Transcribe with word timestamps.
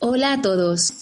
Hola 0.00 0.34
a 0.34 0.40
todos. 0.40 0.92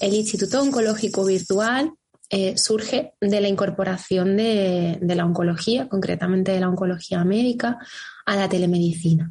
El 0.00 0.14
Instituto 0.14 0.62
Oncológico 0.62 1.26
Virtual 1.26 1.92
eh, 2.30 2.56
surge 2.56 3.12
de 3.20 3.40
la 3.42 3.48
incorporación 3.48 4.38
de, 4.38 4.98
la 5.02 5.26
oncología, 5.26 5.86
concretamente 5.86 6.52
de 6.52 6.60
la 6.60 6.70
oncología 6.70 7.22
médica, 7.22 7.76
a 8.24 8.36
la 8.36 8.48
telemedicina. 8.48 9.30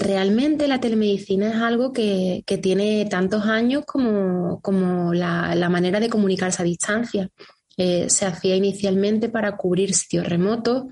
Realmente 0.00 0.66
la 0.66 0.80
telemedicina 0.80 1.50
es 1.50 1.56
algo 1.62 1.92
que, 1.92 2.42
tiene 2.60 3.06
tantos 3.08 3.44
años 3.44 3.84
como, 3.86 5.14
la, 5.14 5.68
manera 5.70 6.00
de 6.00 6.10
comunicarse 6.10 6.62
a 6.62 6.64
distancia. 6.64 7.30
Eh, 7.76 8.10
se 8.10 8.26
hacía 8.26 8.56
inicialmente 8.56 9.28
para 9.28 9.56
cubrir 9.56 9.94
sitios 9.94 10.28
remotos, 10.28 10.86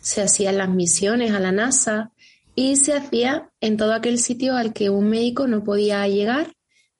se 0.00 0.22
hacían 0.22 0.58
las 0.58 0.70
misiones 0.70 1.30
a 1.30 1.38
la 1.38 1.52
NASA, 1.52 2.10
y 2.56 2.76
se 2.76 2.94
hacía 2.94 3.50
en 3.60 3.76
todo 3.76 3.92
aquel 3.92 4.18
sitio 4.18 4.56
al 4.56 4.72
que 4.72 4.90
un 4.90 5.10
médico 5.10 5.46
no 5.46 5.62
podía 5.62 6.08
llegar 6.08 6.52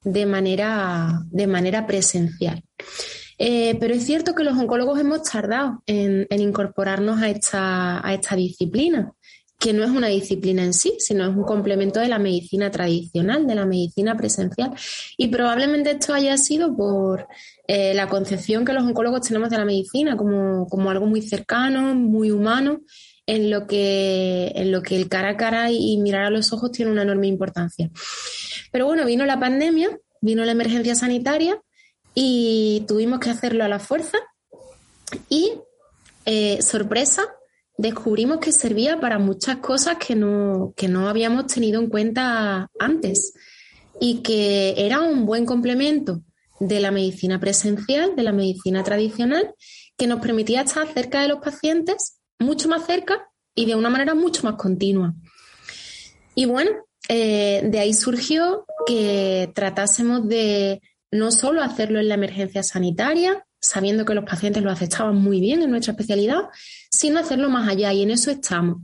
de 0.03 0.25
manera, 0.25 1.23
de 1.31 1.47
manera 1.47 1.87
presencial. 1.87 2.63
Eh, 3.39 3.75
pero 3.79 3.95
es 3.95 4.05
cierto 4.05 4.33
que 4.33 4.43
los 4.43 4.57
oncólogos 4.57 4.99
hemos 4.99 5.23
tardado 5.23 5.83
en, 5.87 6.27
incorporarnos 6.29 7.21
a 7.21 7.29
esta, 7.29 8.07
a 8.07 8.13
esta, 8.13 8.35
disciplina, 8.35 9.11
que 9.59 9.73
no 9.73 9.83
es 9.83 9.89
una 9.89 10.07
disciplina 10.07 10.63
en 10.63 10.73
sí, 10.73 10.93
sino 10.99 11.23
es 11.23 11.35
un 11.35 11.43
complemento 11.43 11.99
de 11.99 12.07
la 12.07 12.19
medicina 12.19 12.69
tradicional, 12.69 13.47
de 13.47 13.55
la 13.55 13.65
medicina 13.65 14.15
presencial. 14.15 14.71
Y 15.17 15.27
probablemente 15.27 15.91
esto 15.91 16.13
haya 16.13 16.37
sido 16.37 16.75
por 16.75 17.27
eh, 17.67 17.95
la 17.95 18.07
concepción 18.07 18.63
que 18.63 18.73
los 18.73 18.83
oncólogos 18.83 19.21
tenemos 19.21 19.49
de 19.49 19.57
la 19.57 19.65
medicina 19.65 20.15
como, 20.15 20.67
como 20.67 20.91
algo 20.91 21.07
muy 21.07 21.23
cercano, 21.23 21.95
muy 21.95 22.29
humano 22.29 22.81
en 23.27 23.51
lo 23.51 23.67
que, 23.67 24.53
en 24.55 24.71
lo 24.71 24.81
que 24.81 24.95
el 24.95 25.09
cara 25.09 25.31
a 25.31 25.37
cara 25.37 25.69
y 25.69 25.97
mirar 25.97 26.23
a 26.23 26.29
los 26.29 26.53
ojos 26.53 26.71
tiene 26.71 26.91
una 26.91 27.03
enorme 27.03 27.27
importancia. 27.27 27.91
Pero 28.71 28.85
bueno, 28.85 29.05
vino 29.05 29.25
la 29.25 29.39
pandemia, 29.39 29.99
vino 30.21 30.45
la 30.45 30.53
emergencia 30.53 30.95
sanitaria 30.95 31.61
y 32.15 32.85
tuvimos 32.87 33.19
que 33.19 33.29
hacerlo 33.29 33.65
a 33.65 33.67
la 33.67 33.79
fuerza 33.79 34.17
y, 35.29 35.51
eh, 36.25 36.61
sorpresa, 36.61 37.23
descubrimos 37.77 38.39
que 38.39 38.51
servía 38.51 38.99
para 38.99 39.19
muchas 39.19 39.57
cosas 39.57 39.97
que 39.97 40.15
no, 40.15 40.73
que 40.75 40.87
no 40.87 41.09
habíamos 41.09 41.47
tenido 41.47 41.81
en 41.81 41.89
cuenta 41.89 42.71
antes 42.79 43.33
y 43.99 44.21
que 44.21 44.73
era 44.77 45.01
un 45.01 45.25
buen 45.25 45.45
complemento 45.45 46.21
de 46.59 46.79
la 46.79 46.91
medicina 46.91 47.39
presencial, 47.39 48.15
de 48.15 48.23
la 48.23 48.31
medicina 48.31 48.83
tradicional, 48.83 49.53
que 49.97 50.07
nos 50.07 50.21
permitía 50.21 50.61
estar 50.61 50.91
cerca 50.91 51.21
de 51.21 51.27
los 51.27 51.39
pacientes 51.39 52.16
mucho 52.39 52.67
más 52.69 52.85
cerca 52.85 53.29
y 53.55 53.65
de 53.65 53.75
una 53.75 53.89
manera 53.89 54.13
mucho 54.13 54.43
más 54.43 54.55
continua. 54.55 55.13
Y 56.35 56.45
bueno, 56.45 56.71
eh, 57.09 57.61
de 57.63 57.79
ahí 57.79 57.93
surgió 57.93 58.65
que 58.85 59.51
tratásemos 59.55 60.27
de 60.27 60.81
no 61.11 61.31
solo 61.31 61.63
hacerlo 61.63 61.99
en 61.99 62.09
la 62.09 62.15
emergencia 62.15 62.63
sanitaria, 62.63 63.45
sabiendo 63.59 64.05
que 64.05 64.13
los 64.13 64.25
pacientes 64.25 64.61
lo 64.61 64.71
aceptaban 64.71 65.15
muy 65.15 65.39
bien 65.39 65.61
en 65.61 65.71
nuestra 65.71 65.93
especialidad, 65.93 66.43
sino 66.91 67.19
hacerlo 67.19 67.49
más 67.49 67.67
allá 67.67 67.91
y 67.93 68.03
en 68.03 68.11
eso 68.11 68.31
estamos. 68.31 68.77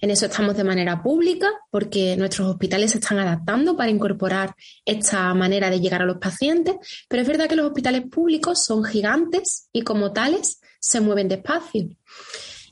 En 0.00 0.10
eso 0.10 0.26
estamos 0.26 0.56
de 0.56 0.64
manera 0.64 1.02
pública 1.02 1.48
porque 1.70 2.16
nuestros 2.16 2.48
hospitales 2.48 2.92
se 2.92 2.98
están 2.98 3.18
adaptando 3.18 3.76
para 3.76 3.90
incorporar 3.90 4.54
esta 4.84 5.34
manera 5.34 5.70
de 5.70 5.80
llegar 5.80 6.02
a 6.02 6.06
los 6.06 6.18
pacientes, 6.18 6.76
pero 7.08 7.22
es 7.22 7.28
verdad 7.28 7.48
que 7.48 7.56
los 7.56 7.66
hospitales 7.66 8.04
públicos 8.10 8.64
son 8.64 8.84
gigantes 8.84 9.68
y 9.72 9.82
como 9.82 10.12
tales 10.12 10.60
se 10.80 11.00
mueven 11.00 11.28
despacio. 11.28 11.88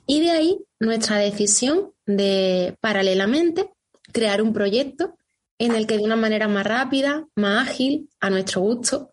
Y 0.07 0.21
de 0.21 0.31
ahí 0.31 0.59
nuestra 0.81 1.19
decisión 1.19 1.93
de, 2.07 2.77
paralelamente, 2.81 3.71
crear 4.13 4.43
un 4.43 4.53
proyecto 4.53 5.17
en 5.59 5.75
el 5.75 5.87
que 5.87 5.97
de 5.97 6.05
una 6.05 6.17
manera 6.17 6.49
más 6.49 6.67
rápida, 6.67 7.27
más 7.37 7.69
ágil, 7.69 8.09
a 8.21 8.31
nuestro 8.31 8.61
gusto, 8.61 9.13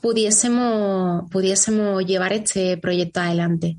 pudiésemos, 0.00 1.28
pudiésemos 1.30 2.04
llevar 2.04 2.32
este 2.32 2.76
proyecto 2.76 3.20
adelante. 3.20 3.78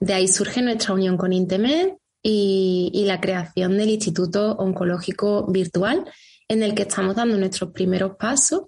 De 0.00 0.14
ahí 0.14 0.28
surge 0.28 0.62
nuestra 0.62 0.94
unión 0.94 1.16
con 1.16 1.32
Intemed 1.32 1.94
y, 2.22 3.04
la 3.06 3.20
creación 3.20 3.76
del 3.76 3.90
Instituto 3.90 4.52
Oncológico 4.56 5.46
Virtual, 5.46 6.04
en 6.48 6.62
el 6.62 6.74
que 6.74 6.82
estamos 6.82 7.16
dando 7.16 7.36
nuestros 7.36 7.72
primeros 7.72 8.16
pasos 8.16 8.62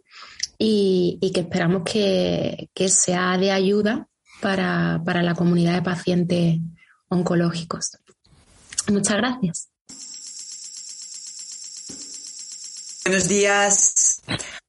y, 0.59 1.19
y 1.21 1.33
que 1.33 1.41
esperamos 1.41 1.83
que, 1.85 2.69
que, 2.75 2.89
sea 2.89 3.39
de 3.39 3.51
ayuda 3.51 4.09
para, 4.41 5.03
para 5.05 5.23
la 5.23 5.35
comunidad 5.35 5.75
de 5.75 5.83
pacientes 5.83 6.59
oncológicos. 7.11 7.99
Muchas 8.89 9.17
gracias. 9.19 9.69
Buenos 13.05 13.29
días. 13.29 14.23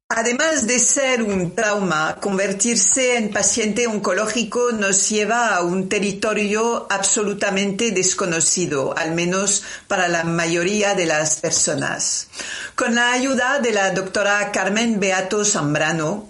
Además 0.09 0.67
de 0.67 0.77
ser 0.79 1.23
un 1.23 1.55
trauma, 1.55 2.17
convertirse 2.19 3.15
en 3.15 3.31
paciente 3.31 3.87
oncológico 3.87 4.73
nos 4.73 5.09
lleva 5.09 5.55
a 5.55 5.61
un 5.61 5.87
territorio 5.87 6.85
absolutamente 6.89 7.91
desconocido, 7.91 8.93
al 8.97 9.13
menos 9.13 9.63
para 9.87 10.09
la 10.09 10.25
mayoría 10.25 10.95
de 10.95 11.05
las 11.05 11.39
personas. 11.39 12.27
Con 12.75 12.95
la 12.95 13.13
ayuda 13.13 13.59
de 13.59 13.71
la 13.71 13.91
doctora 13.91 14.51
Carmen 14.51 14.99
Beato 14.99 15.45
Zambrano, 15.45 16.27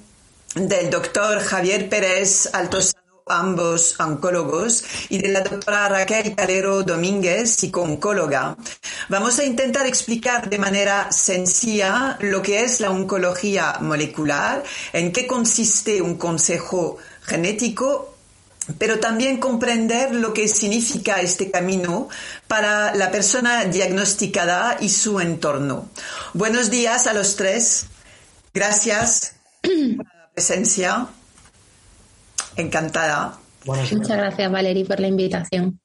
del 0.54 0.92
doctor 0.92 1.40
Javier 1.40 1.90
Pérez 1.90 2.50
Altos 2.54 2.91
ambos 3.40 4.00
oncólogos, 4.00 4.84
y 5.09 5.18
de 5.18 5.30
la 5.30 5.42
doctora 5.42 5.90
Raquel 5.90 6.36
Calero 6.36 6.84
Domínguez, 6.84 7.56
psicooncóloga. 7.56 8.58
Vamos 9.09 9.40
a 9.40 9.44
intentar 9.44 9.86
explicar 9.88 10.50
de 10.50 10.58
manera 10.58 11.12
sencilla 11.12 12.18
lo 12.22 12.41
que 12.41 12.64
es 12.64 12.80
la 12.80 12.91
oncología 12.91 13.78
molecular, 13.81 14.64
en 14.94 15.12
qué 15.12 15.28
consiste 15.28 16.02
un 16.02 16.18
consejo 16.18 16.97
genético 17.24 18.12
pero 18.78 19.00
también 19.00 19.38
comprender 19.38 20.14
lo 20.14 20.34
que 20.34 20.47
significa 20.47 21.22
este 21.22 21.52
camino 21.52 22.09
para 22.47 22.94
la 22.96 23.12
persona 23.12 23.66
diagnosticada 23.66 24.78
y 24.80 24.90
su 24.90 25.20
entorno. 25.20 25.90
Buenos 26.34 26.70
días 26.70 27.08
a 27.08 27.14
los 27.14 27.36
tres. 27.36 27.88
Gracias 28.53 29.34
por 29.62 30.06
la 30.06 30.30
presencia. 30.34 31.08
Encantada. 32.58 33.38
Muchas 33.66 34.08
gracias, 34.08 34.52
Valerie, 34.52 34.86
por 34.86 35.00
la 35.00 35.08
invitación. 35.08 35.80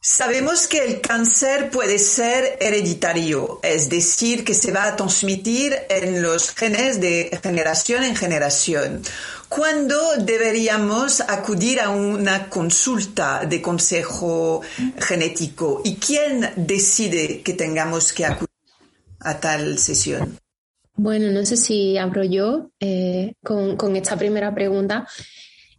Sabemos 0.00 0.68
que 0.68 0.84
el 0.84 1.00
cáncer 1.00 1.70
puede 1.70 1.98
ser 1.98 2.56
hereditario, 2.60 3.58
es 3.64 3.88
decir, 3.90 4.44
que 4.44 4.54
se 4.54 4.70
va 4.70 4.84
a 4.84 4.94
transmitir 4.96 5.74
en 5.90 6.22
los 6.22 6.50
genes 6.54 7.00
de 7.00 7.36
generación 7.42 8.04
en 8.04 8.14
generación. 8.14 9.02
¿Cuándo 9.48 9.96
deberíamos 10.18 11.20
acudir 11.20 11.80
a 11.80 11.90
una 11.90 12.48
consulta 12.48 13.44
de 13.44 13.60
consejo 13.60 14.60
genético? 15.00 15.82
¿Y 15.84 15.96
quién 15.96 16.48
decide 16.54 17.42
que 17.42 17.54
tengamos 17.54 18.12
que 18.12 18.24
acudir 18.24 18.48
a 19.18 19.40
tal 19.40 19.78
sesión? 19.78 20.38
Bueno, 20.94 21.32
no 21.32 21.44
sé 21.44 21.56
si 21.56 21.98
abro 21.98 22.22
yo 22.22 22.70
eh, 22.78 23.34
con, 23.42 23.76
con 23.76 23.96
esta 23.96 24.16
primera 24.16 24.54
pregunta. 24.54 25.08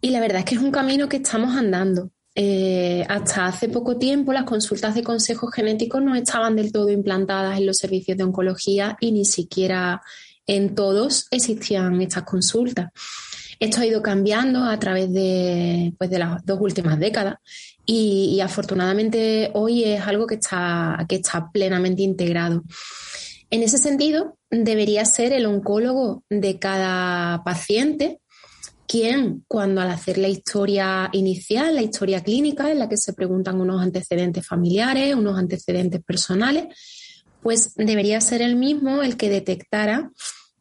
Y 0.01 0.12
la 0.12 0.19
verdad 0.19 0.40
es 0.40 0.46
que 0.46 0.56
es 0.56 0.62
un 0.62 0.72
camino 0.72 1.10
que 1.10 1.18
estamos 1.18 1.56
andando. 1.56 2.12
Eh, 2.36 3.06
hasta 3.10 3.48
hace 3.48 3.68
poco 3.68 3.98
tiempo 3.98 4.31
las 4.31 4.46
consultas 4.46 4.96
de 4.96 5.04
consejos 5.04 5.51
genéticos 5.54 6.01
no 6.01 6.16
estaban 6.16 6.56
del 6.56 6.72
todo 6.72 6.90
implantadas 6.90 7.57
en 7.57 7.66
los 7.66 7.78
servicios 7.78 8.18
de 8.18 8.24
oncología 8.24 8.96
y 9.01 9.12
ni 9.12 9.25
siquiera 9.25 10.01
en 10.48 10.74
todos 10.74 11.28
existían 11.31 12.01
estas 12.01 12.24
consultas. 12.24 12.92
Esto 13.60 13.81
ha 13.81 13.86
ido 13.86 14.01
cambiando 14.01 14.63
a 14.63 14.80
través 14.80 15.12
de, 15.12 15.94
pues, 15.98 16.10
de 16.10 16.19
las 16.19 16.46
dos 16.46 16.60
últimas 16.62 16.98
décadas 16.98 17.36
y, 17.86 18.31
y, 18.36 18.42
afortunadamente 18.42 19.51
hoy 19.54 19.84
es 19.84 20.01
algo 20.07 20.25
que 20.25 20.36
está, 20.36 21.06
que 21.10 21.16
está 21.16 21.51
plenamente 21.51 22.04
integrado. 22.04 22.63
En 23.50 23.63
ese 23.63 23.78
sentido, 23.80 24.38
debería 24.50 25.04
ser 25.04 25.34
el 25.34 25.46
oncólogo 25.46 26.24
de 26.30 26.57
cada 26.57 27.44
paciente 27.44 28.22
quien, 28.89 29.45
cuando 29.47 29.81
al 29.81 29.91
hacer 29.91 30.18
la 30.18 30.30
historia 30.30 31.12
inicial, 31.13 31.75
la 31.75 31.83
historia 31.83 32.24
clínica, 32.24 32.71
en 32.71 32.80
la 32.80 32.89
que 32.89 32.97
se 32.97 33.13
preguntan 33.13 33.62
unos 33.62 33.83
antecedentes 33.83 34.47
familiares, 34.47 35.13
unos 35.13 35.38
antecedentes 35.38 36.03
personales, 36.03 36.65
pues 37.44 37.75
debería 37.75 38.19
ser 38.19 38.41
el 38.41 38.56
mismo 38.56 39.03
el 39.03 39.15
que 39.15 39.30
detectara 39.30 40.12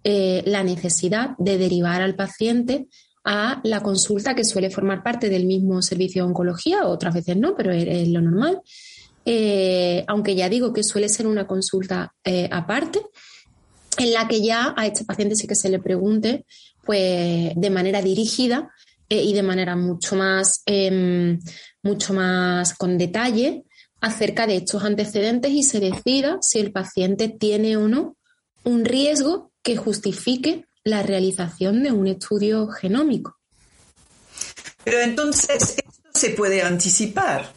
eh, 0.04 0.42
la 0.44 0.62
necesidad 0.62 1.30
de 1.38 1.56
derivar 1.56 2.02
al 2.02 2.16
paciente 2.16 2.88
a 3.24 3.62
la 3.64 3.82
consulta 3.82 4.34
que 4.34 4.44
suele 4.44 4.68
formar 4.68 5.02
parte 5.02 5.30
del 5.30 5.46
mismo 5.46 5.80
servicio 5.80 6.22
de 6.22 6.28
oncología, 6.28 6.86
otras 6.86 7.14
veces 7.14 7.38
no, 7.38 7.56
pero 7.56 7.72
es, 7.72 8.08
lo 8.08 8.20
normal. 8.20 8.60
Eh, 9.24 10.04
aunque 10.06 10.34
ya 10.34 10.50
digo 10.50 10.74
que 10.74 10.84
suele 10.84 11.08
ser 11.08 11.26
una 11.26 11.46
consulta 11.46 12.14
eh, 12.24 12.46
aparte, 12.52 13.00
en 13.96 14.12
la 14.12 14.28
que 14.28 14.42
ya 14.42 14.74
a 14.76 14.86
este 14.86 15.06
paciente 15.06 15.34
sí 15.34 15.46
que 15.46 15.56
se 15.56 15.70
le 15.70 15.78
pregunte 15.78 16.44
pues, 16.88 17.52
de 17.54 17.68
manera 17.68 18.00
dirigida 18.00 18.72
y 19.10 19.34
de 19.34 19.42
manera 19.42 19.76
mucho 19.76 20.16
más, 20.16 20.62
em, 20.64 21.38
mucho 21.82 22.14
más 22.14 22.72
con 22.72 22.96
detalle 22.96 23.64
acerca 24.00 24.46
de 24.46 24.56
estos 24.56 24.82
antecedentes 24.82 25.52
y 25.52 25.64
se 25.64 25.80
decida 25.80 26.38
si 26.40 26.60
el 26.60 26.72
paciente 26.72 27.28
tiene 27.28 27.76
o 27.76 27.88
no 27.88 28.16
un 28.64 28.86
riesgo 28.86 29.52
que 29.62 29.76
justifique 29.76 30.64
la 30.82 31.02
realización 31.02 31.82
de 31.82 31.92
un 31.92 32.06
estudio 32.06 32.68
genómico. 32.68 33.36
Pero 34.82 35.00
entonces, 35.00 35.76
esto 35.76 36.08
se 36.14 36.30
puede 36.30 36.62
anticipar. 36.62 37.52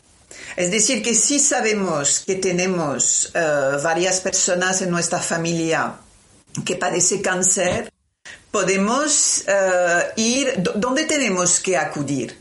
Es 0.57 0.71
decir, 0.71 1.01
que 1.01 1.15
si 1.15 1.39
sabemos 1.39 2.19
que 2.19 2.35
tenemos 2.35 3.31
eh, 3.33 3.77
varias 3.81 4.19
personas 4.19 4.81
en 4.81 4.89
nuestra 4.89 5.19
familia 5.19 5.95
que 6.65 6.75
padecen 6.75 7.21
cáncer, 7.21 7.90
podemos 8.51 9.43
eh, 9.47 10.11
ir, 10.17 10.53
¿dónde 10.75 11.05
tenemos 11.05 11.59
que 11.59 11.77
acudir? 11.77 12.37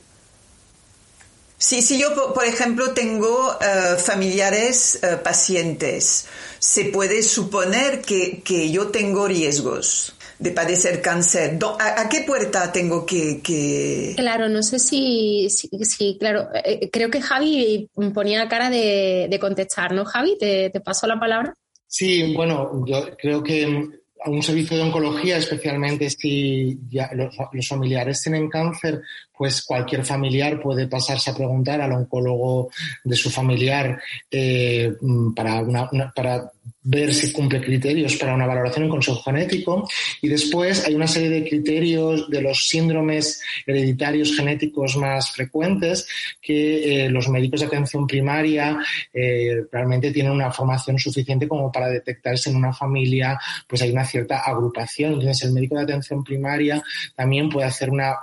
Si, 1.56 1.82
si 1.82 1.98
yo, 1.98 2.32
por 2.34 2.44
ejemplo, 2.44 2.92
tengo 2.92 3.56
eh, 3.60 3.96
familiares 3.98 5.00
pacientes, 5.22 6.26
se 6.58 6.86
puede 6.86 7.22
suponer 7.22 8.00
que, 8.00 8.42
que 8.42 8.70
yo 8.70 8.88
tengo 8.88 9.28
riesgos 9.28 10.14
de 10.40 10.50
padecer 10.50 11.02
cáncer. 11.02 11.58
¿A, 11.78 12.08
qué 12.08 12.22
puerta 12.22 12.72
tengo 12.72 13.06
que, 13.06 14.14
Claro, 14.16 14.48
no 14.48 14.62
sé 14.62 14.78
si, 14.78 15.48
si, 15.50 16.16
claro, 16.18 16.48
eh, 16.54 16.80
eh, 16.82 16.90
creo 16.90 17.10
que 17.10 17.20
Javi 17.20 17.88
ponía 18.14 18.48
cara 18.48 18.70
de, 18.70 19.38
contestar, 19.40 19.92
¿no, 19.92 20.04
Javi? 20.04 20.38
¿Te, 20.38 20.70
¿Te, 20.70 20.80
paso 20.80 21.06
la 21.06 21.20
palabra? 21.20 21.54
Sí, 21.86 22.34
bueno, 22.34 22.84
yo 22.86 23.16
creo 23.18 23.42
que 23.42 23.99
a 24.22 24.30
un 24.30 24.42
servicio 24.42 24.76
de 24.76 24.82
oncología, 24.82 25.38
especialmente 25.38 26.10
si 26.10 26.78
ya 26.88 27.10
los, 27.14 27.68
familiares 27.68 28.22
tienen 28.22 28.48
cáncer, 28.48 29.02
pues 29.40 29.62
cualquier 29.62 30.04
familiar 30.04 30.60
puede 30.60 30.86
pasarse 30.86 31.30
a 31.30 31.34
preguntar 31.34 31.80
al 31.80 31.92
oncólogo 31.92 32.68
de 33.02 33.16
su 33.16 33.30
familiar 33.30 33.98
eh, 34.30 34.92
para, 35.34 35.62
una, 35.62 35.88
para 36.14 36.52
ver 36.82 37.14
si 37.14 37.32
cumple 37.32 37.58
criterios 37.58 38.16
para 38.16 38.34
una 38.34 38.46
valoración 38.46 38.84
en 38.84 38.90
consejo 38.90 39.22
genético. 39.22 39.88
Y 40.20 40.28
después 40.28 40.84
hay 40.84 40.94
una 40.94 41.06
serie 41.06 41.30
de 41.30 41.48
criterios 41.48 42.28
de 42.28 42.42
los 42.42 42.68
síndromes 42.68 43.40
hereditarios 43.66 44.36
genéticos 44.36 44.98
más 44.98 45.30
frecuentes 45.30 46.06
que 46.42 47.06
eh, 47.06 47.08
los 47.08 47.30
médicos 47.30 47.60
de 47.60 47.66
atención 47.66 48.06
primaria 48.06 48.78
eh, 49.10 49.62
realmente 49.72 50.12
tienen 50.12 50.32
una 50.32 50.52
formación 50.52 50.98
suficiente 50.98 51.48
como 51.48 51.72
para 51.72 51.88
detectarse 51.88 52.50
en 52.50 52.56
una 52.56 52.74
familia, 52.74 53.40
pues 53.66 53.80
hay 53.80 53.90
una 53.90 54.04
cierta 54.04 54.40
agrupación. 54.40 55.14
Entonces 55.14 55.44
el 55.44 55.54
médico 55.54 55.76
de 55.76 55.84
atención 55.84 56.22
primaria 56.22 56.82
también 57.16 57.48
puede 57.48 57.66
hacer 57.66 57.88
una 57.88 58.16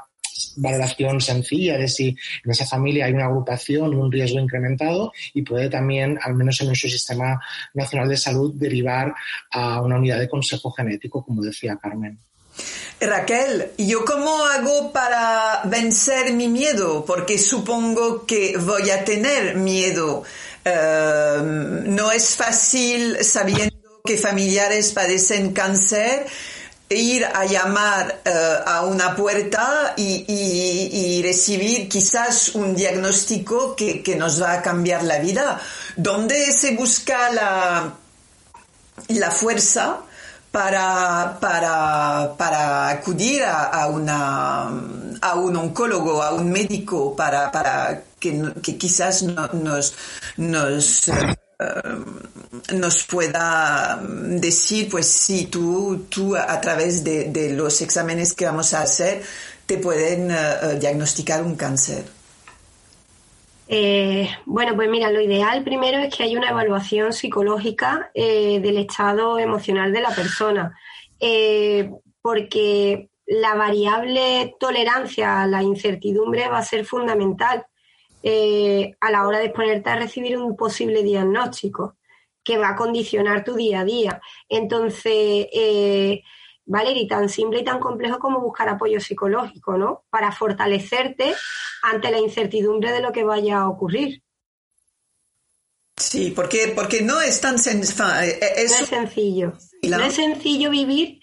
valoración 0.58 1.22
sencilla 1.22 1.78
de 1.78 1.88
si 1.88 2.10
en 2.44 2.52
esa 2.52 2.66
familia 2.66 3.06
hay 3.06 3.14
una 3.14 3.26
agrupación 3.26 3.94
un 3.94 4.12
riesgo 4.12 4.40
incrementado 4.40 5.12
y 5.34 5.42
puede 5.42 5.70
también, 5.70 6.18
al 6.22 6.36
menos 6.36 6.60
en 6.62 6.68
nuestro 6.68 6.90
sistema 6.90 7.40
nacional 7.74 8.10
de 8.10 8.18
salud, 8.18 8.54
derivar 8.56 9.14
a 9.52 9.82
una 9.82 9.98
unidad 9.98 10.20
de 10.20 10.30
consejo 10.30 10.72
genético, 10.72 11.24
como 11.24 11.42
decía 11.42 11.78
Carmen. 11.82 12.20
Raquel, 13.00 13.72
¿yo 13.78 14.04
cómo 14.06 14.46
hago 14.48 14.92
para 14.92 15.62
vencer 15.66 16.34
mi 16.34 16.48
miedo? 16.48 17.06
Porque 17.06 17.38
supongo 17.38 18.26
que 18.26 18.58
voy 18.58 18.90
a 18.90 19.06
tener 19.06 19.56
miedo. 19.56 20.24
Eh, 20.66 21.38
no 21.86 22.12
es 22.12 22.36
fácil 22.36 23.24
sabiendo 23.24 24.02
que 24.04 24.18
familiares 24.18 24.94
padecen 24.94 25.54
cáncer 25.54 26.26
ir 26.90 27.26
a 27.26 27.46
llamar 27.46 28.22
eh, 28.24 28.32
a 28.66 28.84
una 28.84 29.16
puerta 29.16 29.94
y, 29.98 31.22
recibir 31.24 31.90
quizás 31.90 32.50
un 32.50 32.76
diagnóstico 32.76 33.76
que, 33.76 34.16
nos 34.18 34.42
va 34.42 34.54
a 34.54 34.62
cambiar 34.62 35.04
la 35.04 35.20
vida. 35.20 35.60
¿Dónde 35.96 36.52
se 36.52 36.76
busca 36.76 37.32
la, 37.32 37.94
la 39.10 39.32
fuerza 39.32 39.98
para, 40.52 41.38
para, 41.40 42.90
acudir 42.90 43.44
a, 43.44 43.88
una, 43.88 44.68
a 45.22 45.36
un 45.36 45.56
oncólogo, 45.56 46.24
a 46.24 46.34
un 46.34 46.50
médico, 46.50 47.16
para, 47.16 47.52
para 47.52 48.04
que, 48.20 48.78
quizás 48.78 49.24
nos, 49.24 49.94
nos 50.38 51.08
eh, 51.10 51.36
nos 52.74 53.04
pueda 53.08 54.00
decir, 54.02 54.90
pues 54.90 55.08
sí, 55.08 55.48
tú, 55.48 56.06
tú 56.10 56.36
a 56.36 56.62
través 56.62 57.04
de, 57.04 57.54
los 57.56 57.82
exámenes 57.82 58.34
que 58.34 58.46
vamos 58.46 58.74
a 58.74 58.82
hacer, 58.82 59.24
te 59.66 59.78
pueden 59.78 60.30
eh, 60.30 60.36
eh, 60.36 60.80
diagnosticar 60.80 61.44
un 61.44 61.56
cáncer. 61.56 62.06
bueno, 64.46 64.76
pues 64.76 64.90
mira, 64.90 65.12
lo 65.12 65.20
ideal 65.20 65.64
primero 65.64 65.98
es 65.98 66.16
que 66.16 66.24
haya 66.24 66.38
una 66.38 66.52
evaluación 66.52 67.12
psicológica 67.12 68.12
del 68.14 68.78
estado 68.78 69.40
emocional 69.40 69.92
de 69.92 70.02
la 70.02 70.12
persona, 70.12 70.78
porque 72.22 73.10
la 73.26 73.56
variable 73.56 74.56
tolerancia 74.60 75.42
a 75.42 75.48
la 75.48 75.62
incertidumbre 75.62 76.48
va 76.48 76.60
a 76.60 76.64
ser 76.64 76.86
fundamental 76.86 77.66
eh, 78.30 78.94
a 79.00 79.10
la 79.10 79.26
hora 79.26 79.40
de 79.40 79.50
ponerte 79.50 79.90
a 79.90 79.96
recibir 79.96 80.38
un 80.38 80.58
posible 80.58 81.02
diagnóstico 81.02 81.96
que 82.44 82.58
va 82.58 82.72
a 82.72 82.76
condicionar 82.76 83.46
tu 83.46 83.56
día 83.56 83.80
a 83.80 83.86
día. 83.86 84.22
Entonces, 84.50 85.48
eh, 85.54 86.24
Valerie, 86.66 87.08
tan 87.08 87.30
simple 87.30 87.62
y 87.62 87.64
tan 87.64 87.80
complejo 87.80 88.20
como 88.20 88.42
buscar 88.42 88.68
apoyo 88.68 89.00
psicológico, 89.00 89.78
¿no? 89.78 90.04
Para 90.10 90.34
fortalecerte 90.34 91.34
ante 91.84 92.12
la 92.12 92.20
incertidumbre 92.20 92.92
de 92.92 93.00
lo 93.00 93.14
que 93.14 93.24
vaya 93.24 93.60
a 93.60 93.70
ocurrir. 93.70 94.22
Sí, 95.96 96.34
porque, 96.36 96.74
porque 96.76 97.02
no 97.02 97.22
es 97.22 97.40
tan 97.40 97.56
eh, 97.56 98.40
es 98.58 98.74
sencillo. 98.74 99.54
No 99.84 100.02
es 100.02 100.16
sencillo 100.16 100.70
vivir 100.70 101.22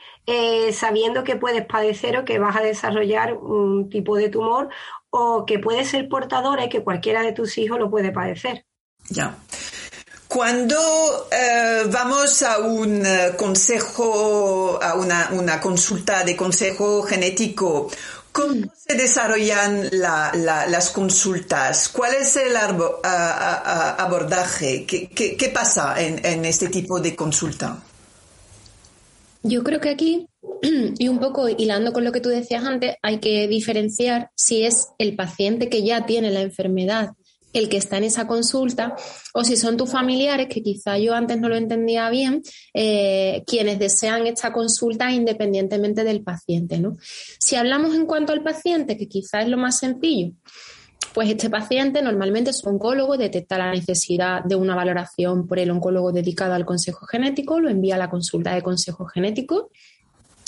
sabiendo 0.72 1.22
que 1.22 1.36
puedes 1.36 1.66
padecer 1.66 2.16
o 2.16 2.24
que 2.24 2.38
vas 2.38 2.56
a 2.56 2.62
desarrollar 2.62 3.34
un 3.34 3.90
tipo 3.90 4.16
de 4.16 4.30
tumor 4.30 4.70
o 5.16 5.46
que 5.46 5.60
puede 5.60 5.84
ser 5.84 6.08
portadora 6.08 6.64
y 6.64 6.68
que 6.68 6.82
cualquiera 6.82 7.22
de 7.22 7.30
tus 7.32 7.56
hijos 7.58 7.78
lo 7.78 7.88
puede 7.88 8.10
padecer. 8.10 8.66
Ya. 9.10 9.36
Cuando 10.26 11.28
eh, 11.30 11.84
vamos 11.86 12.42
a 12.42 12.58
un 12.58 13.06
eh, 13.06 13.34
consejo, 13.36 14.76
a 14.82 14.94
una, 14.94 15.60
consulta 15.60 16.24
de 16.24 16.34
consejo 16.34 17.02
genético, 17.02 17.88
¿cómo 18.32 18.54
mm. 18.56 18.70
se 18.74 18.96
desarrollan 18.96 19.88
las 19.92 20.90
consultas? 20.90 21.90
¿Cuál 21.90 22.14
es 22.14 22.34
el 22.34 22.56
abordaje? 23.96 24.84
¿Qué, 24.84 25.50
pasa 25.54 25.94
en 26.02 26.44
este 26.44 26.66
tipo 26.66 26.98
de 26.98 27.14
consulta? 27.14 27.80
Yo 29.44 29.62
creo 29.62 29.78
que 29.78 29.90
aquí 29.90 30.26
y 30.98 31.08
un 31.08 31.18
poco 31.18 31.48
hilando 31.48 31.92
con 31.92 32.04
lo 32.04 32.12
que 32.12 32.20
tú 32.20 32.28
decías 32.28 32.64
antes, 32.64 32.96
hay 33.02 33.18
que 33.18 33.48
diferenciar 33.48 34.30
si 34.34 34.64
es 34.64 34.88
el 34.98 35.16
paciente 35.16 35.68
que 35.68 35.82
ya 35.82 36.06
tiene 36.06 36.30
la 36.30 36.42
enfermedad 36.42 37.10
el 37.54 37.68
que 37.68 37.78
está 37.78 37.96
en 37.96 38.04
esa 38.04 38.26
consulta 38.26 38.94
o 39.32 39.44
si 39.44 39.56
son 39.56 39.76
tus 39.76 39.90
familiares, 39.90 40.48
que 40.50 40.62
quizá 40.62 40.98
yo 40.98 41.14
antes 41.14 41.40
no 41.40 41.48
lo 41.48 41.56
entendía 41.56 42.10
bien, 42.10 42.42
eh, 42.74 43.42
quienes 43.46 43.78
desean 43.78 44.26
esta 44.26 44.52
consulta 44.52 45.10
independientemente 45.12 46.04
del 46.04 46.22
paciente. 46.22 46.78
¿no? 46.78 46.96
Si 47.38 47.56
hablamos 47.56 47.94
en 47.94 48.06
cuanto 48.06 48.32
al 48.32 48.42
paciente, 48.42 48.98
que 48.98 49.08
quizá 49.08 49.40
es 49.40 49.48
lo 49.48 49.56
más 49.56 49.78
sencillo, 49.78 50.32
pues 51.14 51.30
este 51.30 51.48
paciente 51.48 52.02
normalmente 52.02 52.52
su 52.52 52.68
oncólogo 52.68 53.16
detecta 53.16 53.56
la 53.56 53.70
necesidad 53.70 54.42
de 54.42 54.56
una 54.56 54.74
valoración 54.74 55.46
por 55.46 55.60
el 55.60 55.70
oncólogo 55.70 56.10
dedicado 56.10 56.54
al 56.54 56.64
consejo 56.64 57.06
genético, 57.06 57.60
lo 57.60 57.70
envía 57.70 57.94
a 57.94 57.98
la 57.98 58.10
consulta 58.10 58.52
de 58.52 58.62
consejo 58.62 59.06
genético 59.06 59.70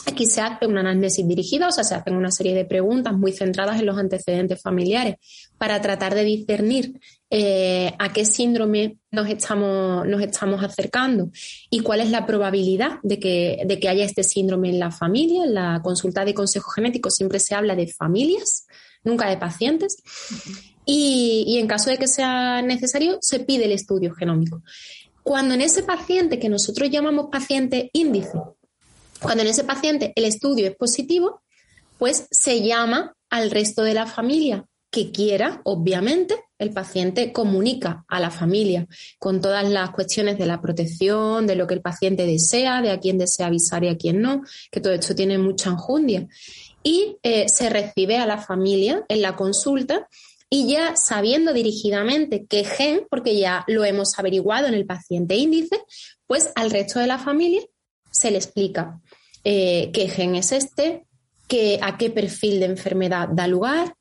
Aquí 0.09 0.25
se 0.27 0.41
hace 0.41 0.67
una 0.67 0.81
anamnesis 0.81 1.27
dirigida, 1.27 1.67
o 1.67 1.73
sea, 1.73 1.83
se 1.83 1.97
hacen 1.97 2.15
una 2.15 2.31
serie 2.31 2.55
de 2.55 2.65
preguntas 2.65 3.13
muy 3.15 3.33
centradas 3.33 3.81
en 3.81 3.87
los 3.87 3.99
antecedentes 3.99 4.63
familiares 4.63 5.17
para 5.59 5.81
tratar 5.81 6.15
de 6.15 6.23
discernir 6.23 7.01
eh, 7.29 7.93
a 7.99 8.13
qué 8.13 8.25
síndrome 8.25 8.99
nos 9.11 9.29
estamos, 9.29 10.07
nos 10.07 10.23
estamos 10.23 10.63
acercando 10.63 11.31
y 11.71 11.81
cuál 11.81 12.01
es 12.01 12.11
la 12.11 12.25
probabilidad 12.25 13.01
de 13.03 13.19
que, 13.19 13.63
de 13.67 13.81
que 13.81 13.89
haya 13.89 14.05
este 14.05 14.23
síndrome 14.23 14.69
en 14.69 14.79
la 14.79 14.93
familia. 14.93 15.45
En 15.45 15.55
la 15.55 15.81
consulta 15.83 16.25
de 16.25 16.35
consejo 16.35 16.71
genético 16.71 17.11
siempre 17.11 17.41
se 17.41 17.57
habla 17.57 17.75
de 17.75 17.89
familias, 17.89 18.69
nunca 19.03 19.29
de 19.29 19.39
pacientes. 19.39 19.97
Y, 20.85 21.43
y 21.49 21.59
en 21.59 21.67
caso 21.67 21.91
de 21.91 21.99
que 21.99 22.07
sea 22.07 22.63
necesario, 22.63 23.19
se 23.21 23.41
pide 23.41 23.65
el 23.65 23.73
estudio 23.73 24.15
genómico. 24.15 24.63
Cuando 25.25 25.55
en 25.55 25.63
ese 25.63 25.83
paciente 25.83 26.39
que 26.39 26.49
nosotros 26.49 26.89
llamamos 26.89 27.27
paciente 27.33 27.91
índice, 27.93 28.39
Cuando 29.26 29.42
en 29.42 29.50
ese 29.50 29.64
paciente 29.64 30.12
el 30.14 30.25
estudio 30.25 30.68
es 30.68 30.76
positivo, 30.76 31.42
pues 31.99 32.28
se 32.30 32.62
llama 32.62 33.16
al 33.28 33.50
resto 33.50 33.83
de 33.83 33.92
la 33.92 34.06
familia 34.06 34.64
que 34.88 35.11
quiera, 35.11 35.62
obviamente, 35.64 36.37
el 36.61 36.71
paciente 36.71 37.33
comunica 37.33 38.04
a 38.06 38.21
la 38.21 38.30
familia 38.30 38.87
con 39.18 39.40
todas 39.40 39.68
las 39.68 39.90
cuestiones 39.90 40.38
de 40.38 40.47
la 40.47 40.61
protección, 40.62 41.49
de 41.49 41.56
lo 41.56 41.66
que 41.66 41.75
el 41.75 41.80
paciente 41.83 42.25
desea, 42.25 42.80
de 42.83 42.92
a 42.92 43.00
quién 43.00 43.18
desea 43.18 43.49
avisar 43.49 43.83
y 43.83 43.88
a 43.88 43.97
quién 43.97 44.23
no, 44.23 44.42
que 44.71 44.80
todo 44.80 44.92
esto 44.92 45.16
tiene 45.16 45.38
mucha 45.38 45.71
enjundia. 45.71 46.28
Y 46.85 47.16
eh, 47.25 47.49
se 47.49 47.68
recibe 47.68 48.18
a 48.18 48.26
la 48.26 48.38
familia 48.38 49.04
en 49.09 49.23
la 49.23 49.35
consulta 49.35 50.06
y 50.49 50.68
ya 50.68 50.95
sabiendo 50.95 51.52
dirigidamente 51.52 52.47
qué 52.49 52.62
gen, 52.62 53.09
porque 53.11 53.37
ya 53.37 53.64
lo 53.66 53.85
hemos 53.85 54.16
averiguado 54.21 54.68
en 54.68 54.75
el 54.75 54.87
paciente 54.87 55.35
índice, 55.35 55.83
pues 56.28 56.52
al 56.54 56.71
resto 56.71 57.00
de 57.00 57.09
la 57.09 57.18
familia 57.18 57.66
se 58.17 58.31
le 58.31 58.39
explica 58.39 59.01
eh, 59.45 59.91
qué 59.93 60.09
gen 60.09 60.35
es 60.35 60.53
este, 60.53 61.07
a 61.81 61.97
qué 61.97 62.11
perfil 62.11 62.61
de 62.61 62.67
enfermedad 62.67 63.29
da 63.29 63.47
lugar, 63.47 63.95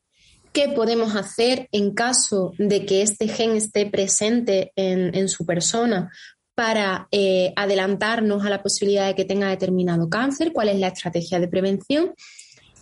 qué 0.52 0.70
podemos 0.70 1.16
hacer 1.16 1.68
en 1.72 1.94
caso 1.94 2.54
de 2.58 2.86
que 2.86 3.02
este 3.02 3.28
gen 3.28 3.56
esté 3.56 3.86
presente 3.86 4.72
en, 4.76 5.30
su 5.30 5.46
persona 5.46 6.12
para 6.56 7.08
eh, 7.12 7.54
adelantarnos 7.56 8.46
a 8.46 8.50
la 8.50 8.64
posibilidad 8.64 9.08
de 9.08 9.16
que 9.16 9.26
tenga 9.26 9.50
determinado 9.50 10.10
cáncer, 10.10 10.54
cuál 10.54 10.70
es 10.70 10.80
la 10.80 10.88
estrategia 10.88 11.40
de 11.40 11.50
prevención. 11.50 12.14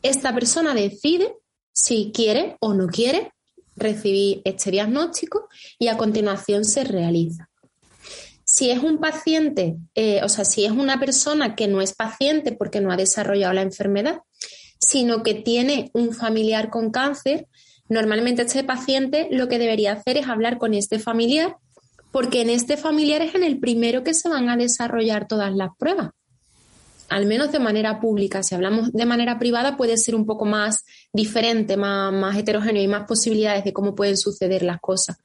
Esta 0.04 0.34
persona 0.34 0.74
decide 0.74 1.34
si 1.72 2.12
quiere 2.14 2.56
o 2.60 2.74
no 2.74 2.88
quiere 2.88 3.32
recibir 3.76 4.42
este 4.46 4.70
diagnóstico 4.70 5.50
y 5.80 5.88
a 5.88 5.98
continuación 5.98 6.66
se 6.66 6.84
realiza. 6.84 7.50
Si 8.54 8.70
es 8.70 8.84
un 8.84 9.00
paciente, 9.00 9.78
eh, 9.96 10.22
o 10.22 10.30
sea, 10.30 10.46
si 10.46 10.64
es 10.64 10.72
una 10.72 11.00
persona 11.00 11.56
que 11.56 11.68
no 11.68 11.82
es 11.82 11.96
paciente 11.96 12.52
porque 12.52 12.82
no 12.82 12.92
ha 12.92 12.96
desarrollado 12.96 13.52
la 13.52 13.64
enfermedad, 13.64 14.20
sino 14.80 15.24
que 15.24 15.34
tiene 15.34 15.90
un 15.94 16.14
familiar 16.14 16.70
con 16.70 16.92
cáncer, 16.92 17.48
normalmente 17.90 18.44
este 18.44 18.64
paciente 18.64 19.28
lo 19.32 19.48
que 19.48 19.58
debería 19.58 19.94
hacer 19.94 20.18
es 20.18 20.28
hablar 20.28 20.60
con 20.60 20.76
este 20.76 21.00
familiar, 21.00 21.58
porque 22.12 22.42
en 22.42 22.52
este 22.52 22.78
familiar 22.78 23.24
es 23.24 23.34
en 23.34 23.44
el 23.44 23.60
primero 23.60 24.04
que 24.04 24.14
se 24.14 24.30
van 24.30 24.48
a 24.50 24.56
desarrollar 24.56 25.28
todas 25.28 25.52
las 25.56 25.70
pruebas, 25.80 26.12
al 27.10 27.26
menos 27.26 27.52
de 27.52 27.58
manera 27.58 28.00
pública. 28.00 28.44
Si 28.44 28.54
hablamos 28.54 28.94
de 28.94 29.06
manera 29.08 29.40
privada 29.40 29.78
puede 29.78 29.98
ser 29.98 30.14
un 30.14 30.28
poco 30.28 30.46
más 30.46 30.86
diferente, 31.12 31.76
más, 31.76 32.14
más 32.14 32.38
heterogéneo 32.38 32.84
y 32.84 32.88
más 32.88 33.08
posibilidades 33.08 33.64
de 33.64 33.74
cómo 33.74 33.96
pueden 33.96 34.16
suceder 34.16 34.62
las 34.62 34.80
cosas. 34.80 35.18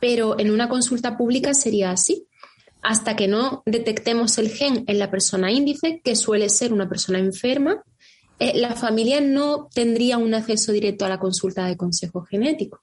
Pero 0.00 0.38
en 0.38 0.50
una 0.50 0.68
consulta 0.68 1.16
pública 1.16 1.54
sería 1.54 1.92
así 1.92 2.27
hasta 2.88 3.16
que 3.16 3.28
no 3.28 3.62
detectemos 3.66 4.38
el 4.38 4.48
gen 4.48 4.84
en 4.86 4.98
la 4.98 5.10
persona 5.10 5.52
índice, 5.52 6.00
que 6.02 6.16
suele 6.16 6.48
ser 6.48 6.72
una 6.72 6.88
persona 6.88 7.18
enferma, 7.18 7.84
eh, 8.38 8.52
la 8.54 8.74
familia 8.76 9.20
no 9.20 9.68
tendría 9.74 10.16
un 10.16 10.32
acceso 10.32 10.72
directo 10.72 11.04
a 11.04 11.10
la 11.10 11.18
consulta 11.18 11.66
de 11.66 11.76
consejo 11.76 12.22
genético. 12.22 12.80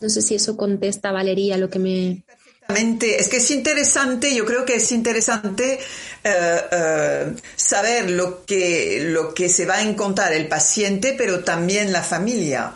No 0.00 0.08
sé 0.08 0.20
si 0.20 0.34
eso 0.34 0.56
contesta, 0.56 1.12
Valeria, 1.12 1.56
lo 1.58 1.70
que 1.70 1.78
me... 1.78 2.24
Es 2.68 3.28
que 3.28 3.36
es 3.36 3.50
interesante, 3.52 4.34
yo 4.34 4.44
creo 4.44 4.64
que 4.64 4.74
es 4.74 4.90
interesante 4.90 5.78
eh, 6.24 6.60
eh, 6.72 7.36
saber 7.54 8.10
lo 8.10 8.44
que, 8.44 8.98
lo 9.12 9.32
que 9.32 9.48
se 9.48 9.64
va 9.64 9.76
a 9.76 9.82
encontrar 9.82 10.32
el 10.32 10.48
paciente, 10.48 11.14
pero 11.16 11.44
también 11.44 11.92
la 11.92 12.02
familia. 12.02 12.74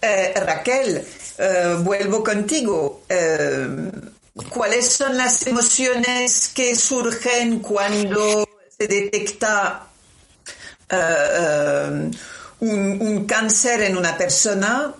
Raquel, 0.00 1.04
vuelvo 1.84 2.24
contigo. 2.24 3.02
¿Cuáles 4.34 4.88
son 4.88 5.16
las 5.16 5.46
emociones 5.46 6.50
que 6.54 6.74
surgen 6.76 7.58
cuando 7.58 8.48
se 8.78 8.86
detecta 8.86 9.88
uh, 10.90 12.10
un, 12.60 13.26
cáncer 13.26 13.82
en 13.82 13.96
una 13.96 14.16
persona 14.16 14.94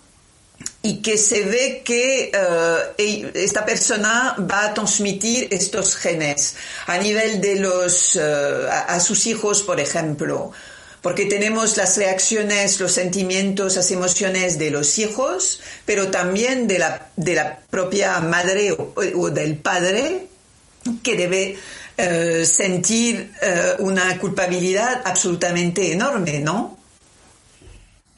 y 0.82 1.00
que 1.00 1.16
se 1.16 1.44
ve 1.44 1.82
que 1.84 2.32
uh, 2.34 3.02
esta 3.34 3.64
persona 3.64 4.34
va 4.50 4.66
a 4.66 4.75
transmitir 4.75 5.46
estos 5.52 5.94
genes 5.96 6.56
a 6.87 6.99
nivel 6.99 7.40
de 7.40 7.56
los 7.60 8.16
a, 8.16 8.99
sus 8.99 9.26
hijos, 9.28 9.62
por 9.62 9.78
ejemplo, 9.78 10.52
porque 11.02 11.26
tenemos 11.26 11.76
las 11.76 11.97
reacciones, 11.97 12.78
los 12.80 12.92
sentimientos, 12.92 13.76
las 13.76 13.90
emociones 13.90 14.59
de 14.59 14.71
los 14.71 14.99
hijos, 14.99 15.61
pero 15.87 16.11
también 16.11 16.69
de 16.69 16.78
la, 16.78 17.09
de 17.16 17.35
la 17.35 17.59
propia 17.71 18.21
madre 18.21 18.73
o 18.73 19.30
del 19.30 19.57
padre 19.57 20.26
que 21.02 21.16
debe 21.16 21.59
eh, 21.97 22.47
sentir 22.47 23.30
eh, 23.42 23.75
una 23.80 24.19
culpabilidad 24.19 25.02
absolutamente 25.04 25.92
enorme, 25.92 26.40
¿no? 26.40 26.78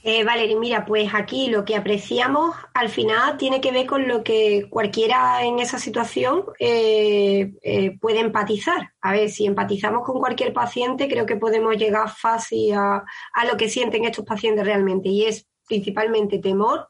Eh, 0.05 0.25
mira, 0.59 0.85
pues 0.85 1.15
aquí 1.15 1.49
lo 1.49 1.65
que 1.65 1.77
apreciamos 1.77 2.57
al 2.75 2.89
final 2.89 3.37
tiene 3.37 3.61
que 3.61 3.71
ver 3.71 3.87
con 3.87 4.09
lo 4.09 4.25
que 4.25 4.67
cualquiera 4.69 5.45
en 5.45 5.61
esa 5.61 5.79
situación 5.79 6.45
puede 6.59 8.21
empatizar. 8.21 8.93
A 9.01 9.13
ver, 9.13 9.31
si 9.31 9.47
empatizamos 9.47 10.05
con 10.05 10.19
cualquier 10.19 10.53
paciente, 10.53 11.09
creo 11.09 11.25
que 11.25 11.37
podemos 11.37 11.77
llegar 11.77 12.11
fácil 12.11 12.75
a, 12.75 13.05
a 13.33 13.45
lo 13.45 13.57
que 13.57 13.69
sienten 13.69 14.05
estos 14.05 14.25
pacientes 14.25 14.65
realmente, 14.65 15.09
y 15.09 15.25
es 15.25 15.47
principalmente 15.69 16.39
temor, 16.39 16.89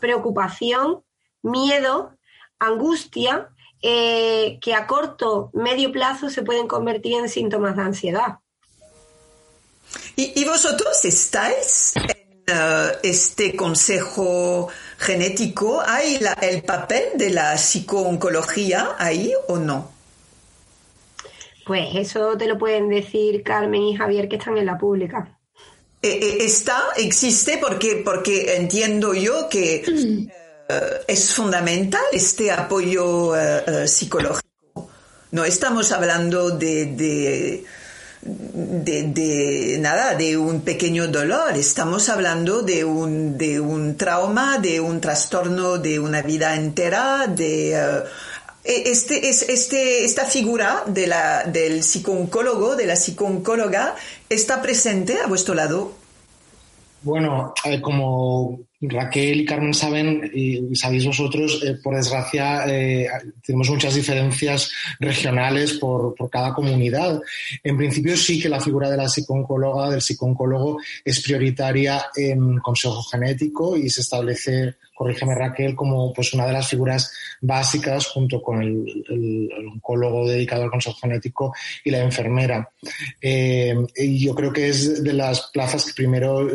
preocupación, 0.00 1.04
miedo, 1.42 2.16
angustia 2.58 3.50
eh, 3.82 4.58
que 4.60 4.74
a 4.74 4.86
corto, 4.86 5.50
medio 5.54 5.90
plazo 5.90 6.28
se 6.28 6.42
pueden 6.42 6.68
convertir 6.68 7.14
en 7.14 7.28
síntomas 7.28 7.76
de 7.76 7.82
ansiedad. 7.82 8.38
¿Y, 10.16 10.44
vosotros 10.44 11.02
estáis 11.04 11.94
eh, 11.96 12.19
este 13.02 13.56
consejo 13.56 14.68
genético? 14.98 15.82
¿Hay 15.84 16.20
el 16.42 16.62
papel 16.62 17.04
de 17.16 17.30
la 17.30 17.56
psicooncología 17.56 18.96
ahí 18.98 19.32
o 19.48 19.56
no? 19.58 19.90
Pues 21.66 21.88
eso 21.94 22.36
te 22.36 22.46
lo 22.46 22.58
pueden 22.58 22.88
decir 22.88 23.42
Carmen 23.42 23.82
y 23.82 23.96
Javier 23.96 24.28
que 24.28 24.36
están 24.36 24.58
en 24.58 24.66
la 24.66 24.78
pública. 24.78 25.38
Eh, 26.02 26.38
¿Está? 26.40 26.80
¿Existe? 26.96 27.58
Porque, 27.58 28.02
porque 28.04 28.56
entiendo 28.56 29.14
yo 29.14 29.48
que 29.48 29.84
Eh, 30.70 31.04
es 31.08 31.34
fundamental 31.34 32.02
este 32.12 32.52
apoyo 32.52 33.36
eh, 33.36 33.64
eh, 33.66 33.88
psicológico. 33.88 34.88
No 35.32 35.44
estamos 35.44 35.90
hablando 35.90 36.50
de, 36.50 36.86
de, 36.86 37.64
nada, 38.22 40.14
de 40.14 40.36
un 40.36 40.60
pequeño 40.60 41.08
dolor, 41.08 41.56
estamos 41.56 42.08
hablando 42.08 42.62
de 42.62 42.84
un, 42.84 43.38
de 43.38 43.60
un 43.60 43.96
trauma, 43.96 44.58
de 44.58 44.80
un 44.80 45.00
trastorno 45.00 45.78
de 45.78 45.98
una 45.98 46.22
vida 46.22 46.54
entera, 46.54 47.26
de... 47.26 47.74
E, 48.62 48.90
este, 48.90 49.30
es, 49.30 49.48
este, 49.48 50.04
esta 50.04 50.26
figura 50.26 50.84
de 50.86 51.06
la, 51.06 51.44
del 51.44 51.82
psicooncólogo, 51.82 52.76
de 52.76 52.86
la 52.86 52.94
psicooncóloga, 52.94 53.94
está 54.28 54.60
presente 54.60 55.18
a 55.18 55.26
vuestro 55.26 55.54
lado. 55.54 55.92
Bueno, 57.02 57.54
como 57.80 58.60
Raquel 58.82 59.40
y 59.42 59.44
Carmen 59.44 59.74
saben, 59.74 60.30
y 60.32 60.74
sabéis 60.74 61.04
vosotros, 61.04 61.62
eh, 61.62 61.76
por 61.82 61.94
desgracia, 61.94 62.64
eh, 62.66 63.06
tenemos 63.44 63.68
muchas 63.68 63.94
diferencias 63.94 64.72
regionales 64.98 65.74
por, 65.74 66.14
cada 66.30 66.54
comunidad. 66.54 67.20
En 67.62 67.76
principio 67.76 68.16
sí 68.16 68.40
que 68.40 68.48
la 68.48 68.60
figura 68.60 68.88
de 68.88 68.96
la 68.96 69.08
psicóloga, 69.08 69.90
del 69.90 70.00
psicólogo, 70.00 70.78
es 71.04 71.20
prioritaria 71.20 72.06
en 72.16 72.58
consejo 72.58 73.02
genético 73.02 73.76
y 73.76 73.90
se 73.90 74.00
establece, 74.00 74.76
corrígeme 74.94 75.34
Raquel, 75.34 75.74
como 75.74 76.12
pues 76.14 76.32
una 76.32 76.46
de 76.46 76.52
las 76.54 76.68
figuras 76.68 77.12
básicas 77.42 78.06
junto 78.06 78.40
con 78.40 78.62
el, 78.62 79.50
oncólogo 79.74 80.26
dedicado 80.26 80.62
al 80.62 80.70
consejo 80.70 80.96
genético 80.98 81.54
y 81.84 81.90
la 81.90 82.02
enfermera. 82.02 82.70
Eh, 83.20 83.74
y 83.96 84.24
yo 84.24 84.34
creo 84.34 84.52
que 84.52 84.68
es 84.68 85.02
de 85.02 85.12
las 85.12 85.50
plazas 85.52 85.84
que 85.84 85.92
primero 85.92 86.48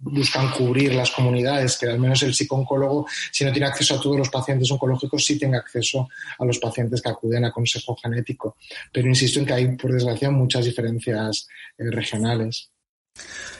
buscan 0.00 0.50
cubrir 0.52 0.94
las 0.94 1.10
comunidades, 1.10 1.76
que 1.76 1.86
al 1.86 1.98
menos 1.98 2.22
el 2.22 2.34
psicooncólogo, 2.34 3.06
si 3.32 3.44
no 3.44 3.52
tiene 3.52 3.66
acceso 3.66 3.94
a 3.94 4.00
todos 4.00 4.16
los 4.16 4.30
pacientes 4.30 4.70
oncológicos, 4.70 5.24
sí 5.24 5.38
tenga 5.38 5.58
acceso 5.58 6.08
a 6.38 6.44
los 6.44 6.58
pacientes 6.58 7.02
que 7.02 7.08
acuden 7.08 7.44
a 7.44 7.52
consejo 7.52 7.96
genético. 7.96 8.56
Pero 8.92 9.08
insisto 9.08 9.40
en 9.40 9.46
que 9.46 9.52
hay, 9.52 9.76
por 9.76 9.92
desgracia, 9.92 10.30
muchas 10.30 10.64
diferencias 10.64 11.48
eh, 11.76 11.90
regionales. 11.90 12.70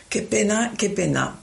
Qué 0.09 0.23
pena, 0.23 0.73
qué 0.77 0.91
pena. 0.91 1.35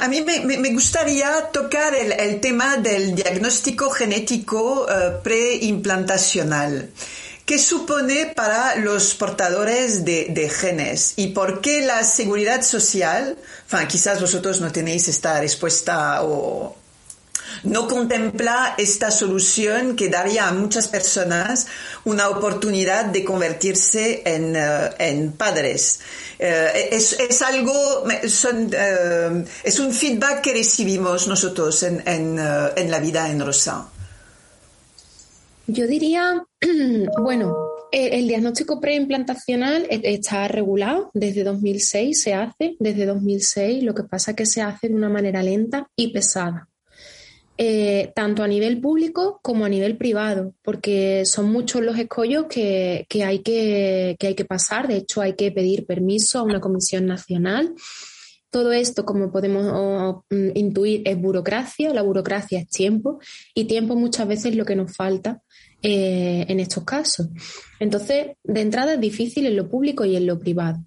A 0.00 0.08
mí 0.08 0.22
me, 0.22 0.72
gustaría 0.72 1.50
tocar 1.52 1.94
el, 1.96 2.40
tema 2.40 2.76
del 2.76 3.16
diagnóstico 3.16 3.90
genético 3.90 4.84
uh, 4.84 5.20
preimplantacional. 5.22 6.90
¿Qué 7.44 7.58
supone 7.58 8.32
para 8.34 8.76
los 8.76 9.14
portadores 9.14 10.06
de, 10.06 10.50
genes 10.50 11.12
y 11.16 11.28
por 11.28 11.60
qué 11.60 11.84
la 11.84 12.02
seguridad 12.02 12.62
social, 12.62 13.36
quizás 13.86 14.18
vosotros 14.18 14.62
no 14.62 14.72
tenéis 14.72 15.08
esta 15.08 15.40
respuesta 15.40 16.22
o, 16.22 16.74
no 17.64 17.86
contempla 17.86 18.74
esta 18.78 19.10
solución 19.10 19.94
que 19.94 20.08
daría 20.08 20.48
a 20.48 20.52
muchas 20.52 20.88
personas 20.88 21.66
una 22.04 22.30
oportunidad 22.30 23.04
de 23.06 23.24
convertirse 23.24 24.22
en, 24.24 24.56
en 24.98 25.32
padres. 25.32 26.00
es, 26.38 27.12
es, 27.20 27.42
algo, 27.42 28.04
son, 28.26 28.74
es 29.62 29.78
un 29.78 29.92
feedback 29.92 30.40
que 30.40 30.54
recibimos 30.54 31.28
nosotros 31.28 31.82
en, 31.82 32.02
en, 32.06 32.38
en 32.38 32.90
la 32.90 32.98
vida 33.00 33.28
en 33.30 33.44
Rosa. 33.44 33.88
Yo 35.66 35.86
diría, 35.86 36.44
bueno, 37.22 37.56
el, 37.90 38.28
diagnóstico 38.28 38.80
preimplantacional 38.80 39.86
e, 39.88 40.00
está 40.14 40.46
regulado 40.48 41.10
desde 41.14 41.42
2006, 41.42 42.20
se 42.20 42.34
hace 42.34 42.76
desde 42.78 43.06
2006, 43.06 43.82
lo 43.82 43.94
que 43.94 44.04
pasa 44.04 44.32
es 44.32 44.36
que 44.36 44.46
se 44.46 44.62
hace 44.62 44.88
de 44.88 44.94
una 44.94 45.08
manera 45.08 45.42
lenta 45.42 45.88
y 45.96 46.12
pesada. 46.12 46.68
Eh, 47.56 48.10
tanto 48.16 48.42
a 48.42 48.48
nivel 48.48 48.80
público 48.80 49.38
como 49.40 49.64
a 49.64 49.68
nivel 49.68 49.96
privado, 49.96 50.54
porque 50.60 51.24
son 51.24 51.52
muchos 51.52 51.82
los 51.82 51.96
escollos 51.96 52.46
que, 52.46 53.06
hay 53.24 53.38
que, 53.42 54.16
que 54.18 54.26
hay 54.26 54.34
que 54.34 54.44
pasar. 54.44 54.88
De 54.88 54.96
hecho, 54.96 55.20
hay 55.20 55.34
que 55.34 55.52
pedir 55.52 55.86
permiso 55.86 56.40
a 56.40 56.42
una 56.42 56.60
comisión 56.60 57.06
nacional. 57.06 57.72
Todo 58.50 58.72
esto, 58.72 59.04
como 59.04 59.30
podemos 59.30 60.24
mm, 60.30 60.50
intuir, 60.54 61.02
es 61.04 61.16
burocracia. 61.16 61.94
La 61.94 62.02
burocracia 62.02 62.58
es 62.58 62.68
tiempo 62.68 63.20
y 63.54 63.66
tiempo 63.66 63.94
muchas 63.94 64.26
veces 64.26 64.46
es 64.46 64.56
lo 64.56 64.64
que 64.64 64.74
nos 64.74 64.94
falta 64.94 65.43
eh, 65.86 66.46
en 66.48 66.60
estos 66.60 66.82
casos. 66.84 67.28
Entonces, 67.78 68.28
de 68.42 68.60
entrada 68.62 68.94
es 68.94 69.00
difícil 69.00 69.44
en 69.44 69.54
lo 69.54 69.68
público 69.68 70.06
y 70.06 70.16
en 70.16 70.24
lo 70.24 70.38
privado. 70.38 70.82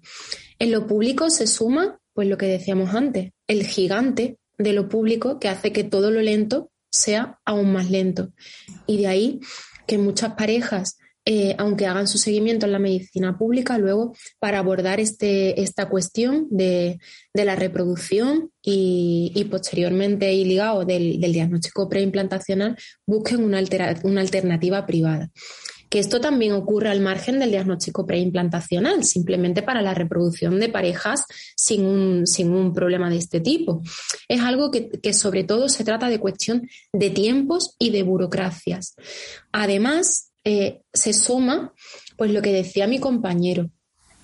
En 0.58 0.72
lo 0.72 0.88
público 0.88 1.30
se 1.30 1.46
suma, 1.46 2.00
pues 2.12 2.26
lo 2.26 2.36
que 2.36 2.46
decíamos 2.46 2.92
antes, 2.96 3.30
el 3.46 3.64
gigante 3.64 4.38
de 4.58 4.72
lo 4.72 4.88
público 4.88 5.38
que 5.38 5.48
hace 5.48 5.72
que 5.72 5.84
todo 5.84 6.10
lo 6.10 6.20
lento 6.20 6.72
sea 6.90 7.38
aún 7.44 7.72
más 7.72 7.92
lento. 7.92 8.32
Y 8.88 8.96
de 8.96 9.06
ahí 9.06 9.40
que 9.86 9.98
muchas 9.98 10.34
parejas 10.34 10.98
eh, 11.30 11.54
aunque 11.58 11.84
hagan 11.84 12.08
su 12.08 12.16
seguimiento 12.16 12.64
en 12.64 12.72
la 12.72 12.78
medicina 12.78 13.36
pública, 13.36 13.76
luego 13.76 14.16
para 14.38 14.60
abordar 14.60 14.98
este, 14.98 15.60
esta 15.60 15.90
cuestión 15.90 16.46
de, 16.48 17.00
la 17.34 17.54
reproducción 17.54 18.50
y, 18.62 19.46
posteriormente 19.50 20.32
y 20.32 20.46
ligado 20.46 20.86
del, 20.86 21.20
diagnóstico 21.20 21.86
preimplantacional, 21.86 22.78
busquen 23.04 23.44
una, 23.44 23.62
una 24.04 24.22
alternativa 24.22 24.86
privada 24.86 25.30
que 25.90 25.98
esto 25.98 26.20
también 26.20 26.52
ocurre 26.52 26.90
al 26.90 27.00
margen 27.00 27.38
del 27.38 27.50
diagnóstico 27.50 28.06
preimplantacional, 28.06 29.04
simplemente 29.04 29.62
para 29.62 29.80
la 29.80 29.94
reproducción 29.94 30.60
de 30.60 30.68
parejas 30.68 31.24
sin 31.56 31.86
un, 31.86 32.26
sin 32.26 32.50
un 32.50 32.74
problema 32.74 33.08
de 33.08 33.16
este 33.16 33.40
tipo. 33.40 33.82
Es 34.28 34.42
algo 34.42 34.70
que, 34.70 34.90
que, 34.90 35.14
sobre 35.14 35.44
todo 35.44 35.70
se 35.70 35.84
trata 35.84 36.10
de 36.10 36.20
cuestión 36.20 36.68
de 36.92 37.08
tiempos 37.08 37.74
y 37.78 37.88
de 37.88 38.02
burocracias. 38.02 38.96
Además, 39.50 40.27
eh, 40.50 40.80
se 40.94 41.12
suma 41.12 41.74
pues 42.16 42.30
lo 42.30 42.40
que 42.40 42.54
decía 42.54 42.86
mi 42.86 42.98
compañero. 42.98 43.70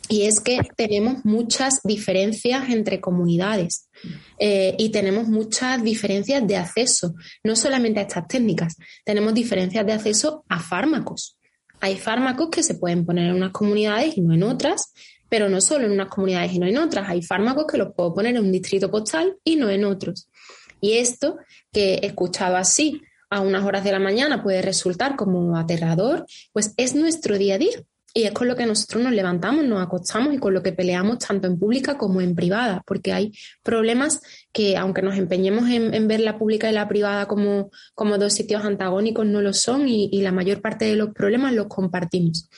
Y 0.08 0.22
es 0.22 0.40
que 0.40 0.58
tenemos 0.74 1.22
muchas 1.26 1.80
diferencias 1.84 2.70
entre 2.70 2.98
comunidades 2.98 3.90
eh, 4.38 4.74
y 4.78 4.88
tenemos 4.88 5.28
muchas 5.28 5.82
diferencias 5.82 6.46
de 6.46 6.56
acceso, 6.56 7.14
no 7.42 7.54
solamente 7.56 8.00
a 8.00 8.04
estas 8.04 8.26
técnicas, 8.26 8.76
tenemos 9.04 9.34
diferencias 9.34 9.84
de 9.84 9.92
acceso 9.92 10.44
a 10.48 10.60
fármacos. 10.60 11.36
Hay 11.80 11.96
fármacos 11.96 12.48
que 12.50 12.62
se 12.62 12.76
pueden 12.76 13.04
poner 13.04 13.28
en 13.28 13.36
unas 13.36 13.52
comunidades 13.52 14.16
y 14.16 14.22
no 14.22 14.32
en 14.32 14.44
otras, 14.44 14.94
pero 15.28 15.50
no 15.50 15.60
solo 15.60 15.84
en 15.84 15.92
unas 15.92 16.08
comunidades 16.08 16.54
y 16.54 16.58
no 16.58 16.66
en 16.66 16.78
otras. 16.78 17.06
Hay 17.06 17.20
fármacos 17.20 17.66
que 17.70 17.76
los 17.76 17.92
puedo 17.94 18.14
poner 18.14 18.34
en 18.34 18.44
un 18.44 18.52
distrito 18.52 18.90
postal 18.90 19.36
y 19.44 19.56
no 19.56 19.68
en 19.68 19.84
otros. 19.84 20.30
Y 20.80 20.94
esto 20.94 21.36
que 21.70 21.96
he 21.96 22.06
escuchado 22.06 22.56
así, 22.56 23.02
a 23.34 23.40
unas 23.40 23.64
horas 23.64 23.82
de 23.82 23.90
la 23.90 23.98
mañana 23.98 24.42
puede 24.42 24.62
resultar 24.62 25.16
como 25.16 25.56
aterrador, 25.56 26.24
pues 26.52 26.72
es 26.76 26.94
nuestro 26.94 27.36
día 27.36 27.56
a 27.56 27.58
día. 27.58 27.82
Y 28.16 28.22
es 28.22 28.30
con 28.30 28.46
lo 28.46 28.54
que 28.54 28.64
nosotros 28.64 29.02
nos 29.02 29.12
levantamos, 29.12 29.64
nos 29.64 29.82
acostamos 29.82 30.32
y 30.32 30.38
con 30.38 30.54
lo 30.54 30.62
que 30.62 30.70
peleamos 30.70 31.18
tanto 31.18 31.48
en 31.48 31.58
pública 31.58 31.98
como 31.98 32.20
en 32.20 32.36
privada, 32.36 32.80
porque 32.86 33.12
hay 33.12 33.32
problemas 33.64 34.20
que, 34.52 34.76
aunque 34.76 35.02
nos 35.02 35.16
empeñemos 35.16 35.68
en, 35.68 36.06
ver 36.06 36.20
la 36.20 36.38
pública 36.38 36.70
y 36.70 36.74
la 36.74 36.86
privada 36.86 37.26
como, 37.26 37.70
como 37.92 38.16
dos 38.16 38.32
sitios 38.32 38.64
antagónicos, 38.64 39.26
no 39.26 39.42
lo 39.42 39.52
son 39.52 39.88
y 39.88 40.22
la 40.22 40.30
mayor 40.30 40.60
parte 40.60 40.84
de 40.84 40.94
los 40.94 41.12
problemas 41.12 41.54
los 41.54 41.66
compartimos. 41.66 42.48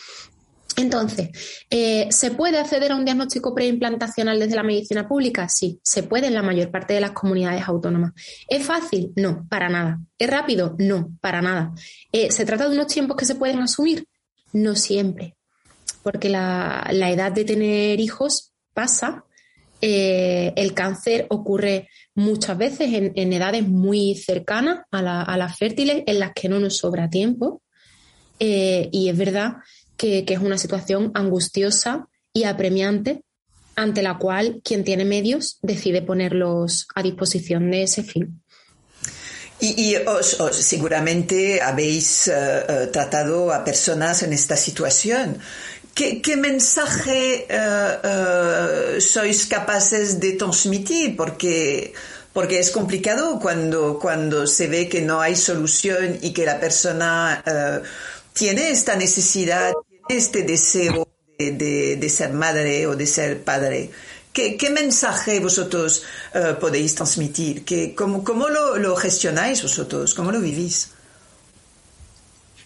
Entonces, 0.76 1.30
eh, 1.70 2.06
¿se 2.10 2.32
puede 2.32 2.58
acceder 2.58 2.92
a 2.92 2.96
un 2.96 3.04
diagnóstico 3.04 3.54
preimplantacional 3.54 4.38
desde 4.38 4.56
la 4.56 4.62
medicina 4.62 5.08
pública? 5.08 5.48
Sí, 5.48 5.80
se 5.82 6.02
puede 6.02 6.26
en 6.26 6.34
la 6.34 6.42
mayor 6.42 6.70
parte 6.70 6.92
de 6.92 7.00
las 7.00 7.12
comunidades 7.12 7.66
autónomas. 7.66 8.12
¿Es 8.46 8.64
fácil? 8.64 9.12
No, 9.16 9.46
para 9.48 9.70
nada. 9.70 10.00
¿Es 10.18 10.28
rápido? 10.28 10.76
No, 10.78 11.16
para 11.20 11.40
nada. 11.40 11.72
Eh, 12.12 12.30
¿Se 12.30 12.44
trata 12.44 12.68
de 12.68 12.74
unos 12.74 12.88
tiempos 12.88 13.16
que 13.16 13.24
se 13.24 13.36
pueden 13.36 13.60
asumir? 13.60 14.06
No 14.52 14.74
siempre, 14.76 15.34
porque 16.02 16.28
la, 16.28 16.86
edad 16.90 17.32
de 17.32 17.44
tener 17.44 17.98
hijos 17.98 18.52
pasa. 18.74 19.24
Eh, 19.82 20.54
el 20.56 20.72
cáncer 20.72 21.26
ocurre 21.28 21.88
muchas 22.14 22.56
veces 22.56 22.88
en, 22.92 23.32
edades 23.32 23.66
muy 23.66 24.14
cercanas 24.14 24.80
a, 24.90 25.36
las 25.36 25.58
fértiles, 25.58 26.02
en 26.06 26.18
las 26.18 26.32
que 26.34 26.48
no 26.48 26.58
nos 26.58 26.78
sobra 26.78 27.08
tiempo. 27.08 27.62
y 28.38 29.08
es 29.08 29.16
verdad 29.16 29.54
que, 29.96 30.24
es 30.26 30.38
una 30.38 30.58
situación 30.58 31.10
angustiosa 31.14 32.08
y 32.32 32.44
apremiante 32.44 33.22
ante 33.74 34.02
la 34.02 34.18
cual 34.18 34.60
quien 34.64 34.84
tiene 34.84 35.04
medios 35.04 35.58
decide 35.62 36.02
ponerlos 36.02 36.86
a 36.94 37.02
disposición 37.02 37.70
de 37.70 37.82
ese 37.82 38.02
fin. 38.02 38.42
Y, 39.58 39.96
seguramente 40.52 41.62
habéis 41.62 42.28
eh, 42.28 42.32
eh, 42.34 42.86
tratado 42.92 43.52
a 43.52 43.64
personas 43.64 44.22
en 44.22 44.32
esta 44.32 44.56
situación. 44.56 45.38
¿Qué, 45.94 46.36
mensaje 46.36 47.46
eh, 47.48 49.00
sois 49.00 49.46
capaces 49.46 50.20
de 50.20 50.32
transmitir? 50.32 51.16
Porque, 51.16 51.94
porque 52.34 52.58
es 52.58 52.70
complicado 52.70 53.40
cuando, 53.40 53.98
cuando 53.98 54.46
se 54.46 54.66
ve 54.66 54.90
que 54.90 55.00
no 55.00 55.22
hay 55.22 55.36
solución 55.36 56.18
y 56.20 56.34
que 56.34 56.44
la 56.44 56.60
persona 56.60 57.42
tiene 58.34 58.68
esta 58.68 58.94
necesidad 58.94 59.72
este 60.08 60.42
deseo 60.42 61.08
de, 61.38 62.08
ser 62.08 62.32
madre 62.32 62.86
o 62.86 62.96
de 62.96 63.06
ser 63.06 63.42
padre. 63.42 63.90
¿Qué, 64.32 64.70
mensaje 64.70 65.40
vosotros 65.40 66.02
eh, 66.34 66.54
podéis 66.60 66.94
transmitir? 66.94 67.64
¿Qué, 67.64 67.94
¿Cómo, 67.94 68.48
lo, 68.48 68.96
gestionáis 68.96 69.62
vosotros? 69.62 70.12
¿Cómo 70.14 70.30
lo 70.30 70.40
vivís? 70.40 70.92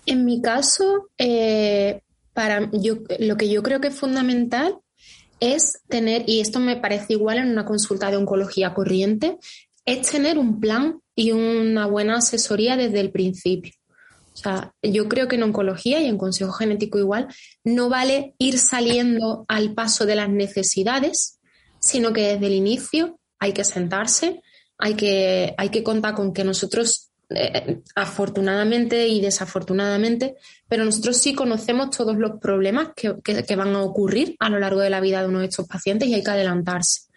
En 0.06 0.24
mi 0.24 0.42
caso, 0.42 1.10
eh, 1.16 2.00
para 2.32 2.68
yo, 2.72 2.96
lo 3.20 3.36
que 3.36 3.48
yo 3.48 3.62
creo 3.62 3.80
que 3.80 3.88
es 3.88 3.94
fundamental 3.94 4.78
es 5.38 5.80
tener, 5.88 6.24
y 6.26 6.40
esto 6.40 6.58
me 6.58 6.76
parece 6.76 7.12
igual 7.12 7.38
en 7.38 7.50
una 7.50 7.64
consulta 7.64 8.10
de 8.10 8.16
oncología 8.16 8.74
corriente, 8.74 9.38
es 9.84 10.10
tener 10.10 10.38
un 10.38 10.60
plan 10.60 11.00
y 11.14 11.32
una 11.32 11.86
buena 11.86 12.18
asesoría 12.18 12.76
desde 12.76 13.00
el 13.00 13.12
principio. 13.12 13.72
O 14.32 14.36
sea, 14.36 14.72
yo 14.82 15.08
creo 15.08 15.28
que 15.28 15.36
en 15.36 15.42
oncología 15.42 16.00
y 16.00 16.06
en 16.06 16.16
consejo 16.16 16.52
genético 16.52 16.98
igual, 16.98 17.28
no 17.64 17.88
vale 17.88 18.34
ir 18.38 18.58
saliendo 18.58 19.44
al 19.48 19.74
paso 19.74 20.06
de 20.06 20.14
las 20.14 20.28
necesidades, 20.28 21.40
sino 21.78 22.12
que 22.12 22.28
desde 22.28 22.46
el 22.46 22.54
inicio 22.54 23.18
hay 23.38 23.52
que 23.52 23.64
sentarse, 23.64 24.42
hay 24.78 24.94
que, 24.94 25.54
hay 25.56 25.68
que 25.70 25.82
contar 25.82 26.14
con 26.14 26.32
que 26.32 26.44
nosotros, 26.44 27.10
eh, 27.30 27.80
afortunadamente 27.94 29.08
y 29.08 29.20
desafortunadamente, 29.20 30.36
pero 30.68 30.84
nosotros 30.84 31.16
sí 31.16 31.34
conocemos 31.34 31.90
todos 31.90 32.16
los 32.16 32.40
problemas 32.40 32.90
que, 32.94 33.16
que 33.22 33.56
van 33.56 33.74
a 33.74 33.82
ocurrir 33.82 34.36
a 34.38 34.48
lo 34.48 34.58
largo 34.58 34.80
de 34.80 34.90
la 34.90 35.00
vida 35.00 35.22
de 35.22 35.28
uno 35.28 35.40
de 35.40 35.46
estos 35.46 35.66
pacientes 35.66 36.08
y 36.08 36.14
hay 36.14 36.22
que 36.22 36.30
adelantarse. 36.30 37.09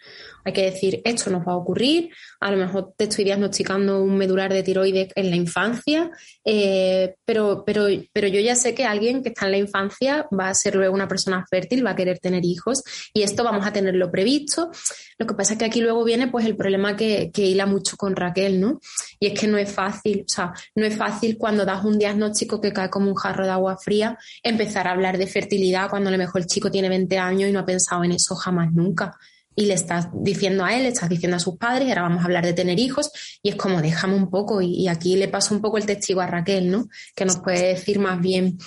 Hay 0.44 0.52
que 0.52 0.70
decir, 0.70 1.00
esto 1.04 1.30
nos 1.30 1.46
va 1.46 1.52
a 1.52 1.56
ocurrir, 1.56 2.10
a 2.40 2.50
lo 2.50 2.58
mejor 2.58 2.92
te 2.96 3.04
estoy 3.04 3.24
diagnosticando 3.24 4.02
un 4.02 4.18
medular 4.18 4.52
de 4.52 4.62
tiroides 4.62 5.08
en 5.14 5.30
la 5.30 5.36
infancia, 5.36 6.10
eh, 6.44 7.14
pero, 7.24 7.64
pero, 7.64 7.86
pero 8.12 8.28
yo 8.28 8.40
ya 8.40 8.54
sé 8.54 8.74
que 8.74 8.84
alguien 8.84 9.22
que 9.22 9.30
está 9.30 9.46
en 9.46 9.52
la 9.52 9.58
infancia 9.58 10.26
va 10.38 10.48
a 10.50 10.54
ser 10.54 10.74
luego 10.74 10.94
una 10.94 11.08
persona 11.08 11.46
fértil, 11.48 11.84
va 11.84 11.92
a 11.92 11.96
querer 11.96 12.18
tener 12.18 12.44
hijos 12.44 12.82
y 13.14 13.22
esto 13.22 13.42
vamos 13.42 13.66
a 13.66 13.72
tenerlo 13.72 14.10
previsto. 14.10 14.70
Lo 15.16 15.26
que 15.26 15.34
pasa 15.34 15.54
es 15.54 15.58
que 15.58 15.64
aquí 15.64 15.80
luego 15.80 16.04
viene 16.04 16.28
pues 16.28 16.44
el 16.44 16.56
problema 16.56 16.94
que, 16.94 17.30
que 17.32 17.46
hila 17.46 17.64
mucho 17.64 17.96
con 17.96 18.14
Raquel, 18.14 18.60
¿no? 18.60 18.80
Y 19.18 19.28
es 19.28 19.40
que 19.40 19.46
no 19.46 19.56
es 19.56 19.72
fácil, 19.72 20.24
o 20.28 20.28
sea, 20.28 20.52
no 20.74 20.84
es 20.84 20.94
fácil 20.94 21.38
cuando 21.38 21.64
das 21.64 21.84
un 21.84 21.98
diagnóstico 21.98 22.60
que 22.60 22.72
cae 22.72 22.90
como 22.90 23.08
un 23.08 23.14
jarro 23.14 23.44
de 23.44 23.50
agua 23.50 23.78
fría 23.78 24.18
empezar 24.42 24.88
a 24.88 24.90
hablar 24.90 25.16
de 25.16 25.26
fertilidad 25.26 25.88
cuando 25.88 26.08
a 26.08 26.12
lo 26.12 26.18
mejor 26.18 26.42
el 26.42 26.46
chico 26.46 26.70
tiene 26.70 26.90
20 26.90 27.16
años 27.16 27.48
y 27.48 27.52
no 27.52 27.60
ha 27.60 27.64
pensado 27.64 28.04
en 28.04 28.12
eso 28.12 28.34
jamás 28.34 28.70
nunca 28.72 29.16
y 29.56 29.66
le 29.66 29.74
estás 29.74 30.08
diciendo 30.12 30.64
a 30.64 30.74
él, 30.74 30.82
le 30.82 30.88
estás 30.88 31.08
diciendo 31.08 31.36
a 31.36 31.40
sus 31.40 31.56
padres, 31.56 31.86
y 31.86 31.90
ahora 31.90 32.02
vamos 32.02 32.22
a 32.22 32.24
hablar 32.24 32.44
de 32.44 32.52
tener 32.52 32.78
hijos, 32.78 33.10
y 33.42 33.50
es 33.50 33.56
como 33.56 33.80
déjame 33.80 34.14
un 34.14 34.30
poco, 34.30 34.60
y, 34.60 34.88
aquí 34.88 35.16
le 35.16 35.28
paso 35.28 35.54
un 35.54 35.60
poco 35.60 35.78
el 35.78 35.86
testigo 35.86 36.20
a 36.20 36.26
Raquel, 36.26 36.70
¿no? 36.70 36.88
Que 37.14 37.24
nos 37.24 37.38
puede 37.38 37.68
decir 37.68 37.98
más 37.98 38.20
bien 38.20 38.58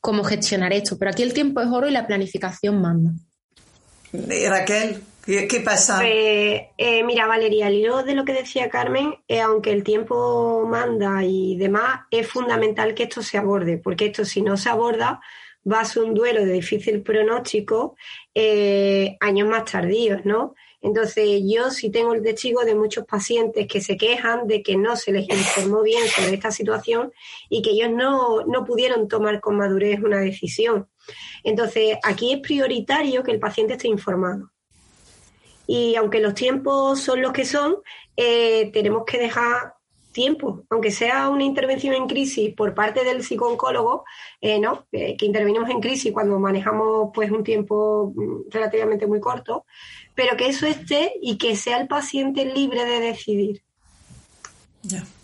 cómo 0.00 0.24
gestionar 0.24 0.72
esto. 0.72 0.98
Pero 0.98 1.10
aquí 1.10 1.22
el 1.22 1.32
tiempo 1.32 1.60
es 1.60 1.68
oro 1.68 1.88
y 1.88 1.92
la 1.92 2.06
planificación 2.06 2.80
manda. 2.80 3.12
Raquel, 4.12 5.02
¿Qué, 5.26 5.60
pasa? 5.64 5.96
Pues, 5.96 6.62
eh, 6.78 7.02
mira, 7.04 7.26
Valeria, 7.26 7.66
al 7.66 7.74
hilo 7.74 8.04
de 8.04 8.14
lo 8.14 8.24
que 8.24 8.32
decía 8.32 8.70
Carmen, 8.70 9.16
eh, 9.26 9.40
aunque 9.40 9.72
el 9.72 9.82
tiempo 9.82 10.64
manda 10.68 11.24
y 11.24 11.56
demás, 11.56 12.02
es 12.12 12.28
fundamental 12.28 12.94
que 12.94 13.04
esto 13.04 13.22
se 13.22 13.36
aborde, 13.36 13.76
porque 13.76 14.06
esto 14.06 14.24
si 14.24 14.40
no 14.40 14.56
se 14.56 14.68
aborda 14.68 15.20
va 15.70 15.80
a 15.80 15.84
ser 15.84 16.04
un 16.04 16.14
duelo 16.14 16.44
de 16.44 16.52
difícil 16.52 17.02
pronóstico 17.02 17.96
eh, 18.34 19.16
años 19.20 19.48
más 19.48 19.64
tardíos, 19.70 20.24
¿no? 20.24 20.54
Entonces, 20.80 21.40
yo 21.44 21.70
sí 21.70 21.90
tengo 21.90 22.14
el 22.14 22.22
testigo 22.22 22.64
de 22.64 22.74
muchos 22.74 23.04
pacientes 23.06 23.66
que 23.66 23.80
se 23.80 23.96
quejan 23.96 24.46
de 24.46 24.62
que 24.62 24.76
no 24.76 24.94
se 24.94 25.10
les 25.10 25.28
informó 25.28 25.82
bien 25.82 26.06
sobre 26.06 26.34
esta 26.34 26.52
situación 26.52 27.12
y 27.48 27.62
que 27.62 27.70
ellos 27.70 27.90
no, 27.90 28.44
no 28.46 28.64
pudieron 28.64 29.08
tomar 29.08 29.40
con 29.40 29.56
madurez 29.56 30.00
una 30.00 30.18
decisión. 30.18 30.88
Entonces, 31.42 31.96
aquí 32.04 32.34
es 32.34 32.40
prioritario 32.40 33.22
que 33.22 33.32
el 33.32 33.40
paciente 33.40 33.72
esté 33.72 33.88
informado. 33.88 34.52
Y 35.66 35.96
aunque 35.96 36.20
los 36.20 36.34
tiempos 36.34 37.00
son 37.00 37.20
los 37.20 37.32
que 37.32 37.44
son, 37.44 37.76
eh, 38.16 38.70
tenemos 38.72 39.04
que 39.04 39.18
dejar 39.18 39.75
tiempo, 40.16 40.64
aunque 40.70 40.90
sea 40.90 41.28
una 41.28 41.44
intervención 41.44 41.92
en 41.92 42.06
crisis 42.06 42.54
por 42.54 42.74
parte 42.74 43.04
del 43.04 43.22
psicooncólogo, 43.22 44.04
eh, 44.40 44.58
¿no? 44.58 44.86
que 44.90 45.16
intervenimos 45.20 45.68
en 45.68 45.80
crisis 45.80 46.10
cuando 46.10 46.38
manejamos 46.38 47.10
pues 47.12 47.30
un 47.30 47.44
tiempo 47.44 48.14
mm, 48.16 48.50
relativamente 48.50 49.06
muy 49.06 49.20
corto, 49.20 49.66
pero 50.14 50.34
que 50.34 50.48
eso 50.48 50.66
esté 50.66 51.12
y 51.20 51.36
que 51.36 51.54
sea 51.54 51.78
el 51.78 51.86
paciente 51.86 52.46
libre 52.46 52.86
de 52.86 53.00
decidir. 53.00 53.62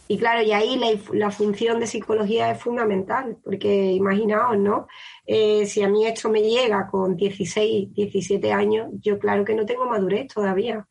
Y 0.09 0.19
claro, 0.19 0.43
y 0.43 0.53
ahí 0.53 0.79
la, 1.15 1.31
función 1.31 1.81
de 1.81 1.87
psicología 1.87 2.51
es 2.51 2.61
fundamental, 2.61 3.39
porque 3.43 3.93
imaginaos, 3.93 4.59
¿no? 4.59 4.87
Eh, 5.25 5.65
si 5.65 5.83
a 5.83 5.89
mí 5.89 6.07
esto 6.07 6.29
me 6.29 6.43
llega 6.43 6.87
con 6.91 7.17
16, 7.17 7.95
17 7.95 8.53
años, 8.53 8.91
yo 9.01 9.19
claro 9.19 9.43
que 9.43 9.55
no 9.55 9.65
tengo 9.65 9.87
madurez 9.87 10.29
todavía, 10.29 10.87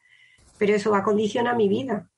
pero 0.58 0.74
eso 0.74 0.90
va 0.90 1.00
a 1.00 1.04
condicionar 1.04 1.56
mi 1.56 1.68
vida. 1.68 2.11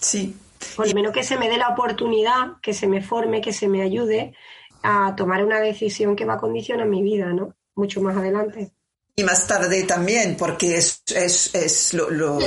Sí. 0.00 0.36
Por 0.74 0.88
lo 0.88 0.94
menos 0.94 1.12
que 1.12 1.22
se 1.22 1.36
me 1.36 1.48
dé 1.48 1.58
la 1.58 1.68
oportunidad, 1.68 2.60
que 2.62 2.74
se 2.74 2.86
me 2.86 3.02
forme, 3.02 3.40
que 3.40 3.52
se 3.52 3.68
me 3.68 3.82
ayude 3.82 4.34
a 4.82 5.14
tomar 5.16 5.44
una 5.44 5.60
decisión 5.60 6.16
que 6.16 6.24
va 6.24 6.34
a 6.34 6.38
condicionar 6.38 6.86
mi 6.86 7.02
vida, 7.02 7.32
¿no? 7.32 7.54
Mucho 7.74 8.00
más 8.00 8.16
adelante. 8.16 8.72
Y 9.16 9.24
más 9.24 9.46
tarde 9.46 9.82
también, 9.84 10.36
porque 10.36 10.76
es, 10.76 11.02
es, 11.14 11.54
es 11.54 11.94
lo, 11.94 12.10
lo, 12.10 12.38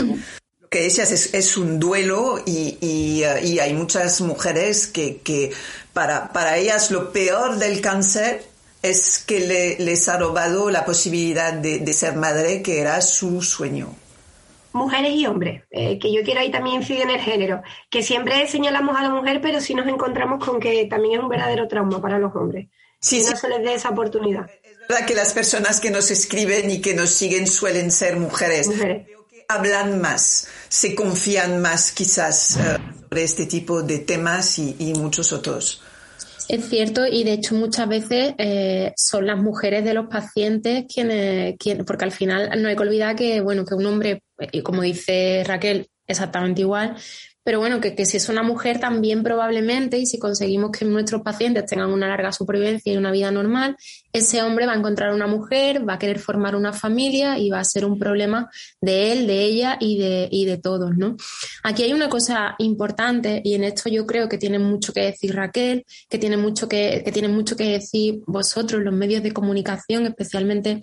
que 0.70 0.84
decías, 0.84 1.12
es, 1.12 1.34
es 1.34 1.58
un 1.58 1.80
duelo 1.80 2.42
y, 2.46 2.78
y, 2.80 3.24
y, 3.44 3.60
hay 3.60 3.74
muchas 3.74 4.22
mujeres 4.22 4.88
que, 4.88 5.18
que 5.18 5.52
para, 5.94 6.32
para 6.32 6.58
ellas 6.58 6.92
lo 6.92 7.12
peor 7.12 7.58
del 7.58 7.82
cáncer 7.82 8.46
es 8.82 9.20
que 9.20 9.40
le, 9.40 9.80
les 9.80 10.08
ha 10.08 10.18
robado 10.18 10.70
la 10.70 10.86
posibilidad 10.86 11.54
de, 11.54 11.80
de, 11.80 11.94
ser 11.94 12.16
madre, 12.16 12.62
que 12.62 12.80
era 12.80 13.02
su 13.02 13.42
sueño. 13.42 13.96
Mujeres 14.80 15.12
y 15.14 15.26
hombres, 15.26 15.64
eh, 15.70 16.00
que 16.00 16.14
yo 16.14 16.24
quiero 16.24 16.40
ahí 16.40 16.52
también 16.52 16.78
incidir 16.78 17.02
en 17.02 17.12
el 17.12 17.20
género, 17.20 17.62
que 17.90 18.02
siempre 18.02 18.48
señalamos 18.48 18.98
a 18.98 19.04
la 19.04 19.10
mujer, 19.10 19.40
pero 19.42 19.60
sí 19.60 19.74
nos 19.74 19.88
encontramos 19.88 20.44
con 20.44 20.60
que 20.60 20.86
también 20.86 21.16
es 21.16 21.20
un 21.20 21.30
verdadero 21.30 21.68
trauma 21.68 22.02
para 22.02 22.18
los 22.18 22.36
hombres. 22.36 22.68
Sí, 23.02 23.22
si 23.22 23.30
no 23.30 23.38
se 23.38 23.48
les 23.50 23.62
dé 23.64 23.74
esa 23.76 23.90
oportunidad 23.90 24.50
que 25.06 25.14
las 25.14 25.34
personas 25.34 25.80
que 25.80 25.92
nos 25.92 26.10
escriben 26.12 26.70
y 26.72 26.82
que 26.82 26.94
nos 26.94 27.12
siguen 27.12 27.48
suelen 27.48 27.92
ser 27.92 28.18
mujeres. 28.18 28.70
hablan 29.48 30.00
más, 30.00 30.48
se 30.68 30.94
confían 30.94 31.60
más 31.60 31.92
quizás 31.92 32.58
eh, 32.58 32.78
sobre 33.02 33.24
este 33.24 33.46
tipo 33.48 33.82
de 33.82 34.00
temas 34.00 34.60
y, 34.60 34.94
muchos 34.96 35.32
otros. 35.34 35.82
Es 36.50 36.68
cierto, 36.68 37.06
y 37.06 37.24
de 37.24 37.34
hecho 37.34 37.54
muchas 37.54 37.88
veces 37.88 38.34
eh, 38.40 38.92
son 38.98 39.28
las 39.28 39.38
mujeres 39.38 39.86
de 39.86 39.94
los 39.94 40.08
pacientes 40.08 40.86
quienes, 40.92 41.56
quienes, 41.60 41.86
porque 41.86 42.06
al 42.06 42.12
final 42.12 42.60
no 42.60 42.68
hay 42.68 42.76
que 42.76 42.82
olvidar 42.82 43.16
que, 43.16 43.40
bueno, 43.40 43.64
que 43.66 43.76
un 43.76 43.86
hombre, 43.86 44.24
y 44.52 44.64
como 44.64 44.82
dice 44.82 45.44
Raquel, 45.46 45.88
exactamente 46.08 46.62
igual, 46.62 46.96
pero 47.50 47.58
bueno, 47.62 47.82
que, 47.82 48.06
si 48.06 48.18
es 48.18 48.30
una 48.30 48.44
mujer 48.44 48.80
también 48.80 49.24
probablemente, 49.24 49.98
y 49.98 50.06
si 50.06 50.20
conseguimos 50.20 50.70
que 50.70 50.86
nuestros 50.86 51.24
pacientes 51.24 51.66
tengan 51.66 51.90
una 51.90 52.08
larga 52.08 52.32
supervivencia 52.32 52.94
y 52.94 52.98
una 52.98 53.10
vida 53.10 53.32
normal, 53.32 53.76
ese 54.14 54.44
hombre 54.44 54.68
va 54.68 54.74
a 54.74 54.76
encontrar 54.76 55.16
una 55.16 55.26
mujer, 55.26 55.90
va 55.90 55.96
a 55.96 55.98
querer 55.98 56.20
formar 56.20 56.56
una 56.56 56.74
familia 56.74 57.40
y 57.40 57.50
va 57.50 57.60
a 57.60 57.64
ser 57.64 57.86
un 57.86 57.98
problema 57.98 58.52
de 58.82 59.12
él, 59.12 59.26
de 59.26 59.42
ella 59.46 59.78
y 59.80 59.98
de, 59.98 60.30
y 60.30 60.46
de 60.46 60.60
todos, 60.60 60.96
¿no? 60.96 61.18
Aquí 61.64 61.82
hay 61.82 61.92
una 61.92 62.08
cosa 62.08 62.54
importante 62.60 63.42
y 63.44 63.56
en 63.56 63.64
esto 63.64 63.90
yo 63.90 64.06
creo 64.06 64.30
que 64.30 64.38
tiene 64.38 64.60
mucho 64.60 64.94
que 64.94 65.06
decir 65.06 65.36
Raquel, 65.36 65.88
que 66.08 66.20
tiene 66.20 66.38
mucho 66.38 66.70
que, 66.70 67.02
que 67.04 67.12
tiene 67.12 67.30
mucho 67.30 67.56
que 67.56 67.64
decir 67.64 68.20
vosotros, 68.28 68.84
los 68.84 68.94
medios 68.94 69.24
de 69.24 69.34
comunicación, 69.34 70.06
especialmente 70.06 70.82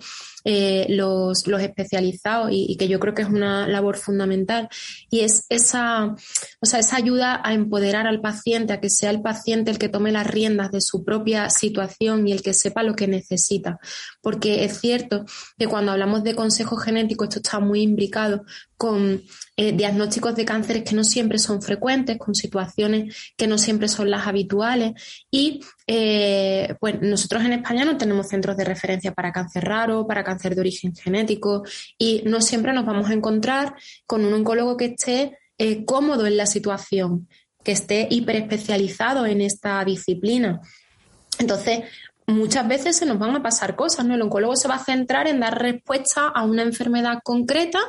eh, 0.49 0.85
los, 0.87 1.45
especializados 1.45 2.51
y, 2.53 2.77
que 2.77 2.87
yo 2.87 3.01
creo 3.01 3.13
que 3.13 3.21
es 3.21 3.27
una 3.27 3.67
labor 3.67 3.97
fundamental. 3.97 4.69
Y 5.09 5.19
es 5.19 5.45
esa, 5.49 6.15
o 6.61 6.65
sea, 6.65 6.79
esa 6.79 6.95
ayuda 6.95 7.41
a 7.43 7.53
empoderar 7.53 8.07
al 8.07 8.21
paciente, 8.21 8.71
a 8.71 8.79
que 8.79 8.89
sea 8.89 9.09
el 9.09 9.21
paciente 9.21 9.71
el 9.71 9.77
que 9.77 9.89
tome 9.89 10.13
las 10.13 10.25
riendas 10.25 10.71
de 10.71 10.79
su 10.79 11.03
propia 11.03 11.49
situación 11.49 12.25
y 12.29 12.31
el 12.31 12.41
que 12.41 12.53
sepa 12.53 12.83
lo 12.83 12.95
que 12.95 13.09
necesita. 13.09 13.77
Porque 14.21 14.63
es 14.63 14.79
cierto 14.79 15.25
que 15.57 15.67
cuando 15.67 15.91
hablamos 15.91 16.23
de 16.23 16.33
consejo 16.33 16.77
genético, 16.77 17.25
esto 17.25 17.39
está 17.39 17.59
muy 17.59 17.81
imbricado 17.81 18.45
con 18.77 19.23
eh, 19.59 19.71
diagnósticos 19.71 20.35
de 20.35 20.45
cánceres 20.45 20.83
que 20.83 20.95
no 20.95 21.03
siempre 21.03 21.39
son 21.39 21.63
frecuentes, 21.63 22.19
con 22.19 22.35
situaciones 22.35 23.33
que 23.35 23.47
no 23.47 23.57
siempre 23.57 23.87
son 23.87 24.11
las 24.11 24.27
habituales. 24.27 24.93
Y 25.31 25.61
eh, 25.87 26.75
pues 26.79 27.01
nosotros 27.01 27.43
en 27.43 27.53
España 27.53 27.83
no 27.83 27.97
tenemos 27.97 28.27
centros 28.27 28.55
de 28.55 28.65
referencia 28.65 29.15
para 29.15 29.31
cáncer 29.31 29.65
raro, 29.65 30.05
para 30.05 30.23
cáncer 30.23 30.53
de 30.53 30.61
origen 30.61 30.95
genético, 30.95 31.63
y 31.97 32.21
no 32.25 32.39
siempre 32.39 32.71
nos 32.71 32.85
vamos 32.85 33.09
a 33.09 33.13
encontrar 33.13 33.73
con 34.05 34.23
un 34.25 34.33
oncólogo 34.35 34.77
que 34.77 34.85
esté 34.85 35.39
eh, 35.57 35.85
cómodo 35.85 36.27
en 36.27 36.37
la 36.37 36.45
situación, 36.45 37.27
que 37.63 37.71
esté 37.71 38.07
hiperespecializado 38.11 39.25
en 39.25 39.41
esta 39.41 39.83
disciplina. 39.83 40.61
Entonces, 41.39 41.79
muchas 42.27 42.67
veces 42.67 42.95
se 42.95 43.07
nos 43.07 43.17
van 43.17 43.35
a 43.35 43.41
pasar 43.41 43.75
cosas, 43.75 44.05
¿no? 44.05 44.13
El 44.13 44.21
oncólogo 44.21 44.55
se 44.55 44.67
va 44.67 44.75
a 44.75 44.85
centrar 44.85 45.27
en 45.27 45.39
dar 45.39 45.59
respuesta 45.59 46.27
a 46.27 46.43
una 46.43 46.61
enfermedad 46.61 47.21
concreta 47.23 47.79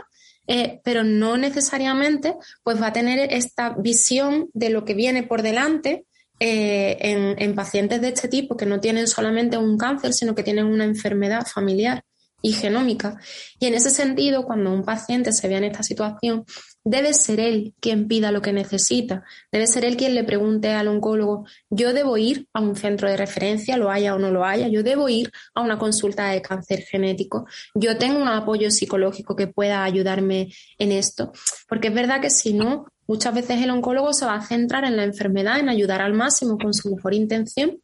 eh, 0.49 0.81
pero 0.83 1.05
no 1.05 1.37
necesariamente 1.37 2.35
pues 2.65 2.81
va 2.81 2.89
a 2.89 2.93
tener 2.93 3.33
esta 3.33 3.75
visión 3.79 4.49
de 4.55 4.71
lo 4.71 4.85
que 4.85 4.95
viene 4.95 5.23
por 5.23 5.43
delante 5.43 6.07
eh, 6.41 6.97
en, 7.01 7.35
en, 7.39 7.55
pacientes 7.55 8.01
de 8.01 8.09
este 8.09 8.29
tipo 8.29 8.57
que 8.57 8.67
no 8.67 8.81
tienen 8.81 9.07
solamente 9.07 9.59
un 9.59 9.77
cáncer, 9.77 10.15
sino 10.15 10.35
que 10.35 10.43
tienen 10.43 10.67
una 10.67 10.85
enfermedad 10.85 11.47
familiar 11.47 12.03
y 12.43 12.53
genómica. 12.53 13.19
Y 13.59 13.67
en 13.67 13.75
ese 13.75 13.91
sentido, 13.91 14.45
cuando 14.45 14.73
un 14.73 14.85
paciente 14.85 15.33
se 15.33 15.49
ve 15.49 15.57
en 15.57 15.65
esta 15.65 15.83
situación, 15.83 16.45
debe 16.85 17.13
ser 17.13 17.41
él 17.41 17.75
quien 17.81 18.09
pida 18.09 18.33
lo 18.33 18.43
que 18.43 18.53
necesita, 18.53 19.25
debe 19.53 19.67
ser 19.67 19.85
él 19.85 19.97
quien 19.97 20.15
le 20.15 20.25
pregunte 20.25 20.73
al 20.73 20.89
oncólogo, 20.89 21.47
yo 21.71 21.93
debo 21.93 22.17
ir 22.17 22.49
a 22.53 22.61
un 22.61 22.77
centro 22.77 23.09
de 23.09 23.17
referencia, 23.17 23.77
lo 23.77 23.91
haya 23.91 24.15
o 24.15 24.19
no 24.19 24.31
lo 24.31 24.45
haya, 24.45 24.69
yo 24.69 24.83
debo 24.83 25.09
ir 25.09 25.31
a 25.55 25.61
una 25.61 25.79
consulta 25.79 26.29
de 26.29 26.43
cáncer 26.43 26.81
genético, 26.81 27.47
yo 27.75 27.99
tengo 27.99 28.21
un 28.21 28.29
apoyo 28.29 28.71
psicológico 28.71 29.37
que 29.37 29.49
pueda 29.49 29.85
ayudarme 29.85 30.53
en 30.79 30.93
esto, 30.93 31.33
porque 31.69 31.89
es 31.89 31.95
verdad 31.95 32.21
que 32.21 32.31
si 32.31 32.55
no, 32.55 32.87
muchas 33.07 33.35
veces 33.35 33.63
el 33.63 33.71
oncólogo 33.71 34.13
se 34.13 34.27
va 34.27 34.35
a 34.37 34.47
centrar 34.47 34.85
en 34.85 34.97
la 34.97 35.05
enfermedad, 35.05 35.59
en 35.59 35.69
ayudar 35.69 36.01
al 36.01 36.15
máximo 36.15 36.59
con 36.59 36.73
su 36.75 36.95
mejor 36.95 37.15
intención, 37.15 37.79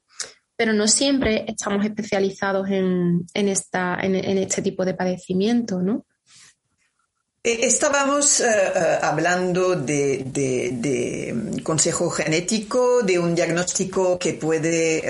pero 0.56 0.72
no 0.72 0.86
siempre 0.86 1.44
estamos 1.48 1.84
especializados 1.84 2.68
en, 2.70 3.26
este 3.34 4.62
tipo 4.62 4.84
de 4.84 4.94
padecimiento, 4.94 5.82
¿no? 5.82 6.06
Eh, 7.46 7.66
estábamos 7.66 8.40
eh, 8.40 8.46
eh, 8.48 8.98
hablando 9.02 9.76
de, 9.76 10.22
de, 10.24 11.60
consejo 11.62 12.08
genético, 12.08 13.02
de 13.02 13.18
un 13.18 13.34
diagnóstico 13.34 14.18
que 14.18 14.32
puede, 14.32 15.04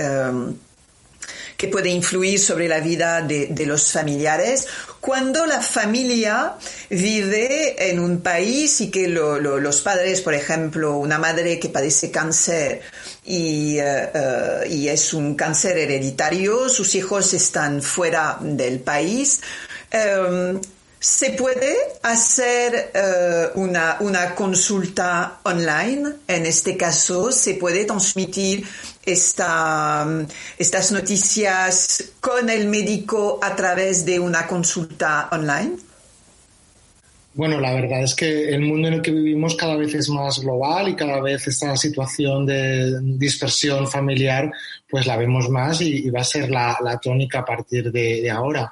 que 1.56 1.68
puede 1.68 1.90
influir 1.90 2.40
sobre 2.40 2.66
la 2.66 2.80
vida 2.80 3.22
de, 3.22 3.66
los 3.66 3.92
familiares. 3.92 4.66
Cuando 5.00 5.46
la 5.46 5.60
familia 5.62 6.54
vive 6.90 7.90
en 7.90 8.00
un 8.00 8.20
país 8.20 8.80
y 8.80 8.90
que 8.90 9.06
los 9.06 9.80
padres, 9.82 10.20
por 10.20 10.34
ejemplo, 10.34 10.96
una 10.96 11.18
madre 11.18 11.60
que 11.60 11.68
padece 11.68 12.10
cáncer 12.10 12.82
y, 13.24 13.78
y 14.70 14.88
es 14.88 15.14
un 15.14 15.36
cáncer 15.36 15.78
hereditario, 15.78 16.68
sus 16.68 16.96
hijos 16.96 17.32
están 17.32 17.80
fuera 17.80 18.38
del 18.40 18.80
país, 18.80 19.40
se 21.04 21.32
puede 21.32 21.76
hacer 22.02 22.90
eh, 22.94 23.48
una, 23.56 23.98
una, 24.00 24.34
consulta 24.34 25.38
online. 25.42 26.14
En 26.26 26.46
este 26.46 26.78
caso, 26.78 27.30
se 27.30 27.56
puede 27.56 27.84
transmitir 27.84 28.66
esta, 29.04 30.06
estas 30.56 30.92
noticias 30.92 32.12
con 32.20 32.48
el 32.48 32.68
médico 32.68 33.38
a 33.42 33.54
través 33.54 34.06
de 34.06 34.18
una 34.18 34.46
consulta 34.46 35.28
online. 35.30 35.76
Bueno, 37.34 37.60
la 37.60 37.74
verdad 37.74 38.02
es 38.02 38.14
que 38.14 38.48
el 38.48 38.62
mundo 38.62 38.88
en 38.88 38.94
el 38.94 39.02
que 39.02 39.10
vivimos 39.10 39.56
cada 39.56 39.76
vez 39.76 39.92
es 39.92 40.08
más 40.08 40.38
global 40.38 40.88
y 40.88 40.96
cada 40.96 41.20
vez 41.20 41.46
esta 41.46 41.76
situación 41.76 42.46
de 42.46 42.98
dispersión 43.02 43.88
familiar 43.88 44.50
pues 44.88 45.06
la 45.06 45.16
vemos 45.16 45.48
más 45.48 45.80
y, 45.80 46.10
va 46.10 46.20
a 46.20 46.24
ser 46.24 46.50
la, 46.50 46.98
tónica 47.02 47.40
a 47.40 47.44
partir 47.44 47.90
de, 47.90 48.30
ahora. 48.30 48.70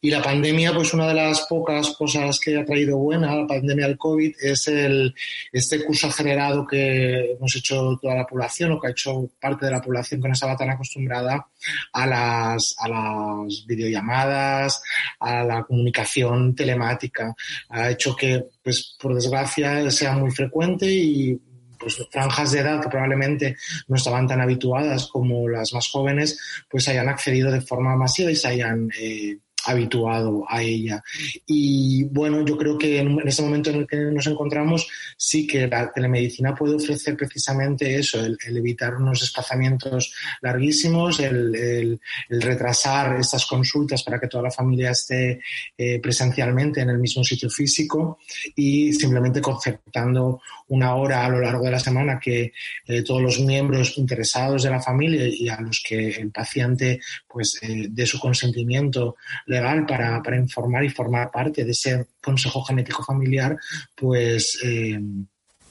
Y 0.00 0.10
la 0.10 0.22
pandemia, 0.22 0.72
pues 0.72 0.94
una 0.94 1.08
de 1.08 1.14
las 1.14 1.42
pocas 1.42 1.90
cosas 1.90 2.38
que 2.38 2.56
ha 2.56 2.64
traído 2.64 2.98
buena, 2.98 3.34
la 3.34 3.46
pandemia 3.46 3.86
del 3.86 3.98
COVID, 3.98 4.34
es 4.40 4.68
el, 4.68 5.14
este 5.52 5.84
curso 5.84 6.08
acelerado 6.08 6.66
que 6.66 7.32
hemos 7.32 7.56
hecho 7.56 7.98
toda 8.00 8.14
la 8.14 8.26
población 8.26 8.72
o 8.72 8.80
que 8.80 8.88
ha 8.88 8.90
hecho 8.90 9.30
parte 9.40 9.66
de 9.66 9.72
la 9.72 9.80
población 9.82 10.20
que 10.20 10.28
no 10.28 10.34
estaba 10.34 10.56
tan 10.56 10.70
acostumbrada 10.70 11.46
a 11.92 12.06
las, 12.06 12.76
a 12.78 12.88
las 12.88 13.66
videollamadas, 13.66 14.82
a 15.18 15.44
la 15.44 15.64
comunicación 15.64 16.54
telemática. 16.54 17.34
Ha 17.70 17.90
hecho 17.90 18.14
que, 18.14 18.44
pues, 18.62 18.96
por 19.00 19.14
desgracia, 19.14 19.90
sea 19.90 20.12
muy 20.12 20.30
frecuente 20.30 20.86
y 20.86 21.40
pues 21.84 22.02
franjas 22.10 22.52
de 22.52 22.60
edad 22.60 22.80
que 22.80 22.88
probablemente 22.88 23.56
no 23.88 23.96
estaban 23.96 24.26
tan 24.26 24.40
habituadas 24.40 25.06
como 25.06 25.48
las 25.50 25.74
más 25.74 25.88
jóvenes, 25.88 26.40
pues 26.68 26.88
hayan 26.88 27.10
accedido 27.10 27.52
de 27.52 27.60
forma 27.60 27.94
masiva 27.94 28.30
y 28.30 28.36
se 28.36 28.48
hayan 28.48 28.88
eh, 28.98 29.38
habituado 29.64 30.44
a 30.48 30.62
ella. 30.62 31.02
Y 31.46 32.04
bueno, 32.04 32.44
yo 32.44 32.56
creo 32.56 32.78
que 32.78 32.98
en 32.98 33.18
ese 33.26 33.42
momento 33.42 33.70
en 33.70 33.76
el 33.76 33.86
que 33.86 33.96
nos 33.96 34.26
encontramos, 34.26 34.86
sí 35.16 35.46
que 35.46 35.66
la 35.66 35.92
telemedicina 35.92 36.54
puede 36.54 36.76
ofrecer 36.76 37.16
precisamente 37.16 37.96
eso, 37.96 38.24
el, 38.24 38.36
evitar 38.46 38.94
unos 38.94 39.20
desplazamientos 39.20 40.14
larguísimos, 40.42 41.20
el, 41.20 42.00
retrasar 42.28 43.18
estas 43.18 43.46
consultas 43.46 44.02
para 44.02 44.18
que 44.20 44.28
toda 44.28 44.44
la 44.44 44.50
familia 44.50 44.90
esté 44.90 45.40
eh, 45.76 46.00
presencialmente 46.00 46.80
en 46.80 46.90
el 46.90 46.98
mismo 46.98 47.24
sitio 47.24 47.50
físico 47.50 48.18
y 48.54 48.92
simplemente 48.92 49.40
concertando 49.40 50.40
una 50.68 50.94
hora 50.94 51.24
a 51.24 51.28
lo 51.28 51.40
largo 51.40 51.64
de 51.64 51.70
la 51.70 51.78
semana 51.78 52.18
que 52.18 52.52
eh, 52.86 53.02
todos 53.02 53.22
los 53.22 53.40
miembros 53.40 53.96
interesados 53.98 54.62
de 54.62 54.70
la 54.70 54.80
familia 54.80 55.26
y 55.26 55.48
a 55.48 55.60
los 55.60 55.82
que 55.86 56.10
el 56.10 56.30
paciente 56.30 57.00
pues 57.28 57.58
eh, 57.62 57.86
dé 57.90 58.06
su 58.06 58.18
consentimiento 58.18 59.16
legal 59.54 59.86
para, 59.86 60.22
para, 60.22 60.36
informar 60.36 60.84
y 60.84 60.90
formar 60.90 61.30
parte 61.30 61.64
de 61.64 61.70
ese 61.70 62.06
consejo 62.20 62.62
genético 62.64 63.02
familiar, 63.02 63.56
pues 63.94 64.58
eh, 64.64 65.00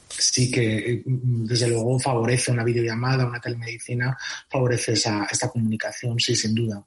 sí 0.09 0.51
que 0.51 1.03
desde 1.05 1.67
luego 1.67 1.99
favorece 1.99 2.51
una 2.51 2.63
videollamada, 2.63 3.25
una 3.25 3.39
telemedicina, 3.39 4.17
favorece 4.49 4.93
esa, 4.93 5.27
esta 5.31 5.49
comunicación, 5.49 6.19
sí, 6.19 6.35
sin 6.35 6.55
duda. 6.55 6.83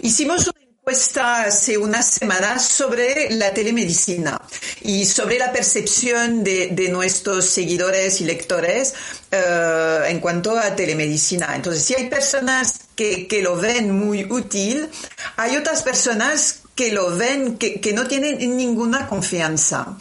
Hicimos 0.00 0.46
una 0.48 0.60
encuesta 0.62 1.44
hace 1.44 1.78
unas 1.78 2.06
semanas 2.06 2.68
sobre 2.68 3.30
la 3.30 3.52
telemedicina 3.52 4.40
y 4.82 5.04
sobre 5.04 5.38
la 5.38 5.52
percepción 5.52 6.44
de, 6.44 6.68
de 6.68 6.90
nuestros 6.90 7.46
seguidores 7.46 8.20
y 8.20 8.24
lectores 8.24 8.94
uh, 9.32 10.04
en 10.04 10.20
cuanto 10.20 10.56
a 10.58 10.76
telemedicina. 10.76 11.56
Entonces, 11.56 11.84
si 11.84 11.94
hay 11.94 12.08
personas 12.08 12.83
que, 12.94 13.40
lo 13.42 13.56
ven 13.56 13.90
muy 13.90 14.24
útil, 14.24 14.88
hay 15.36 15.56
otras 15.56 15.82
personas 15.82 16.60
que 16.74 16.92
lo 16.92 17.16
ven, 17.16 17.56
que, 17.58 17.80
que 17.80 17.92
no 17.92 18.06
tienen 18.06 18.56
ninguna 18.56 19.08
confianza. 19.08 19.96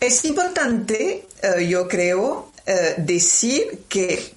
Es 0.00 0.24
importante, 0.24 1.26
uh, 1.42 1.60
yo 1.60 1.86
creo, 1.88 2.50
uh, 2.66 2.72
decir 2.98 3.84
que 3.88 4.34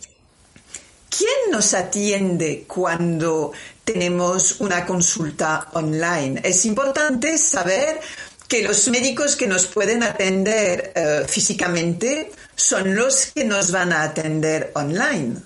¿quién 1.09 1.51
nos 1.51 1.73
atiende 1.73 2.65
cuando 2.67 3.51
tenemos 3.83 4.59
una 4.59 4.85
consulta 4.85 5.69
online? 5.73 6.41
Es 6.43 6.65
importante 6.65 7.37
saber 7.37 7.99
que 8.47 8.61
los 8.61 8.87
médicos 8.89 9.35
que 9.35 9.47
nos 9.47 9.65
pueden 9.65 10.03
atender 10.03 10.93
uh, 10.95 11.27
físicamente 11.27 12.31
son 12.55 12.95
los 12.95 13.31
que 13.33 13.43
nos 13.43 13.71
van 13.71 13.91
a 13.91 14.03
atender 14.03 14.71
online. 14.75 15.41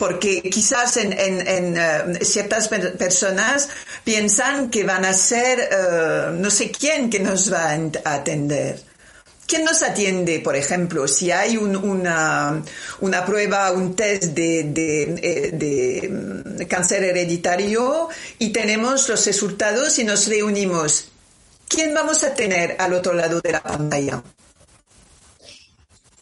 Porque 0.00 0.40
quizás 0.40 0.96
en, 0.96 1.12
en, 1.12 1.46
en 1.46 1.64
uh, 1.76 2.24
ciertas 2.24 2.68
per 2.68 2.96
personas 2.96 3.68
piensan 4.02 4.70
que 4.70 4.82
van 4.82 5.04
a 5.04 5.12
ser 5.12 5.60
uh, 5.60 6.32
no 6.32 6.48
sé 6.48 6.70
quién 6.70 7.10
que 7.10 7.20
nos 7.20 7.52
va 7.52 7.68
a 7.68 8.14
atender. 8.14 8.80
¿Quién 9.46 9.64
nos 9.64 9.82
atiende, 9.82 10.40
por 10.40 10.56
ejemplo, 10.56 11.06
si 11.06 11.30
hay 11.30 11.58
un, 11.58 11.76
una, 11.76 12.62
una, 13.00 13.26
prueba, 13.26 13.72
un 13.72 13.94
test 13.94 14.32
de, 14.32 14.64
de, 14.64 15.02
eh, 15.02 15.50
de, 15.52 16.08
de, 16.44 16.66
cáncer 16.66 17.04
hereditario 17.04 18.08
y 18.38 18.54
tenemos 18.54 19.06
los 19.06 19.26
resultados 19.26 19.98
y 19.98 20.04
nos 20.04 20.28
reunimos? 20.28 21.08
¿Quién 21.68 21.92
vamos 21.92 22.24
a 22.24 22.32
tener 22.32 22.76
al 22.78 22.94
otro 22.94 23.12
lado 23.12 23.42
de 23.42 23.52
la 23.52 23.62
pantalla? 23.62 24.22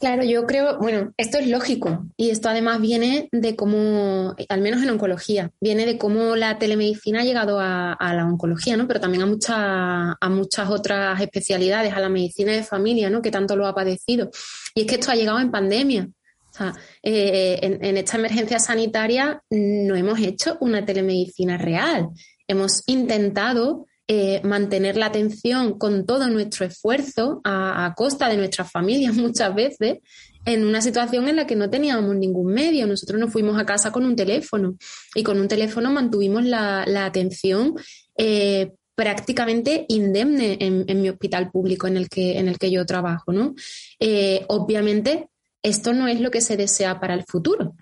Claro, 0.00 0.22
yo 0.22 0.46
creo, 0.46 0.78
bueno, 0.78 1.12
esto 1.16 1.38
es 1.38 1.48
lógico 1.48 2.06
y 2.16 2.30
esto 2.30 2.48
además 2.48 2.80
viene 2.80 3.28
de 3.32 3.56
cómo, 3.56 4.36
al 4.48 4.60
menos 4.60 4.80
en 4.80 4.90
oncología, 4.90 5.50
viene 5.60 5.86
de 5.86 5.98
cómo 5.98 6.36
la 6.36 6.56
telemedicina 6.58 7.20
ha 7.20 7.24
llegado 7.24 7.58
a, 7.58 7.96
la 7.98 8.24
oncología, 8.24 8.76
¿no? 8.76 8.86
Pero 8.86 9.00
también 9.00 9.24
a, 9.24 9.26
muchas 9.26 9.56
a 9.58 10.28
muchas 10.28 10.70
otras 10.70 11.20
especialidades, 11.20 11.92
a 11.92 12.00
la 12.00 12.08
medicina 12.08 12.52
de 12.52 12.62
familia, 12.62 13.10
¿no? 13.10 13.20
Que 13.20 13.32
tanto 13.32 13.56
lo 13.56 13.66
ha 13.66 13.74
padecido. 13.74 14.30
Y 14.72 14.82
es 14.82 14.86
que 14.86 14.94
esto 14.94 15.10
ha 15.10 15.16
llegado 15.16 15.40
en 15.40 15.50
pandemia. 15.50 16.08
O 16.50 16.56
sea, 16.56 16.74
eh, 17.02 17.58
en 17.60 17.96
esta 17.96 18.18
emergencia 18.18 18.60
sanitaria 18.60 19.42
no 19.50 19.96
hemos 19.96 20.20
hecho 20.20 20.58
una 20.60 20.84
telemedicina 20.84 21.58
real. 21.58 22.08
Hemos 22.46 22.84
intentado 22.86 23.87
eh, 24.10 24.40
mantener 24.42 24.96
la 24.96 25.04
atención 25.04 25.78
con 25.78 26.06
todo 26.06 26.30
nuestro 26.30 26.64
esfuerzo 26.64 27.42
a, 27.44 27.92
costa 27.94 28.30
de 28.30 28.38
nuestras 28.38 28.72
familias 28.72 29.14
muchas 29.16 29.54
veces 29.54 29.98
en 30.46 30.64
una 30.64 30.80
situación 30.80 31.28
en 31.28 31.36
la 31.36 31.46
que 31.46 31.56
no 31.56 31.68
teníamos 31.68 32.16
ningún 32.16 32.54
medio. 32.54 32.86
Nosotros 32.86 33.20
nos 33.20 33.30
fuimos 33.30 33.60
a 33.60 33.66
casa 33.66 33.92
con 33.92 34.06
un 34.06 34.16
teléfono 34.16 34.76
y 35.14 35.22
con 35.22 35.38
un 35.38 35.46
teléfono 35.46 35.90
mantuvimos 35.90 36.42
la, 36.44 37.04
atención 37.04 37.74
eh, 38.16 38.72
prácticamente 38.94 39.84
indemne 39.88 40.56
en, 40.58 41.02
mi 41.02 41.10
hospital 41.10 41.50
público 41.50 41.86
en 41.86 41.98
el 41.98 42.08
que, 42.08 42.38
en 42.38 42.48
el 42.48 42.58
que 42.58 42.70
yo 42.70 42.86
trabajo. 42.86 43.30
¿no? 43.30 43.54
Eh, 44.00 44.46
obviamente, 44.48 45.28
esto 45.62 45.92
no 45.92 46.08
es 46.08 46.20
lo 46.22 46.30
que 46.30 46.40
se 46.40 46.56
desea 46.56 46.98
para 46.98 47.12
el 47.12 47.24
futuro. 47.24 47.74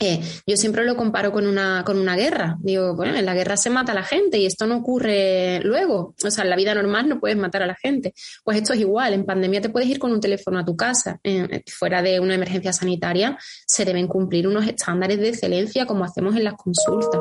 Eh, 0.00 0.20
yo 0.46 0.56
siempre 0.56 0.84
lo 0.84 0.96
comparo 0.96 1.32
con 1.32 1.46
una, 1.46 1.82
con 1.84 1.98
una 1.98 2.16
guerra. 2.16 2.56
Digo, 2.60 2.94
bueno, 2.94 3.16
en 3.16 3.26
la 3.26 3.34
guerra 3.34 3.56
se 3.56 3.70
mata 3.70 3.92
a 3.92 3.94
la 3.94 4.02
gente 4.02 4.38
y 4.38 4.46
esto 4.46 4.66
no 4.66 4.76
ocurre 4.76 5.60
luego. 5.64 6.14
O 6.24 6.30
sea, 6.30 6.44
en 6.44 6.50
la 6.50 6.56
vida 6.56 6.74
normal 6.74 7.08
no 7.08 7.20
puedes 7.20 7.36
matar 7.36 7.62
a 7.62 7.66
la 7.66 7.74
gente. 7.74 8.14
Pues 8.44 8.56
esto 8.58 8.72
es 8.72 8.80
igual. 8.80 9.12
En 9.12 9.24
pandemia 9.24 9.60
te 9.60 9.70
puedes 9.70 9.88
ir 9.88 9.98
con 9.98 10.12
un 10.12 10.20
teléfono 10.20 10.58
a 10.58 10.64
tu 10.64 10.76
casa. 10.76 11.20
fuera 11.66 12.02
de 12.02 12.20
una 12.20 12.34
emergencia 12.34 12.72
sanitaria 12.72 13.36
se 13.66 13.84
deben 13.84 14.06
cumplir 14.06 14.46
unos 14.46 14.66
estándares 14.66 15.18
de 15.18 15.28
excelencia 15.28 15.86
como 15.86 16.04
hacemos 16.04 16.36
en 16.36 16.44
las 16.44 16.54
consultas. 16.54 17.20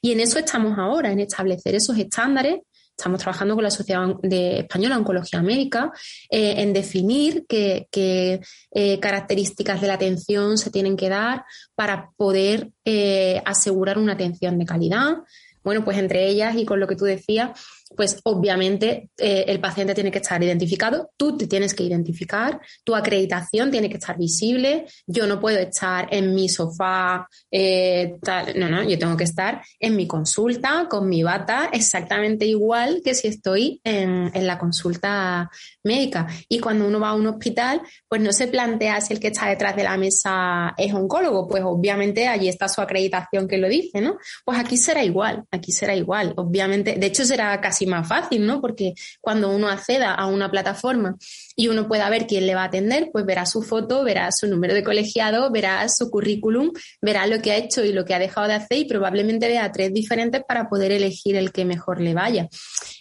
Y 0.00 0.12
en 0.12 0.20
eso 0.20 0.38
estamos 0.38 0.78
ahora, 0.78 1.10
en 1.10 1.20
establecer 1.20 1.74
esos 1.74 1.96
estándares 1.98 2.60
estamos 3.02 3.20
trabajando 3.20 3.56
con 3.56 3.64
la 3.64 3.70
Sociedad 3.70 4.14
de 4.22 4.60
Española 4.60 4.96
Oncología 4.96 5.42
Médica 5.42 5.90
eh, 6.30 6.54
en 6.58 6.72
definir 6.72 7.44
qué, 7.48 7.88
eh, 7.90 9.00
características 9.00 9.80
de 9.80 9.88
la 9.88 9.94
atención 9.94 10.56
se 10.56 10.70
tienen 10.70 10.96
que 10.96 11.08
dar 11.08 11.44
para 11.74 12.10
poder 12.16 12.70
eh, 12.84 13.42
asegurar 13.44 13.98
una 13.98 14.12
atención 14.12 14.56
de 14.56 14.66
calidad. 14.66 15.16
Bueno, 15.64 15.84
pues 15.84 15.98
entre 15.98 16.28
ellas 16.28 16.54
y 16.56 16.64
con 16.64 16.78
lo 16.78 16.86
que 16.86 16.94
tú 16.94 17.04
decías, 17.04 17.50
pues 17.96 18.20
obviamente 18.24 19.10
eh, 19.18 19.44
el 19.48 19.60
paciente 19.60 19.94
tiene 19.94 20.10
que 20.10 20.18
estar 20.18 20.42
identificado, 20.42 21.10
tú 21.16 21.36
te 21.36 21.46
tienes 21.46 21.74
que 21.74 21.84
identificar, 21.84 22.60
tu 22.84 22.94
acreditación 22.94 23.70
tiene 23.70 23.88
que 23.88 23.96
estar 23.96 24.18
visible, 24.18 24.86
yo 25.06 25.26
no 25.26 25.40
puedo 25.40 25.58
estar 25.58 26.08
en 26.10 26.34
mi 26.34 26.48
sofá, 26.48 27.26
eh, 27.50 28.16
no, 28.56 28.68
no, 28.68 28.82
yo 28.82 28.98
tengo 28.98 29.16
que 29.16 29.24
estar 29.24 29.62
en 29.78 29.96
mi 29.96 30.06
consulta 30.06 30.86
con 30.88 31.08
mi 31.08 31.22
bata 31.22 31.70
exactamente 31.72 32.46
igual 32.46 33.00
que 33.04 33.14
si 33.14 33.28
estoy 33.28 33.80
en, 33.84 34.30
en 34.34 34.46
la 34.46 34.58
consulta 34.58 35.50
médica. 35.82 36.26
Y 36.48 36.58
cuando 36.58 36.86
uno 36.86 37.00
va 37.00 37.10
a 37.10 37.14
un 37.14 37.26
hospital, 37.26 37.82
pues 38.08 38.20
no 38.20 38.32
se 38.32 38.48
plantea 38.48 39.00
si 39.00 39.14
el 39.14 39.20
que 39.20 39.28
está 39.28 39.48
detrás 39.48 39.76
de 39.76 39.84
la 39.84 39.96
mesa 39.96 40.74
es 40.76 40.92
oncólogo, 40.92 41.48
pues 41.48 41.62
obviamente 41.64 42.28
allí 42.28 42.48
está 42.48 42.68
su 42.68 42.80
acreditación 42.80 43.48
que 43.48 43.58
lo 43.58 43.68
dice, 43.68 44.00
¿no? 44.00 44.18
Pues 44.44 44.58
aquí 44.58 44.76
será 44.76 45.04
igual, 45.04 45.44
aquí 45.50 45.72
será 45.72 45.94
igual, 45.94 46.32
obviamente, 46.36 46.96
de 46.96 47.06
hecho 47.06 47.24
será 47.24 47.60
casi 47.60 47.81
más 47.86 48.08
fácil, 48.08 48.46
¿no? 48.46 48.60
Porque 48.60 48.94
cuando 49.20 49.50
uno 49.50 49.68
acceda 49.68 50.14
a 50.14 50.26
una 50.26 50.50
plataforma 50.50 51.16
y 51.56 51.68
uno 51.68 51.88
pueda 51.88 52.08
ver 52.10 52.26
quién 52.26 52.46
le 52.46 52.54
va 52.54 52.62
a 52.62 52.66
atender, 52.66 53.10
pues 53.12 53.24
verá 53.24 53.46
su 53.46 53.62
foto, 53.62 54.04
verá 54.04 54.30
su 54.32 54.46
número 54.46 54.74
de 54.74 54.82
colegiado, 54.82 55.50
verá 55.50 55.86
su 55.88 56.10
currículum, 56.10 56.72
verá 57.00 57.26
lo 57.26 57.40
que 57.40 57.52
ha 57.52 57.56
hecho 57.56 57.84
y 57.84 57.92
lo 57.92 58.04
que 58.04 58.14
ha 58.14 58.18
dejado 58.18 58.48
de 58.48 58.54
hacer 58.54 58.78
y 58.78 58.84
probablemente 58.84 59.48
vea 59.48 59.70
tres 59.72 59.92
diferentes 59.92 60.42
para 60.46 60.68
poder 60.68 60.92
elegir 60.92 61.36
el 61.36 61.52
que 61.52 61.64
mejor 61.64 62.00
le 62.00 62.14
vaya. 62.14 62.48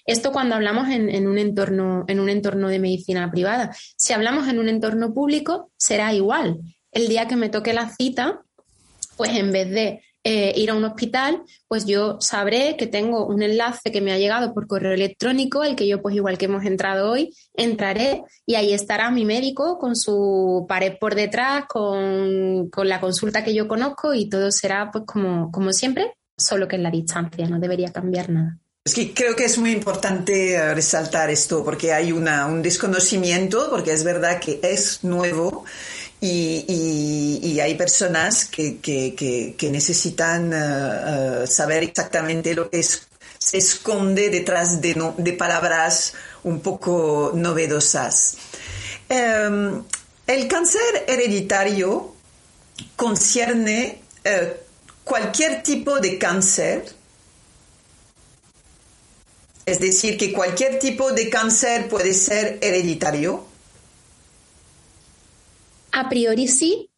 Esto 0.06 0.32
cuando 0.32 0.56
hablamos 0.56 0.90
en, 0.90 1.28
un 1.28 1.38
entorno, 1.38 2.06
en 2.08 2.20
un 2.20 2.30
entorno 2.30 2.70
de 2.70 2.80
medicina 2.80 3.30
privada. 3.32 3.76
Si 3.96 4.14
hablamos 4.14 4.48
en 4.48 4.60
un 4.60 4.70
entorno 4.70 5.14
público, 5.14 5.72
será 5.78 6.14
igual. 6.14 6.58
El 6.92 7.08
día 7.08 7.28
que 7.28 7.36
me 7.36 7.50
toque 7.50 7.74
la 7.74 7.90
cita, 7.90 8.42
pues 9.16 9.32
en 9.32 9.52
vez 9.52 9.70
de 9.70 10.02
eh, 10.24 10.54
ir 10.56 10.70
a 10.70 10.76
un 10.76 10.84
hospital, 10.84 11.42
pues 11.68 11.86
yo 11.88 12.22
sabré 12.22 12.76
que 12.78 12.86
tengo 12.86 13.26
un 13.26 13.42
enlace 13.42 13.92
que 13.92 14.02
me 14.02 14.12
ha 14.14 14.20
llegado 14.20 14.54
por 14.54 14.68
correo 14.68 14.92
electrónico, 14.92 15.64
el 15.64 15.76
que 15.76 15.88
yo, 15.88 16.00
pues 16.02 16.16
igual 16.16 16.38
que 16.38 16.46
hemos 16.46 16.64
entrado 16.64 17.12
hoy, 17.12 17.34
entraré 17.56 18.22
y 18.46 18.54
ahí 18.54 18.72
estará 18.72 19.10
mi 19.10 19.26
médico 19.26 19.80
con 19.80 19.96
su 19.96 20.66
pared 20.70 20.94
por 21.00 21.16
detrás, 21.16 21.66
con, 21.68 22.70
la 22.84 23.02
consulta 23.02 23.44
que 23.44 23.56
yo 23.56 23.68
conozco 23.68 24.14
y 24.14 24.30
todo 24.30 24.52
será 24.52 24.92
pues 24.92 25.06
como, 25.08 25.52
como 25.52 25.74
siempre, 25.74 26.14
solo 26.38 26.68
que 26.68 26.76
en 26.76 26.84
la 26.84 26.92
distancia, 26.92 27.48
no 27.48 27.60
debería 27.60 27.92
cambiar 27.92 28.30
nada. 28.30 28.60
Es 28.84 28.96
que 28.96 29.14
creo 29.14 29.36
que 29.36 29.46
es 29.46 29.58
muy 29.58 29.72
importante 29.72 30.74
resaltar 30.74 31.30
esto 31.30 31.64
porque 31.64 31.94
hay 31.94 32.12
una, 32.12 32.46
un 32.46 32.62
desconocimiento, 32.62 33.70
porque 33.70 33.94
es 33.94 34.04
verdad 34.04 34.40
que 34.40 34.60
es 34.62 35.04
nuevo 35.04 35.66
y, 36.22 37.60
hay 37.60 37.76
personas 37.76 38.46
que, 38.46 39.58
necesitan 39.72 40.54
eh, 40.54 41.44
eh, 41.44 41.48
saber 41.48 41.84
exactamente 41.84 42.54
lo 42.54 42.70
que 42.70 42.84
se 42.84 43.58
esconde 43.58 44.30
detrás 44.30 44.80
de, 44.82 45.36
palabras 45.38 46.14
un 46.44 46.62
poco 46.62 47.32
novedosas. 47.34 48.38
Em, 49.10 49.84
el 50.28 50.48
cáncer 50.48 51.06
hereditario 51.08 52.14
concierne 52.96 54.02
cualquier 55.04 55.64
tipo 55.64 56.00
de 56.00 56.18
cáncer 56.18 57.02
es 59.66 59.80
decir, 59.80 60.18
que 60.18 60.34
cualquier 60.34 60.80
tipo 60.80 61.12
de 61.12 61.30
cáncer 61.30 61.88
puede 61.88 62.14
ser 62.14 62.58
hereditario. 62.62 63.46
A 65.92 66.10
priori 66.10 66.48
sí, 66.48 66.90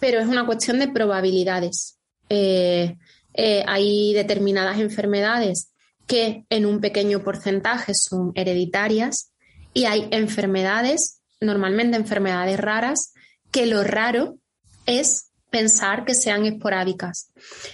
pero 0.00 0.20
es 0.20 0.26
una 0.26 0.46
cuestión 0.46 0.78
de 0.78 0.88
probabilidades. 0.88 1.98
Eh, 2.28 2.96
eh, 3.34 3.64
hay 3.66 4.14
determinadas 4.14 4.78
enfermedades 4.78 5.72
que 6.06 6.44
en 6.48 6.66
un 6.66 6.80
pequeño 6.80 7.22
porcentaje 7.22 7.92
son 7.94 8.32
hereditarias 8.34 9.32
y 9.74 9.84
hay 9.84 10.08
enfermedades, 10.10 11.20
normalmente 11.40 11.96
enfermedades 11.96 12.58
raras, 12.58 13.12
que 13.50 13.66
lo 13.66 13.84
raro 13.84 14.38
es 14.86 15.30
pensar 15.50 16.04
que 16.04 16.14
sean 16.14 16.44
esporádicas. 16.46 17.30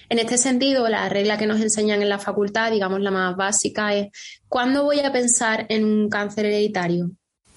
En 0.09 0.19
este 0.19 0.39
sentido, 0.39 0.89
la 0.89 1.09
regla 1.09 1.39
que 1.39 1.47
nos 1.47 1.61
enseñan 1.61 2.03
en 2.03 2.09
la 2.09 2.19
facultad, 2.19 2.71
digamos 2.71 3.01
la 3.01 3.11
más 3.11 3.37
básica, 3.37 3.95
es 3.95 4.09
¿cuándo 4.49 4.85
voy 4.85 5.01
a 5.01 5.13
pensar 5.13 5.67
en 5.69 5.85
un 5.85 6.09
cáncer 6.09 6.47
hereditario? 6.47 7.11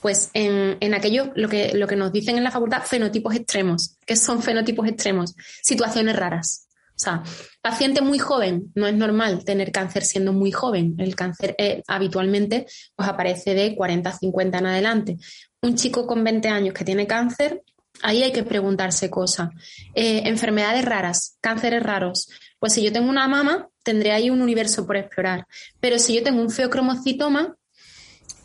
Pues 0.08 0.30
en, 0.34 0.78
en 0.80 0.93
aquello, 0.93 1.34
lo 1.36 1.50
que, 1.50 1.74
lo 1.74 1.86
que 1.86 1.98
nos 1.98 2.13
dicen 2.13 2.38
en 2.38 2.46
la 2.46 2.50
facultad, 2.50 2.82
fenotipos 2.82 3.36
extremos. 3.36 3.98
¿Qué 4.06 4.15
son 4.15 4.41
fenotipos 4.41 4.88
extremos? 4.88 5.36
Situaciones 5.62 6.15
raras. 6.15 6.70
O 6.91 7.00
sea, 7.00 7.24
paciente 7.62 8.00
muy 8.00 8.17
joven, 8.17 8.72
no 8.74 8.88
es 8.88 8.93
normal 8.93 9.43
tener 9.43 9.70
cáncer 9.74 10.06
siendo 10.06 10.32
muy 10.32 10.54
joven. 10.54 10.96
El 10.98 11.13
cáncer 11.13 11.56
eh, 11.58 11.84
habitualmente 11.89 12.67
pues, 12.96 13.10
aparece 13.10 13.54
de 13.54 13.76
40 13.76 14.10
a 14.10 14.17
50 14.17 14.58
en 14.60 14.65
adelante. 14.65 15.17
Un 15.62 15.76
chico 15.76 16.08
con 16.08 16.24
20 16.24 16.48
años 16.48 16.74
que 16.74 16.86
tiene 16.86 17.06
cáncer 17.06 17.62
Ahí 18.02 18.24
hay 18.24 18.32
que 18.32 18.43
preguntarse 18.43 19.10
cosas. 19.10 19.50
Eh, 19.96 20.24
enfermedades 20.26 20.86
raras, 20.86 21.38
cánceres 21.41 21.84
raros. 21.84 22.30
Pues 22.60 22.74
si 22.74 22.84
yo 22.84 22.91
tengo 22.91 23.10
una 23.10 23.28
mama, 23.28 23.70
tendré 23.84 24.12
ahí 24.12 24.30
un 24.30 24.41
universo 24.41 24.86
por 24.86 24.98
explorar. 24.98 25.48
Pero 25.80 26.00
si 26.00 26.15
yo 26.15 26.24
tengo 26.24 26.41
un 26.41 26.50
feocromocitoma, 26.50 27.56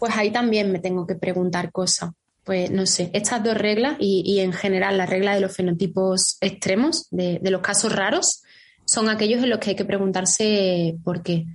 pues 0.02 0.16
ahí 0.16 0.32
también 0.32 0.72
me 0.72 0.80
tengo 0.80 1.06
que 1.06 1.14
preguntar 1.14 1.70
cosas. 1.70 2.10
Pues 2.42 2.72
no 2.72 2.86
sé, 2.86 3.10
estas 3.12 3.44
dos 3.44 3.56
reglas 3.56 3.94
y, 4.00 4.40
en 4.40 4.52
general 4.52 4.98
la 4.98 5.06
regla 5.06 5.32
de 5.32 5.40
los 5.40 5.54
fenotipos 5.54 6.38
extremos, 6.40 7.06
de, 7.12 7.38
los 7.40 7.60
casos 7.60 7.94
raros, 7.94 8.42
son 8.84 9.08
aquellos 9.08 9.44
en 9.44 9.50
los 9.50 9.60
que 9.60 9.70
hay 9.70 9.76
que 9.76 9.84
preguntarse 9.84 10.96
por 11.04 11.22
qué. 11.22 11.46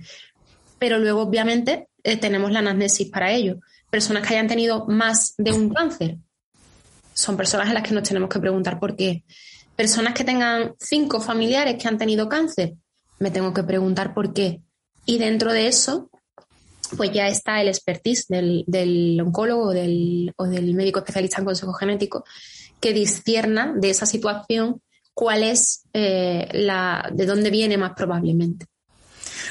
Pero 0.78 0.98
luego, 0.98 1.20
obviamente, 1.20 1.88
eh, 2.02 2.16
tenemos 2.16 2.50
la 2.50 2.60
anamnesis 2.60 3.10
para 3.10 3.32
ello. 3.32 3.58
Personas 3.90 4.26
que 4.26 4.32
hayan 4.32 4.48
tenido 4.48 4.86
más 4.86 5.34
de 5.36 5.52
un 5.52 5.68
cáncer, 5.68 6.16
son 7.12 7.36
personas 7.36 7.68
en 7.68 7.74
las 7.74 7.82
que 7.82 7.92
nos 7.92 8.08
tenemos 8.08 8.30
que 8.30 8.40
preguntar 8.40 8.80
por 8.80 8.96
qué. 8.96 9.24
Personas 9.76 10.14
que 10.14 10.24
tengan 10.24 10.74
cinco 10.78 11.20
familiares 11.20 11.76
que 11.76 11.86
han 11.86 11.98
tenido 11.98 12.30
cáncer, 12.30 12.76
me 13.18 13.30
tengo 13.30 13.52
que 13.52 13.62
preguntar 13.62 14.14
por 14.14 14.32
qué. 14.32 14.62
Y 15.04 15.18
dentro 15.18 15.52
de 15.52 15.66
eso, 15.66 16.08
pues 16.96 17.12
ya 17.12 17.28
está 17.28 17.60
el 17.60 17.68
expertise 17.68 18.26
del, 18.28 19.20
oncólogo 19.20 19.68
o 19.68 19.72
del, 19.72 20.32
médico 20.74 21.00
especialista 21.00 21.38
en 21.38 21.44
consejo 21.44 21.72
genético 21.72 22.24
que 22.80 22.92
discierna 22.92 23.74
de 23.76 23.90
esa 23.90 24.06
situación 24.06 24.80
cuál 25.14 25.42
es 25.42 25.82
eh, 25.92 26.48
la, 26.52 27.10
de 27.12 27.26
dónde 27.26 27.50
viene 27.50 27.76
más 27.76 27.92
probablemente. 27.96 28.66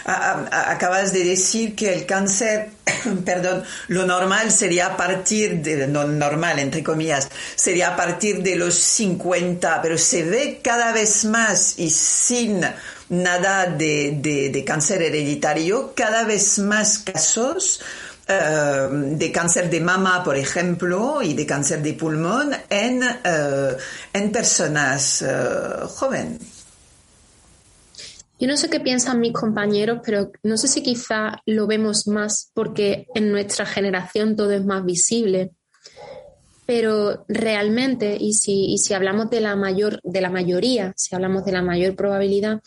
Acabas 0.05 1.11
de 1.11 1.25
decir 1.25 1.75
que 1.75 1.93
el 1.93 2.05
cáncer, 2.05 2.69
perdón, 3.25 3.63
lo 3.89 4.05
normal 4.05 4.51
sería 4.51 4.87
a 4.87 4.97
partir 4.97 5.61
de, 5.61 5.85
no 5.87 6.05
normal, 6.05 6.59
entre 6.59 6.81
comillas, 6.81 7.29
sería 7.55 7.89
a 7.89 7.95
partir 7.97 8.41
de 8.41 8.55
los 8.55 8.75
50, 8.75 9.81
pero 9.81 9.97
se 9.97 10.23
ve 10.23 10.61
cada 10.63 10.93
vez 10.93 11.25
más 11.25 11.77
y 11.77 11.89
sin 11.89 12.61
nada 13.09 13.65
de, 13.67 14.63
cáncer 14.65 15.01
hereditario, 15.01 15.93
cada 15.95 16.25
vez 16.25 16.59
más 16.59 16.99
casos 16.99 17.81
eh, 18.27 18.87
de 18.91 19.31
cáncer 19.31 19.69
de 19.69 19.79
mama, 19.79 20.23
por 20.23 20.37
ejemplo, 20.37 21.21
y 21.21 21.33
de 21.33 21.45
cáncer 21.45 21.81
de 21.81 21.93
pulmón 21.93 22.51
en, 22.69 23.03
eh, 23.03 23.77
en 24.13 24.31
personas 24.31 25.21
eh, 25.21 25.27
jóvenes. 25.87 26.57
Yo 28.39 28.47
no 28.47 28.55
sé 28.55 28.69
qué 28.69 28.79
piensan 28.79 29.19
mis 29.19 29.33
compañeros, 29.33 30.01
pero 30.03 30.31
no 30.43 30.57
sé 30.57 30.67
si 30.67 30.83
quizá 30.83 31.41
lo 31.47 31.65
vemos 31.65 32.07
más 32.07 32.51
porque 32.53 33.07
en 33.15 33.31
nuestra 33.31 33.65
generación 33.65 34.35
todo 34.35 34.51
es 34.51 34.63
más 34.63 34.85
visible. 34.85 35.51
Pero 36.67 37.25
realmente, 37.29 38.17
y 38.19 38.33
si, 38.33 38.73
y 38.73 38.77
si 38.77 38.93
hablamos 38.93 39.29
de 39.29 39.41
la 39.41 39.55
mayor, 39.55 40.01
de 40.03 40.21
la 40.21 40.29
mayoría, 40.29 40.93
si 40.97 41.15
hablamos 41.15 41.45
de 41.45 41.53
la 41.53 41.63
mayor 41.63 41.95
probabilidad, 41.95 42.61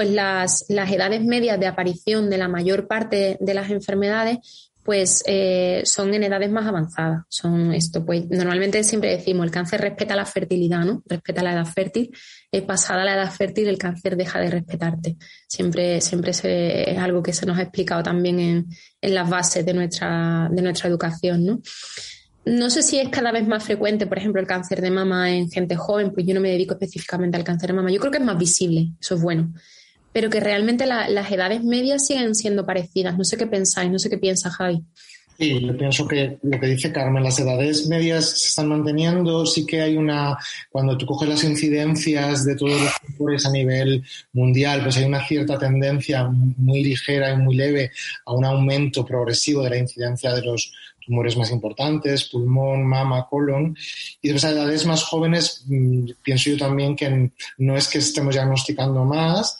pues 0.00 0.12
las, 0.12 0.64
las 0.70 0.90
edades 0.90 1.22
medias 1.22 1.60
de 1.60 1.66
aparición 1.66 2.30
de 2.30 2.38
la 2.38 2.48
mayor 2.48 2.86
parte 2.86 3.36
de 3.38 3.52
las 3.52 3.68
enfermedades 3.68 4.70
pues 4.82 5.22
eh, 5.26 5.82
son 5.84 6.14
en 6.14 6.22
edades 6.22 6.50
más 6.50 6.66
avanzadas. 6.66 7.24
Son 7.28 7.74
esto, 7.74 8.02
pues 8.06 8.24
normalmente 8.30 8.82
siempre 8.82 9.10
decimos, 9.10 9.44
el 9.44 9.50
cáncer 9.50 9.82
respeta 9.82 10.16
la 10.16 10.24
fertilidad, 10.24 10.86
¿no? 10.86 11.02
Respeta 11.04 11.42
la 11.42 11.52
edad 11.52 11.66
fértil. 11.66 12.16
Eh, 12.50 12.62
pasada 12.62 13.04
la 13.04 13.12
edad 13.12 13.30
fértil, 13.30 13.68
el 13.68 13.76
cáncer 13.76 14.16
deja 14.16 14.40
de 14.40 14.48
respetarte. 14.48 15.16
Siempre, 15.46 16.00
siempre 16.00 16.30
es 16.30 16.98
algo 16.98 17.22
que 17.22 17.34
se 17.34 17.44
nos 17.44 17.58
ha 17.58 17.62
explicado 17.62 18.02
también 18.02 18.40
en, 18.40 18.68
en 19.02 19.14
las 19.14 19.28
bases 19.28 19.66
de 19.66 19.74
nuestra, 19.74 20.48
de 20.50 20.62
nuestra 20.62 20.88
educación, 20.88 21.44
¿no? 21.44 21.60
No 22.46 22.70
sé 22.70 22.82
si 22.82 22.98
es 22.98 23.10
cada 23.10 23.32
vez 23.32 23.46
más 23.46 23.64
frecuente, 23.64 24.06
por 24.06 24.16
ejemplo, 24.16 24.40
el 24.40 24.46
cáncer 24.46 24.80
de 24.80 24.90
mama 24.90 25.30
en 25.30 25.50
gente 25.50 25.76
joven, 25.76 26.10
pues 26.10 26.24
yo 26.24 26.32
no 26.32 26.40
me 26.40 26.48
dedico 26.48 26.72
específicamente 26.72 27.36
al 27.36 27.44
cáncer 27.44 27.68
de 27.68 27.74
mama. 27.74 27.90
Yo 27.90 28.00
creo 28.00 28.10
que 28.10 28.16
es 28.16 28.24
más 28.24 28.38
visible, 28.38 28.92
eso 28.98 29.16
es 29.16 29.20
bueno 29.20 29.52
pero 30.12 30.30
que 30.30 30.40
realmente 30.40 30.86
las 30.86 31.30
edades 31.30 31.62
medias 31.62 32.06
siguen 32.06 32.34
siendo 32.34 32.66
parecidas. 32.66 33.16
No 33.16 33.24
sé 33.24 33.36
qué 33.36 33.46
pensáis, 33.46 33.90
no 33.90 33.98
sé 33.98 34.10
qué 34.10 34.18
piensa 34.18 34.50
Javi. 34.50 34.82
Sí, 35.40 35.58
yo 35.58 35.74
pienso 35.74 36.06
que 36.06 36.38
lo 36.42 36.60
que 36.60 36.66
dice 36.66 36.92
Carmen, 36.92 37.24
las 37.24 37.38
edades 37.40 37.86
medias 37.86 38.28
se 38.28 38.48
están 38.48 38.68
manteniendo, 38.68 39.46
sí 39.46 39.64
que 39.64 39.80
hay 39.80 39.96
una, 39.96 40.36
cuando 40.68 40.98
tú 40.98 41.06
coges 41.06 41.30
las 41.30 41.44
incidencias 41.44 42.44
de 42.44 42.56
todos 42.56 42.78
los 42.78 42.92
tumores 43.16 43.46
a 43.46 43.50
nivel 43.50 44.04
mundial, 44.34 44.82
pues 44.82 44.98
hay 44.98 45.04
una 45.04 45.26
cierta 45.26 45.58
tendencia 45.58 46.28
muy 46.28 46.84
ligera 46.84 47.32
y 47.32 47.38
muy 47.38 47.56
leve 47.56 47.90
a 48.26 48.34
un 48.34 48.44
aumento 48.44 49.02
progresivo 49.06 49.62
de 49.62 49.70
la 49.70 49.78
incidencia 49.78 50.34
de 50.34 50.42
los 50.42 50.74
tumores 51.06 51.38
más 51.38 51.50
importantes, 51.50 52.28
pulmón, 52.28 52.84
mama, 52.84 53.26
colon. 53.26 53.74
Y 54.20 54.28
después 54.28 54.44
a 54.44 54.50
edades 54.50 54.84
más 54.84 55.04
jóvenes, 55.04 55.64
mm, 55.66 56.10
pienso 56.22 56.50
yo 56.50 56.58
también 56.58 56.94
que 56.94 57.30
no 57.56 57.76
es 57.78 57.88
que 57.88 57.96
estemos 57.96 58.34
diagnosticando 58.34 59.06
más, 59.06 59.58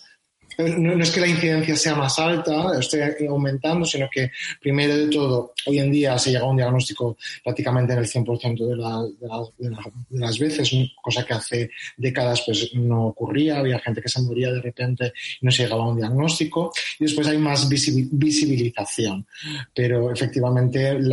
no, 0.58 1.02
es 1.02 1.10
que 1.10 1.20
la 1.20 1.26
incidencia 1.26 1.76
sea 1.76 1.94
más 1.94 2.18
alta, 2.18 2.78
esté 2.78 3.26
aumentando, 3.28 3.84
sino 3.84 4.08
que 4.10 4.30
primero 4.60 4.96
de 4.96 5.08
todo, 5.08 5.54
hoy 5.66 5.78
en 5.78 5.90
día 5.90 6.18
se 6.18 6.30
llega 6.30 6.44
a 6.44 6.48
un 6.48 6.56
diagnóstico 6.56 7.16
prácticamente 7.42 7.92
en 7.92 7.98
el 8.00 8.06
100% 8.06 8.58
de, 8.58 9.68
de, 9.68 9.76
las 10.10 10.38
veces, 10.38 10.70
cosa 11.00 11.24
que 11.24 11.34
hace 11.34 11.70
décadas 11.96 12.42
pues 12.44 12.74
no 12.74 13.06
ocurría, 13.06 13.58
había 13.58 13.78
gente 13.78 14.02
que 14.02 14.08
se 14.08 14.22
moría 14.22 14.52
de 14.52 14.60
repente 14.60 15.12
y 15.40 15.46
no 15.46 15.50
se 15.50 15.62
llegaba 15.62 15.84
a 15.84 15.88
un 15.88 15.96
diagnóstico, 15.96 16.72
y 16.98 17.04
después 17.04 17.26
hay 17.26 17.38
más 17.38 17.68
visibilización, 17.68 19.26
pero 19.74 20.12
efectivamente 20.12 20.88
el, 20.90 21.10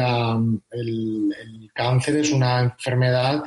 cáncer 1.73 2.17
es 2.17 2.31
una 2.31 2.61
enfermedad 2.61 3.43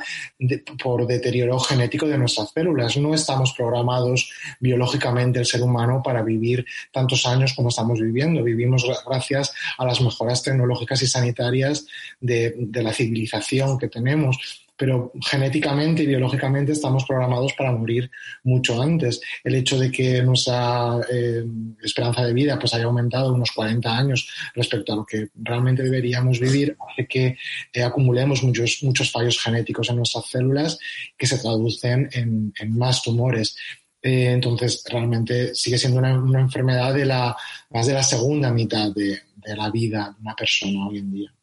por 0.81 1.05
deterioro 1.05 1.59
genético 1.59 2.07
de 2.07 2.17
nuestras 2.17 2.51
células, 2.51 2.95
no 2.97 3.13
estamos 3.13 3.53
programados 3.53 4.31
biológicamente 4.59 5.39
el 5.39 5.45
ser 5.45 5.61
humano 5.61 5.90
para 6.03 6.21
vivir 6.21 6.65
tantos 6.91 7.25
años 7.25 7.53
como 7.53 7.69
estamos 7.69 7.99
viviendo. 7.99 8.43
Vivimos 8.43 8.85
gracias 9.05 9.53
a 9.77 9.85
las 9.85 9.99
mejoras 9.99 10.43
tecnológicas 10.43 11.01
y 11.01 11.07
sanitarias 11.07 11.85
de, 12.19 12.55
la 12.81 12.93
civilización 12.93 13.77
que 13.77 13.89
tenemos 13.89 14.67
pero 14.81 15.11
genéticamente 15.29 16.01
y 16.01 16.07
biológicamente 16.07 16.71
estamos 16.71 17.05
programados 17.05 17.53
para 17.53 17.71
morir 17.71 18.09
mucho 18.43 18.81
antes. 18.81 19.21
El 19.43 19.53
hecho 19.53 19.77
de 19.77 19.91
que 19.91 20.23
nuestra 20.23 20.99
eh, 21.07 21.45
esperanza 21.83 22.25
de 22.25 22.33
vida 22.33 22.57
pues 22.57 22.73
haya 22.73 22.85
aumentado 22.85 23.31
unos 23.31 23.51
40 23.51 23.95
años 23.95 24.27
respecto 24.55 24.93
a 24.93 24.95
lo 24.95 25.05
que 25.05 25.29
realmente 25.35 25.83
deberíamos 25.83 26.39
vivir 26.39 26.75
hace 26.89 27.05
que 27.05 27.37
eh, 27.71 27.83
acumulemos 27.83 28.41
muchos, 28.41 28.79
muchos 28.81 29.11
fallos 29.11 29.39
genéticos 29.39 29.87
en 29.91 29.97
nuestras 29.97 30.25
células 30.25 30.79
que 31.15 31.27
se 31.27 31.37
traducen 31.37 32.09
en, 32.13 32.51
más 32.75 33.03
tumores. 33.03 33.55
Eh, 34.03 34.31
entonces, 34.31 34.83
realmente 34.89 35.53
sigue 35.53 35.77
siendo 35.77 35.99
una, 35.99 36.39
enfermedad 36.39 36.93
de 36.93 37.05
la, 37.05 37.35
más 37.69 37.85
de 37.85 37.93
la 37.93 38.03
segunda 38.03 38.51
mitad 38.51 38.91
de, 38.91 39.21
la 39.55 39.69
vida 39.69 40.15
de 40.15 40.21
una 40.21 40.35
persona 40.35 40.87
hoy 40.87 40.99
en 40.99 41.11
día. 41.11 41.33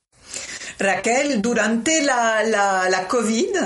Raquel, 0.78 1.40
durante 1.40 2.02
la, 2.02 2.42
la, 2.44 3.06
COVID, 3.08 3.56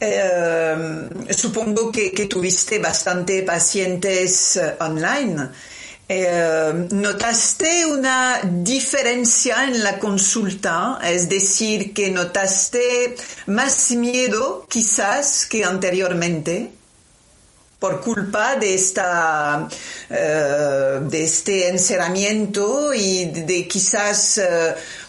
eh, 0.00 1.08
supongo 1.30 1.90
que, 1.90 2.10
tuviste 2.26 2.78
bastante 2.78 3.42
pacientes 3.42 4.60
online. 4.80 5.48
Eh, 6.10 6.86
¿Notaste 6.90 7.84
una 7.84 8.40
diferencia 8.42 9.64
en 9.64 9.82
la 9.82 9.98
consulta? 9.98 10.98
Es 11.04 11.28
decir, 11.28 11.92
que 11.92 12.10
notaste 12.10 13.14
más 13.46 13.90
miedo 13.90 14.66
quizás 14.70 15.44
que 15.44 15.64
anteriormente 15.64 16.77
por 17.78 18.00
culpa 18.00 18.56
de 18.56 18.74
esta 18.74 19.68
de 20.08 21.24
este 21.24 21.68
encerramiento 21.68 22.92
y 22.92 23.26
de, 23.26 23.68
quizás 23.68 24.40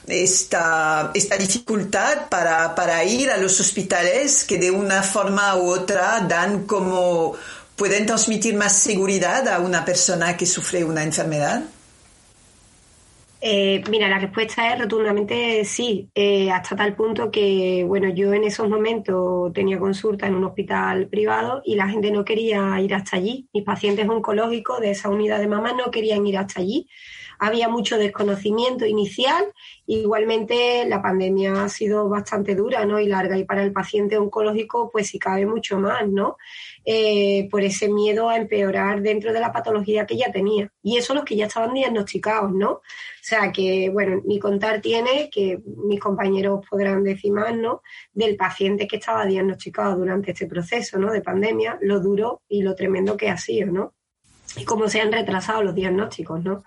esta, 0.07 1.11
esta 1.13 1.37
dificultad 1.37 2.29
para, 2.29 2.75
para 2.75 3.03
ir 3.03 3.31
a 3.31 3.37
los 3.37 3.59
hospitales 3.59 4.43
que 4.43 4.57
de 4.57 4.71
una 4.71 5.01
forma 5.03 5.55
u 5.55 5.69
otra 5.69 6.25
dan 6.27 6.65
como 6.65 7.35
pueden 7.79 8.05
transmitir 8.05 8.55
más 8.55 8.73
seguridad 8.77 9.47
a 9.47 9.59
una 9.59 9.85
persona 9.85 10.35
que 10.35 10.45
sufre 10.45 10.83
una 10.83 11.01
enfermedad? 11.01 11.63
Eh, 13.41 13.81
mira, 13.89 14.09
la 14.09 14.19
respuesta 14.19 14.73
es 14.73 14.79
rotundamente 14.79 15.63
sí, 15.63 16.09
eh, 16.13 16.51
hasta 16.51 16.75
tal 16.75 16.93
punto 16.93 17.31
que, 17.31 17.85
bueno, 17.87 18.09
yo 18.09 18.33
en 18.33 18.43
esos 18.43 18.67
momentos 18.67 19.53
tenía 19.53 19.79
consulta 19.79 20.27
en 20.27 20.35
un 20.35 20.43
hospital 20.43 21.07
privado 21.07 21.61
y 21.63 21.75
la 21.75 21.87
gente 21.87 22.11
no 22.11 22.25
quería 22.25 22.79
ir 22.81 22.93
hasta 22.93 23.15
allí. 23.15 23.47
Mis 23.53 23.63
pacientes 23.63 24.09
oncológicos 24.09 24.81
de 24.81 24.91
esa 24.91 25.09
unidad 25.09 25.39
de 25.39 25.47
mamá 25.47 25.71
no 25.71 25.89
querían 25.89 26.27
ir 26.27 26.37
hasta 26.37 26.59
allí 26.59 26.89
había 27.39 27.69
mucho 27.69 27.97
desconocimiento 27.97 28.85
inicial. 28.85 29.45
Igualmente, 29.87 30.85
la 30.85 31.01
pandemia 31.01 31.63
ha 31.63 31.69
sido 31.69 32.09
bastante 32.09 32.53
dura 32.53 32.85
¿no? 32.85 32.99
y 32.99 33.07
larga 33.07 33.37
y 33.37 33.45
para 33.45 33.63
el 33.63 33.71
paciente 33.71 34.17
oncológico, 34.17 34.89
pues 34.91 35.07
sí 35.07 35.17
cabe 35.17 35.45
mucho 35.45 35.79
más, 35.79 36.07
¿no? 36.07 36.37
Eh, 36.85 37.47
por 37.49 37.63
ese 37.63 37.87
miedo 37.87 38.29
a 38.29 38.35
empeorar 38.37 39.01
dentro 39.01 39.31
de 39.31 39.39
la 39.39 39.51
patología 39.51 40.05
que 40.05 40.17
ya 40.17 40.31
tenía. 40.31 40.71
Y 40.83 40.97
eso 40.97 41.13
los 41.13 41.23
que 41.23 41.37
ya 41.37 41.45
estaban 41.45 41.73
diagnosticados, 41.73 42.51
¿no? 42.51 42.71
O 42.71 42.81
sea 43.21 43.51
que, 43.51 43.89
bueno, 43.89 44.21
ni 44.25 44.37
contar 44.37 44.81
tiene, 44.81 45.29
que 45.29 45.59
mis 45.65 45.99
compañeros 45.99 46.65
podrán 46.69 47.03
decir 47.03 47.31
más, 47.31 47.55
¿no? 47.55 47.81
Del 48.11 48.35
paciente 48.35 48.87
que 48.87 48.97
estaba 48.97 49.25
diagnosticado 49.25 49.95
durante 49.95 50.31
este 50.31 50.45
proceso, 50.45 50.99
¿no? 50.99 51.11
De 51.11 51.21
pandemia, 51.21 51.77
lo 51.81 51.99
duro 51.99 52.41
y 52.49 52.63
lo 52.63 52.75
tremendo 52.75 53.15
que 53.15 53.29
ha 53.29 53.37
sido, 53.37 53.71
¿no? 53.71 53.93
Y 54.57 54.65
cómo 54.65 54.89
se 54.89 54.99
han 54.99 55.11
retrasado 55.11 55.63
los 55.63 55.75
diagnósticos, 55.75 56.43
¿no? 56.43 56.63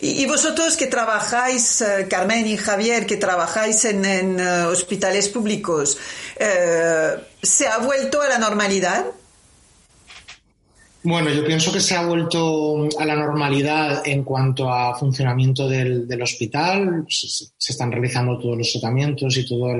Y, 0.00 0.26
vosotros 0.26 0.76
que 0.76 0.86
trabajáis, 0.86 1.80
eh, 1.80 2.06
Carmen 2.08 2.46
y 2.46 2.56
Javier, 2.56 3.06
que 3.06 3.16
trabajáis 3.16 3.84
en, 3.84 4.04
eh, 4.38 4.64
hospitales 4.66 5.28
públicos, 5.28 5.98
eh, 6.38 7.16
¿se 7.42 7.66
ha 7.66 7.78
vuelto 7.78 8.20
a 8.20 8.28
la 8.28 8.38
normalidad? 8.38 9.06
Bueno, 11.02 11.30
yo 11.30 11.44
pienso 11.44 11.72
que 11.72 11.80
se 11.80 11.94
ha 11.94 12.04
vuelto 12.04 12.88
a 12.98 13.04
la 13.04 13.14
normalidad 13.14 14.02
en 14.06 14.24
cuanto 14.24 14.70
a 14.72 14.96
funcionamiento 14.96 15.68
del, 15.68 16.20
hospital. 16.20 17.06
Se, 17.08 17.72
están 17.72 17.90
realizando 17.90 18.38
todos 18.38 18.58
los 18.58 18.72
tratamientos 18.72 19.36
y 19.36 19.46
todos 19.46 19.76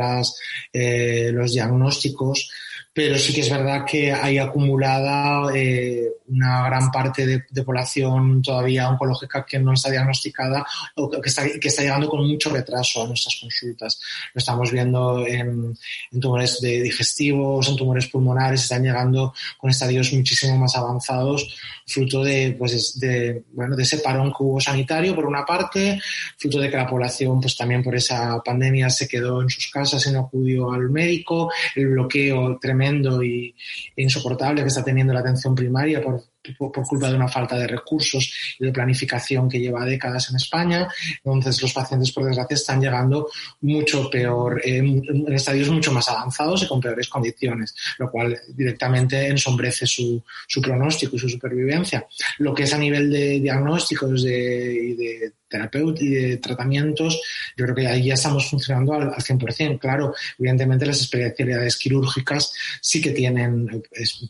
los 0.72 1.52
diagnósticos 1.52 2.50
pero 2.98 3.16
sí 3.16 3.32
que 3.32 3.42
es 3.42 3.50
verdad 3.50 3.84
que 3.86 4.12
hay 4.12 4.38
acumulada 4.38 5.54
eh, 5.54 6.14
una 6.26 6.64
gran 6.64 6.90
parte 6.90 7.24
de, 7.48 7.62
población 7.62 8.42
todavía 8.42 8.88
oncológica 8.88 9.46
que 9.46 9.60
no 9.60 9.74
está 9.74 9.88
diagnosticada 9.88 10.66
o 10.96 11.08
que 11.08 11.28
está, 11.28 11.44
que 11.44 11.68
está 11.68 11.82
llegando 11.82 12.08
con 12.08 12.26
mucho 12.26 12.50
retraso 12.50 13.04
a 13.04 13.06
nuestras 13.06 13.38
consultas. 13.40 14.00
Lo 14.34 14.40
estamos 14.40 14.72
viendo 14.72 15.24
en, 15.24 15.78
tumores 16.20 16.60
de 16.60 16.82
digestivos, 16.82 17.68
en 17.68 17.76
tumores 17.76 18.08
pulmonares, 18.08 18.62
están 18.62 18.82
llegando 18.82 19.32
con 19.58 19.70
estadios 19.70 20.12
muchísimo 20.12 20.58
más 20.58 20.74
avanzados, 20.74 21.56
fruto 21.88 22.22
de, 22.22 22.54
pues, 22.58 23.00
de, 23.00 23.44
bueno, 23.52 23.74
de 23.74 23.82
ese 23.82 23.98
parón 23.98 24.28
que 24.28 24.44
hubo 24.44 24.60
sanitario, 24.60 25.14
por 25.14 25.26
una 25.26 25.44
parte, 25.44 25.98
fruto 26.36 26.60
de 26.60 26.70
que 26.70 26.76
la 26.76 26.86
población, 26.86 27.40
pues 27.40 27.56
también 27.56 27.82
por 27.82 27.96
esa 27.96 28.40
pandemia 28.44 28.90
se 28.90 29.08
quedó 29.08 29.40
en 29.42 29.48
sus 29.48 29.70
casas 29.70 30.06
y 30.06 30.12
no 30.12 30.20
acudió 30.20 30.70
al 30.70 30.90
médico, 30.90 31.50
el 31.74 31.88
bloqueo 31.88 32.58
tremendo 32.60 33.22
y 33.22 33.54
insoportable 33.96 34.62
que 34.62 34.68
está 34.68 34.84
teniendo 34.84 35.14
la 35.14 35.20
atención 35.20 35.54
primaria 35.54 36.02
por 36.02 36.22
por, 36.56 36.72
culpa 36.72 37.08
de 37.08 37.16
una 37.16 37.28
falta 37.28 37.56
de 37.56 37.66
recursos 37.66 38.56
y 38.58 38.64
de 38.64 38.72
planificación 38.72 39.48
que 39.48 39.58
lleva 39.58 39.84
décadas 39.84 40.30
en 40.30 40.36
España. 40.36 40.88
Entonces, 41.24 41.60
los 41.62 41.72
pacientes, 41.72 42.12
por 42.12 42.24
desgracia, 42.24 42.54
están 42.54 42.80
llegando 42.80 43.28
mucho 43.62 44.08
peor, 44.10 44.60
eh, 44.64 44.78
en 44.78 45.32
estadios 45.32 45.70
mucho 45.70 45.92
más 45.92 46.08
avanzados 46.08 46.62
y 46.62 46.68
con 46.68 46.80
peores 46.80 47.08
condiciones, 47.08 47.74
lo 47.98 48.10
cual 48.10 48.38
directamente 48.48 49.28
ensombrece 49.28 49.86
su, 49.86 50.22
su 50.46 50.60
pronóstico 50.60 51.16
y 51.16 51.18
su 51.18 51.28
supervivencia. 51.28 52.06
Lo 52.38 52.54
que 52.54 52.64
es 52.64 52.72
a 52.72 52.78
nivel 52.78 53.10
de 53.10 53.40
diagnósticos 53.40 54.22
de, 54.22 54.94
de 54.96 55.32
y 55.50 56.08
de 56.08 56.36
tratamientos, 56.38 57.20
yo 57.56 57.64
creo 57.64 57.74
que 57.74 57.86
ahí 57.86 58.06
ya 58.06 58.14
estamos 58.14 58.48
funcionando 58.48 58.94
al, 58.94 59.02
al 59.08 59.22
100%. 59.22 59.78
Claro, 59.78 60.14
evidentemente 60.38 60.86
las 60.86 61.00
especialidades 61.00 61.76
quirúrgicas 61.76 62.52
sí 62.80 63.00
que 63.00 63.10
tienen 63.10 63.82
pues, 63.88 64.28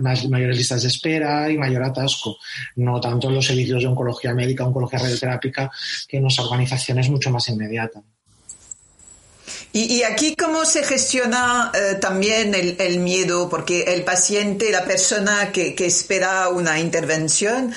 más, 0.00 0.28
mayores 0.28 0.56
listas 0.56 0.82
de 0.82 0.88
espera 0.88 1.50
y 1.50 1.58
mayor 1.58 1.84
atasco, 1.84 2.36
no 2.76 3.00
tanto 3.00 3.30
los 3.30 3.46
servicios 3.46 3.82
de 3.82 3.88
oncología 3.88 4.34
médica, 4.34 4.64
oncología 4.64 4.98
radioterápica, 4.98 5.70
que 6.08 6.18
en 6.18 6.24
las 6.24 6.38
organizaciones 6.38 7.08
mucho 7.08 7.30
más 7.30 7.48
inmediata. 7.48 8.02
Y, 9.72 10.02
aquí 10.02 10.34
cómo 10.34 10.64
se 10.64 10.82
gestiona 10.82 11.70
eh, 11.72 11.94
también 12.00 12.54
el, 12.56 12.98
miedo, 12.98 13.48
porque 13.48 13.82
el 13.82 14.02
paciente, 14.02 14.72
la 14.72 14.84
persona 14.84 15.52
que, 15.52 15.76
espera 15.78 16.48
una 16.48 16.80
intervención 16.80 17.72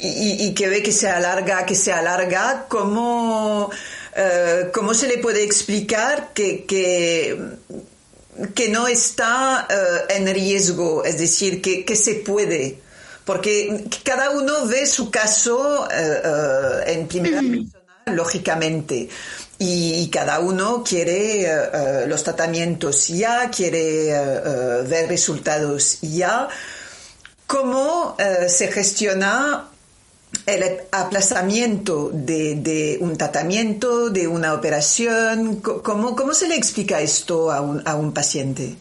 y, 0.00 0.54
que 0.54 0.68
ve 0.68 0.82
que 0.82 0.92
se 0.92 1.08
alarga, 1.08 1.66
que 1.66 1.74
se 1.74 1.92
alarga, 1.92 2.66
¿cómo, 2.68 3.70
eh, 4.14 4.70
cómo 4.72 4.94
se 4.94 5.08
le 5.08 5.18
puede 5.18 5.42
explicar 5.42 6.32
que, 6.32 6.64
que, 6.64 7.36
que 8.54 8.68
no 8.68 8.86
está 8.86 9.66
eh, 9.68 10.16
en 10.16 10.32
riesgo, 10.32 11.04
es 11.04 11.18
decir, 11.18 11.60
que, 11.60 11.84
que 11.84 11.96
se 11.96 12.14
puede? 12.14 12.78
porque 13.28 13.84
cada 14.04 14.30
uno 14.30 14.64
ve 14.64 14.86
su 14.86 15.10
caso 15.10 15.86
eh, 15.90 16.22
eh, 16.24 16.92
en 16.94 17.06
primera 17.06 17.42
persona, 17.42 18.16
lógicamente. 18.16 19.06
Y, 19.58 20.08
cada 20.08 20.40
uno 20.40 20.82
quiere 20.82 21.42
eh, 21.42 22.06
los 22.06 22.24
tratamientos 22.24 23.08
ya, 23.08 23.50
quiere 23.50 24.06
ver 24.88 25.10
resultados 25.10 25.98
ya. 26.00 26.48
¿Cómo 27.46 28.16
se 28.48 28.68
gestiona 28.68 29.67
el 30.48 30.78
aplazamiento 30.92 32.10
de, 32.12 32.98
un 33.00 33.16
tratamiento, 33.16 34.10
de 34.10 34.26
una 34.26 34.54
operación? 34.54 35.56
¿Cómo, 35.56 36.34
se 36.34 36.48
le 36.48 36.56
explica 36.56 37.00
esto 37.00 37.52
a 37.52 37.60
un, 37.60 37.82
a 37.86 37.96
un 37.96 38.12
paciente? 38.12 38.76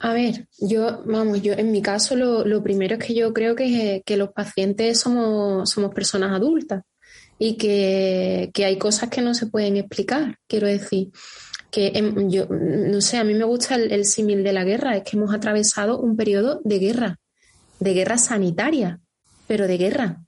A 0.00 0.12
ver, 0.12 0.46
yo, 0.60 1.02
vamos, 1.06 1.42
yo 1.42 1.54
en 1.54 1.72
mi 1.72 1.82
caso 1.82 2.14
lo, 2.14 2.62
primero 2.62 2.94
es 2.94 3.04
que 3.04 3.14
yo 3.14 3.32
creo 3.32 3.56
que, 3.56 4.02
los 4.16 4.32
pacientes 4.32 5.00
somos, 5.00 5.68
somos 5.68 5.92
personas 5.92 6.32
adultas 6.32 6.84
y 7.38 7.56
que, 7.56 8.52
hay 8.64 8.78
cosas 8.78 9.08
que 9.10 9.22
no 9.22 9.34
se 9.34 9.46
pueden 9.46 9.76
explicar, 9.76 10.36
quiero 10.46 10.66
decir. 10.66 11.10
Que 11.70 11.92
yo, 12.28 12.46
no 12.48 13.00
sé, 13.02 13.18
a 13.18 13.24
mí 13.24 13.34
me 13.34 13.44
gusta 13.44 13.74
el, 13.74 13.92
el 13.92 14.06
símil 14.06 14.42
de 14.42 14.54
la 14.54 14.64
guerra, 14.64 14.96
es 14.96 15.02
que 15.02 15.16
hemos 15.16 15.34
atravesado 15.34 16.00
un 16.00 16.16
periodo 16.16 16.60
de 16.64 16.78
guerra, 16.78 17.18
de 17.78 17.92
guerra 17.92 18.16
sanitaria, 18.16 19.00
pero 19.48 19.66
de 19.66 19.78
guerra. 19.78 20.22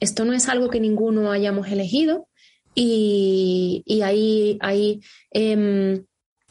Esto 0.00 0.24
no 0.24 0.32
es 0.32 0.48
algo 0.48 0.70
que 0.70 0.80
ninguno 0.80 1.30
hayamos 1.30 1.68
elegido 1.68 2.28
y, 2.74 3.82
y 3.86 4.02
hay, 4.02 5.00
em, 5.30 6.04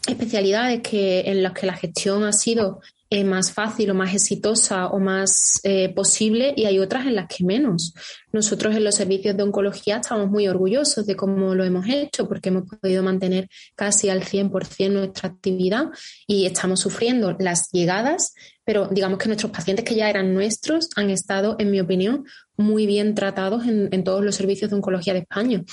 especialidades 0.07 0.81
que, 0.81 1.21
en 1.21 1.43
las 1.43 1.53
que 1.53 1.65
la 1.65 1.73
gestión 1.73 2.23
ha 2.23 2.33
sido 2.33 2.81
eh, 3.11 3.23
más 3.23 3.51
fácil 3.51 3.89
o 3.89 3.95
más 3.95 4.13
exitosa 4.13 4.87
o 4.87 4.99
más 4.99 5.59
eh, 5.63 5.89
posible 5.89 6.53
y 6.55 6.65
hay 6.65 6.77
otras 6.77 7.07
en 7.07 7.15
las 7.15 7.27
que 7.27 7.43
menos. 7.43 7.95
Nosotros 8.31 8.75
en 8.75 8.83
los 8.83 8.93
servicios 8.93 9.35
de 9.35 9.41
oncología 9.41 9.97
estamos 9.97 10.29
muy 10.29 10.47
orgullosos 10.47 11.07
de 11.07 11.15
cómo 11.15 11.55
lo 11.55 11.63
hemos 11.63 11.87
hecho 11.87 12.27
porque 12.27 12.49
hemos 12.49 12.69
podido 12.69 13.01
mantener 13.01 13.49
casi 13.75 14.09
al 14.09 14.23
100% 14.23 14.91
nuestra 14.91 15.29
actividad 15.29 15.85
y 16.27 16.45
estamos 16.45 16.81
sufriendo 16.81 17.35
las 17.39 17.71
llegadas, 17.71 18.35
pero 18.63 18.87
digamos 18.89 19.17
que 19.17 19.27
nuestros 19.27 19.51
pacientes 19.51 19.85
que 19.85 19.95
ya 19.95 20.07
eran 20.07 20.35
nuestros 20.35 20.89
han 20.95 21.09
estado, 21.09 21.55
en 21.57 21.71
mi 21.71 21.79
opinión, 21.79 22.25
muy 22.57 22.85
bien 22.85 23.15
tratados 23.15 23.65
en, 23.65 23.89
en 23.91 24.03
todos 24.03 24.23
los 24.23 24.35
servicios 24.35 24.69
de 24.69 24.75
oncología 24.75 25.13
de 25.13 25.21
España. 25.21 25.63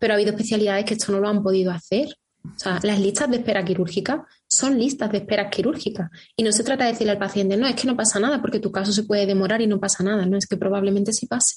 Pero 0.00 0.12
ha 0.12 0.16
habido 0.16 0.32
especialidades 0.32 0.86
que 0.86 0.94
esto 0.94 1.12
no 1.12 1.20
lo 1.20 1.28
han 1.28 1.44
podido 1.44 1.70
hacer 1.70 2.08
o 2.54 2.58
sea, 2.58 2.80
las 2.82 3.00
listas 3.00 3.30
de 3.30 3.38
espera 3.38 3.64
quirúrgica 3.64 4.26
son 4.46 4.78
listas 4.78 5.10
de 5.12 5.18
espera 5.18 5.50
quirúrgica. 5.50 6.10
Y 6.36 6.42
no 6.42 6.52
se 6.52 6.64
trata 6.64 6.84
de 6.84 6.92
decirle 6.92 7.12
al 7.12 7.18
paciente, 7.18 7.56
no, 7.56 7.66
es 7.66 7.74
que 7.74 7.86
no 7.86 7.96
pasa 7.96 8.20
nada, 8.20 8.40
porque 8.40 8.60
tu 8.60 8.70
caso 8.72 8.92
se 8.92 9.04
puede 9.04 9.26
demorar 9.26 9.60
y 9.60 9.66
no 9.66 9.80
pasa 9.80 10.02
nada. 10.02 10.26
No, 10.26 10.36
es 10.36 10.46
que 10.46 10.56
probablemente 10.56 11.12
sí 11.12 11.26
pase. 11.26 11.56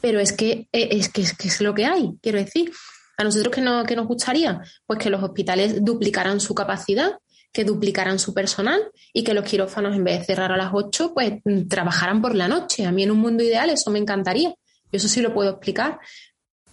Pero 0.00 0.20
es 0.20 0.32
que 0.32 0.68
eh, 0.72 0.88
es, 0.92 1.08
que, 1.08 1.22
es, 1.22 1.60
lo 1.60 1.74
que 1.74 1.86
hay, 1.86 2.12
quiero 2.22 2.38
decir. 2.38 2.72
A 3.16 3.24
nosotros 3.24 3.52
que, 3.52 3.60
no, 3.60 3.84
que 3.84 3.96
nos 3.96 4.06
gustaría, 4.06 4.62
pues 4.86 5.00
que 5.00 5.10
los 5.10 5.22
hospitales 5.22 5.84
duplicaran 5.84 6.38
su 6.38 6.54
capacidad, 6.54 7.18
que 7.52 7.64
duplicaran 7.64 8.20
su 8.20 8.32
personal 8.32 8.80
y 9.12 9.24
que 9.24 9.34
los 9.34 9.44
quirófanos, 9.44 9.96
en 9.96 10.04
vez 10.04 10.20
de 10.20 10.26
cerrar 10.26 10.52
a 10.52 10.56
las 10.56 10.70
8, 10.72 11.14
pues 11.14 11.32
trabajaran 11.68 12.22
por 12.22 12.36
la 12.36 12.46
noche. 12.46 12.86
A 12.86 12.92
mí 12.92 13.02
en 13.02 13.10
un 13.10 13.18
mundo 13.18 13.42
ideal 13.42 13.70
eso 13.70 13.90
me 13.90 13.98
encantaría. 13.98 14.50
Yo 14.90 14.96
eso 14.96 15.08
sí 15.08 15.20
lo 15.20 15.34
puedo 15.34 15.50
explicar, 15.50 15.98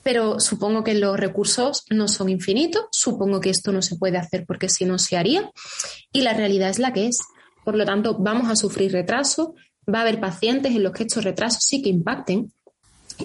pero 0.06 0.39
supongo 0.39 0.84
que 0.84 0.93
los 0.93 1.20
recursos 1.20 1.84
no 1.89 2.08
son 2.08 2.30
infinitos, 2.30 2.86
supongo 2.91 3.41
que 3.41 3.49
esto 3.49 3.72
no 3.72 3.82
se 3.82 3.95
puede 3.95 4.20
hacer 4.20 4.45
porque 4.45 4.70
si 4.70 4.86
no 4.86 4.99
se 4.99 5.18
haría 5.18 5.49
y 6.14 6.22
la 6.22 6.34
realidad 6.34 6.70
es 6.70 6.78
la 6.78 6.93
que 6.93 7.08
es. 7.08 7.18
Por 7.64 7.76
lo 7.76 7.86
tanto, 7.86 8.16
vamos 8.20 8.47
a 8.51 8.56
sufrir 8.56 8.91
retraso, 8.91 9.56
va 9.91 9.97
a 9.97 10.01
haber 10.01 10.20
pacientes 10.20 10.76
en 10.76 10.84
los 10.84 10.93
que 10.93 11.06
estos 11.06 11.24
retrasos 11.24 11.64
sí 11.64 11.82
que 11.82 11.89
impacten 11.89 12.53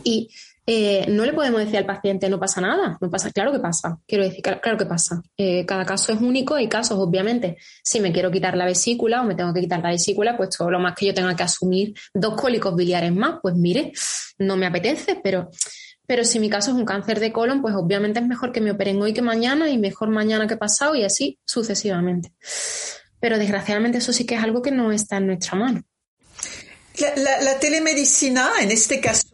y 0.05 0.31
eh, 0.67 1.05
no 1.11 1.27
le 1.27 1.35
podemos 1.35 1.61
decir 1.61 1.77
al 1.77 1.85
paciente 1.85 2.31
no 2.31 2.41
pasa 2.41 2.63
nada, 2.63 2.97
no 2.99 3.11
pasa, 3.11 3.31
claro 3.31 3.53
que 3.53 3.59
pasa, 3.59 3.99
quiero 4.07 4.25
decir, 4.25 4.41
claro, 4.41 4.79
que 4.79 4.87
pasa. 4.87 5.21
Eh, 5.37 5.67
cada 5.67 5.85
caso 5.85 6.13
es 6.13 6.21
único, 6.23 6.55
hay 6.55 6.69
casos, 6.69 6.99
obviamente, 6.99 7.59
si 7.83 8.01
me 8.01 8.11
quiero 8.11 8.31
quitar 8.31 8.57
la 8.57 8.65
vesícula 8.65 9.21
o 9.21 9.25
me 9.25 9.35
tengo 9.35 9.53
que 9.53 9.61
quitar 9.61 9.83
la 9.83 9.91
vesícula, 9.91 10.35
pues 10.35 10.57
todo 10.57 10.71
lo 10.71 10.79
más 10.79 10.95
que 10.95 11.09
yo 11.09 11.13
tenga 11.13 11.37
que 11.37 11.43
asumir 11.43 11.93
dos 12.15 12.41
cólicos 12.41 12.75
biliares 12.75 13.13
más, 13.13 13.35
pues 13.43 13.55
mire, 13.55 13.93
no 14.39 14.57
me 14.57 14.65
apetece, 14.65 15.21
pero 15.23 15.51
pero 16.11 16.25
si 16.25 16.41
mi 16.41 16.51
caso 16.51 16.73
es 16.73 16.77
un 16.77 16.85
cáncer 16.85 17.21
de 17.21 17.31
colon, 17.31 17.63
pues 17.63 17.73
obviamente 17.77 18.19
es 18.19 18.27
mejor 18.27 18.51
que 18.51 18.61
me 18.61 18.73
operen 18.73 19.01
hoy 19.01 19.15
que 19.15 19.23
mañana 19.23 19.71
y 19.71 19.79
mejor 19.79 20.11
mañana 20.11 20.49
que 20.49 20.57
pasado 20.57 20.97
y 20.97 21.05
así 21.05 21.39
sucesivamente. 21.45 22.33
Pero 23.21 23.39
desgraciadamente 23.39 23.99
eso 23.99 24.13
sí 24.13 24.27
que 24.27 24.35
es 24.35 24.43
algo 24.43 24.61
que 24.61 24.73
no 24.73 24.91
está 24.91 25.19
en 25.19 25.29
nuestra 25.29 25.57
mano. 25.57 25.85
La, 27.17 27.61
telemedicina, 27.61 28.55
en 28.61 28.73
este 28.73 29.01
caso, 29.01 29.29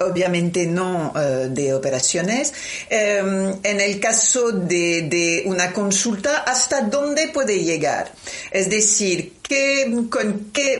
obviamente 0.00 0.64
no 0.66 1.12
eh, 1.14 1.48
de 1.50 1.74
operaciones. 1.74 2.54
Em, 2.88 3.56
en 3.62 3.78
el 3.78 4.00
caso 4.00 4.50
de, 4.50 5.42
una 5.44 5.70
consulta, 5.74 6.38
¿hasta 6.46 6.80
dónde 6.80 7.28
puede 7.28 7.62
llegar? 7.62 8.10
Es 8.50 8.70
decir, 8.70 9.34
¿qué, 9.42 9.94
¿con 10.08 10.50
qué 10.50 10.78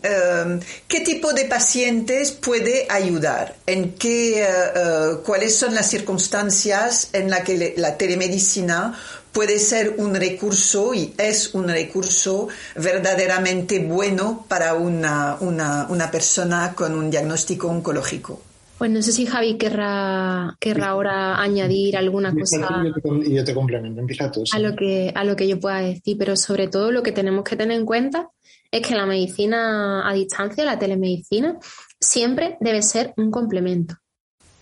Em, 0.00 0.60
¿qué 0.86 1.00
tipo 1.00 1.32
de 1.32 1.46
pacientes 1.46 2.30
puede 2.30 2.86
ayudar? 2.88 3.56
¿En 3.66 3.94
qué, 3.94 4.42
eh, 4.42 4.46
eh, 4.46 5.16
cuáles 5.24 5.56
son 5.56 5.74
las 5.74 5.90
circunstancias 5.90 7.08
en 7.12 7.28
las 7.28 7.40
que 7.40 7.74
la 7.76 7.96
telemedicina 7.96 8.96
puede 9.32 9.58
ser 9.58 9.94
un 9.98 10.14
recurso 10.14 10.94
y 10.94 11.14
es 11.18 11.54
un 11.54 11.68
recurso 11.68 12.48
verdaderamente 12.76 13.78
bueno 13.80 14.44
para 14.48 14.74
una, 14.74 15.36
una, 15.40 16.10
persona 16.10 16.74
con 16.74 16.94
un 16.94 17.10
diagnóstico 17.10 17.68
oncológico? 17.68 18.42
Pues 18.78 18.90
no 18.90 19.02
sé 19.02 19.12
si 19.12 19.26
Javi 19.26 19.58
querrá, 19.58 20.56
querrá 20.60 20.88
ahora 20.88 21.40
añadir 21.40 21.96
alguna 21.96 22.32
cosa. 22.32 22.82
Y 23.24 23.34
yo 23.34 23.44
te 23.44 23.52
complemento, 23.52 24.00
empieza 24.00 24.30
tú. 24.30 24.44
A 24.52 24.58
lo, 24.60 24.76
que, 24.76 25.12
a 25.14 25.24
lo 25.24 25.34
que 25.34 25.48
yo 25.48 25.58
pueda 25.58 25.80
decir, 25.80 26.16
pero 26.16 26.36
sobre 26.36 26.68
todo 26.68 26.92
lo 26.92 27.02
que 27.02 27.10
tenemos 27.10 27.42
que 27.42 27.56
tener 27.56 27.76
en 27.76 27.84
cuenta 27.84 28.28
es 28.70 28.86
que 28.86 28.94
la 28.94 29.06
medicina 29.06 30.08
a 30.08 30.12
distancia, 30.12 30.64
la 30.64 30.78
telemedicina, 30.78 31.58
siempre 32.00 32.56
debe 32.60 32.82
ser 32.82 33.14
un 33.16 33.30
complemento. 33.30 33.96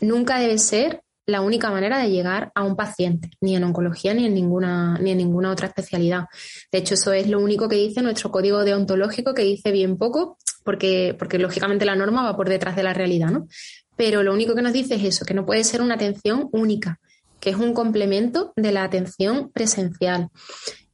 Nunca 0.01 0.39
debe 0.39 0.59
ser 0.59 1.03
la 1.27 1.41
única 1.41 1.71
manera 1.71 1.99
de 1.99 2.11
llegar 2.11 2.53
a 2.55 2.63
un 2.63 2.77
paciente, 2.77 3.31
ni 3.41 3.57
en 3.57 3.65
oncología 3.65 4.15
ni 4.15 4.27
en 4.27 4.35
ninguna, 4.35 4.97
ni 4.99 5.11
en 5.11 5.19
ninguna 5.19 5.51
otra 5.51 5.67
especialidad. 5.67 6.27
De 6.71 6.79
hecho, 6.79 6.95
eso 6.95 7.13
es 7.13 7.29
lo 7.29 7.41
único 7.41 7.69
que 7.69 7.77
dice 7.77 8.01
nuestro 8.01 8.31
código 8.31 8.65
deontológico, 8.65 9.35
que 9.35 9.43
dice 9.43 9.73
bien 9.73 9.97
poco, 9.97 10.39
porque, 10.65 11.17
porque 11.19 11.39
lógicamente 11.39 11.85
la 11.85 11.97
norma 11.97 12.23
va 12.23 12.37
por 12.37 12.49
detrás 12.49 12.77
de 12.77 12.85
la 12.85 12.95
realidad, 12.95 13.31
¿no? 13.31 13.49
Pero 13.97 14.23
lo 14.23 14.33
único 14.33 14.55
que 14.55 14.63
nos 14.63 14.73
dice 14.73 14.95
es 14.95 15.05
eso, 15.05 15.25
que 15.25 15.35
no 15.35 15.45
puede 15.45 15.65
ser 15.65 15.83
una 15.83 15.95
atención 15.95 16.49
única, 16.53 17.01
que 17.41 17.51
es 17.51 17.57
un 17.57 17.75
complemento 17.75 18.53
de 18.55 18.73
la 18.73 18.85
atención 18.85 19.51
presencial. 19.53 20.29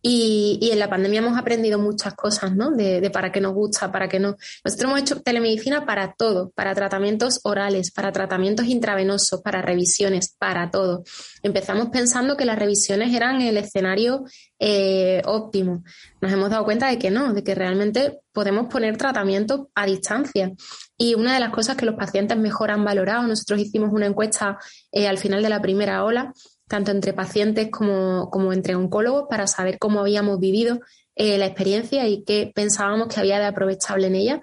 Y, 0.04 0.70
en 0.72 0.80
la 0.80 0.90
pandemia 0.90 1.20
hemos 1.20 1.38
aprendido 1.38 1.78
muchas 1.78 2.14
cosas, 2.14 2.56
¿no? 2.56 2.72
De, 2.72 3.08
para 3.10 3.30
qué 3.30 3.40
nos 3.40 3.54
gusta, 3.54 3.92
para 3.92 4.08
qué 4.08 4.18
no. 4.18 4.36
Nosotros 4.64 4.90
hemos 4.90 5.00
hecho 5.00 5.22
telemedicina 5.22 5.86
para 5.86 6.14
todo, 6.14 6.50
para 6.50 6.74
tratamientos 6.74 7.40
orales, 7.44 7.92
para 7.92 8.10
tratamientos 8.10 8.66
intravenosos, 8.66 9.40
para 9.42 9.62
revisiones, 9.62 10.34
para 10.36 10.70
todo. 10.70 11.04
Empezamos 11.44 11.90
pensando 11.90 12.36
que 12.36 12.44
las 12.44 12.58
revisiones 12.58 13.14
eran 13.14 13.40
el 13.40 13.56
escenario 13.56 14.24
eh, 14.58 15.22
óptimo. 15.24 15.84
Nos 16.20 16.32
hemos 16.32 16.50
dado 16.50 16.64
cuenta 16.64 16.88
de 16.88 16.98
que 16.98 17.10
no, 17.10 17.32
de 17.32 17.44
que 17.44 17.54
realmente 17.54 18.20
podemos 18.32 18.66
poner 18.68 18.96
tratamiento 18.96 19.70
a 19.74 19.86
distancia. 19.86 20.52
Y 20.96 21.14
una 21.14 21.34
de 21.34 21.40
las 21.40 21.50
cosas 21.50 21.76
que 21.76 21.86
los 21.86 21.94
pacientes 21.94 22.36
mejor 22.36 22.70
han 22.70 22.84
valorado, 22.84 23.26
nosotros 23.26 23.60
hicimos 23.60 23.92
una 23.92 24.06
encuesta 24.06 24.58
eh, 24.90 25.06
al 25.06 25.18
final 25.18 25.42
de 25.42 25.48
la 25.48 25.60
primera 25.60 26.04
ola, 26.04 26.32
tanto 26.72 26.90
entre 26.90 27.12
pacientes 27.12 27.68
como, 27.70 28.50
entre 28.50 28.74
oncólogos, 28.74 29.26
para 29.28 29.46
saber 29.46 29.78
cómo 29.78 30.00
habíamos 30.00 30.40
vivido 30.40 30.80
eh, 31.14 31.36
la 31.36 31.44
experiencia 31.44 32.08
y 32.08 32.24
qué 32.24 32.50
pensábamos 32.54 33.08
que 33.08 33.20
había 33.20 33.38
de 33.38 33.44
aprovechable 33.44 34.06
en 34.06 34.14
ella. 34.14 34.40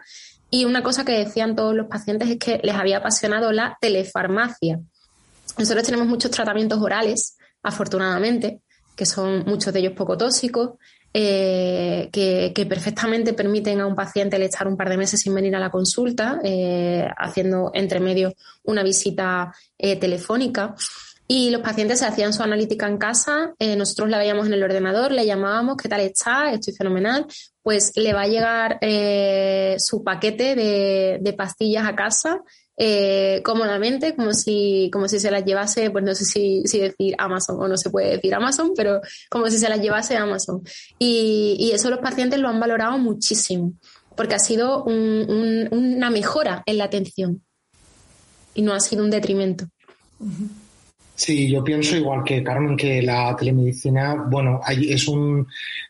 Y 0.52 0.66
una 0.66 0.84
cosa 0.84 1.04
que 1.04 1.14
decían 1.14 1.56
todos 1.56 1.74
los 1.74 1.88
pacientes 1.88 2.30
es 2.30 2.38
que 2.38 2.60
les 2.62 2.76
había 2.76 2.98
apasionado 2.98 3.52
la 3.52 3.80
telefarmacia. 3.82 4.80
Nosotros 5.58 5.84
tenemos 5.84 6.06
muchos 6.06 6.30
tratamientos 6.30 6.80
orales, 6.80 7.36
afortunadamente, 7.64 8.62
que 8.96 9.08
son 9.08 9.44
muchos 9.48 9.74
de 9.74 9.80
ellos 9.80 9.94
poco 9.94 10.16
tóxicos, 10.16 10.74
eh, 11.12 12.10
que, 12.12 12.66
perfectamente 12.70 13.34
permiten 13.34 13.82
a 13.82 13.88
un 13.88 13.96
paciente 13.96 14.36
el 14.36 14.44
estar 14.44 14.68
un 14.68 14.78
par 14.78 14.90
de 14.90 14.98
meses 14.98 15.20
sin 15.20 15.34
venir 15.34 15.56
a 15.56 15.60
la 15.60 15.72
consulta, 15.72 16.40
eh, 16.44 17.08
haciendo 17.18 17.72
entre 17.74 18.00
medio 18.00 18.36
una 18.66 18.84
visita 18.84 19.52
telefónica. 19.80 20.76
Y 21.32 21.52
los 21.52 21.62
pacientes 21.62 22.00
se 22.00 22.08
hacían 22.08 22.34
su 22.34 22.42
analítica 22.42 22.88
en 22.88 22.98
casa, 22.98 23.54
eh, 23.60 23.76
nosotros 23.76 24.10
la 24.10 24.18
veíamos 24.18 24.48
en 24.48 24.54
el 24.54 24.64
ordenador, 24.64 25.12
le 25.12 25.28
llamábamos, 25.28 25.78
¿qué 25.78 25.88
tal 25.88 26.02
está? 26.02 26.52
Estoy 26.52 26.74
fenomenal. 26.74 27.28
Pues 27.62 27.92
le 27.98 28.14
va 28.14 28.24
a 28.24 28.28
llegar 28.28 28.80
eh, 28.82 29.76
su 29.78 30.04
paquete 30.04 30.56
de, 30.56 31.34
pastillas 31.38 31.88
a 31.88 31.96
casa 31.96 32.42
eh, 32.76 33.44
cómodamente, 33.44 34.16
como 34.16 34.34
si, 34.34 34.90
como 34.92 35.08
si 35.08 35.20
se 35.20 35.30
las 35.30 35.46
llevase, 35.46 35.92
pues 35.92 36.04
no 36.04 36.16
sé 36.16 36.26
si, 36.26 36.64
decir 36.64 37.14
Amazon 37.20 37.58
o 37.60 37.68
no 37.68 37.78
se 37.78 37.92
puede 37.92 38.16
decir 38.16 38.34
Amazon, 38.34 38.72
pero 38.76 39.00
como 39.30 39.52
si 39.52 39.60
se 39.60 39.70
las 39.70 39.80
llevase 39.80 40.18
Amazon. 40.18 40.64
Y, 40.98 41.58
y 41.60 41.74
eso 41.74 41.92
los 41.92 42.00
pacientes 42.00 42.40
lo 42.40 42.50
han 42.50 42.60
valorado 42.60 42.98
muchísimo, 42.98 43.74
porque 44.16 44.34
ha 44.34 44.40
sido 44.40 44.84
una 44.84 46.10
mejora 46.10 46.64
en 46.66 46.80
la 46.80 46.86
atención 46.86 47.44
y 48.56 48.64
no 48.64 48.74
ha 48.74 48.80
sido 48.80 49.04
un 49.04 49.12
detrimento. 49.12 49.68
Sí, 51.20 51.52
yo 51.52 51.62
pienso 51.62 51.98
igual 51.98 52.24
que 52.24 52.42
Carmen 52.42 52.78
que 52.78 53.02
la 53.02 53.36
telemedicina, 53.36 54.16
bueno, 54.30 54.62
es 54.70 55.06
un, 55.10 55.46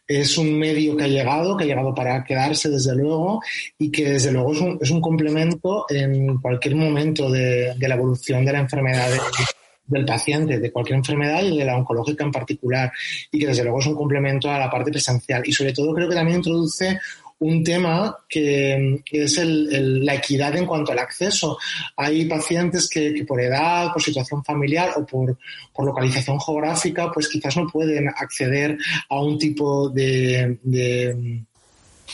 es 0.08 0.36
un 0.40 0.58
medio 0.58 0.98
que 0.98 1.04
ha 1.04 1.08
llegado, 1.08 1.56
que 1.56 1.66
ha 1.66 1.68
llegado 1.68 1.94
para 1.94 2.24
quedarse 2.24 2.68
desde 2.68 2.96
luego 2.96 3.40
y 3.78 3.92
que 3.92 4.10
desde 4.10 4.32
luego 4.32 4.54
es 4.54 4.60
un, 4.60 4.80
es 4.82 4.90
un 4.90 5.00
complemento 5.00 5.86
en 5.88 6.40
cualquier 6.40 6.76
momento 6.76 7.30
de, 7.30 7.76
de 7.78 7.88
la 7.88 7.94
evolución 7.94 8.44
de 8.44 8.54
la 8.54 8.60
enfermedad 8.62 9.12
del 9.90 10.06
paciente, 10.06 10.60
de 10.60 10.72
cualquier 10.72 10.98
enfermedad 10.98 11.44
y 11.44 11.58
de 11.58 11.66
la 11.66 11.78
oncológica 11.78 12.24
en 12.24 12.32
particular 12.32 12.92
y 13.32 13.40
que 13.40 13.48
desde 13.48 13.64
luego 13.64 13.80
es 13.80 13.88
un 13.88 13.96
complemento 13.96 14.50
a 14.50 14.60
la 14.60 14.70
parte 14.70 14.92
presencial 14.92 15.42
y 15.46 15.52
sobre 15.52 15.74
todo 15.74 15.94
creo 15.94 16.08
que 16.08 16.16
también 16.16 16.38
introduce 16.38 17.00
un 17.40 17.64
tema 17.64 18.18
que, 18.28 19.02
es 19.12 19.38
el, 19.38 20.06
la 20.06 20.16
equidad 20.16 20.56
en 20.58 20.66
cuanto 20.66 20.92
al 20.92 21.00
acceso. 21.00 21.58
Hay 21.96 22.26
pacientes 22.26 22.90
que, 22.90 23.24
por 23.26 23.40
edad, 23.40 23.94
por 23.94 24.02
situación 24.02 24.44
familiar 24.44 24.92
o 24.98 25.06
por, 25.06 25.38
por, 25.74 25.86
localización 25.86 26.40
geográfica, 26.40 27.10
pues 27.12 27.30
quizás 27.30 27.56
no 27.56 27.68
pueden 27.68 28.10
acceder 28.10 28.78
a 29.10 29.22
un 29.22 29.38
tipo 29.38 29.90
de, 29.90 30.60
de 30.64 31.46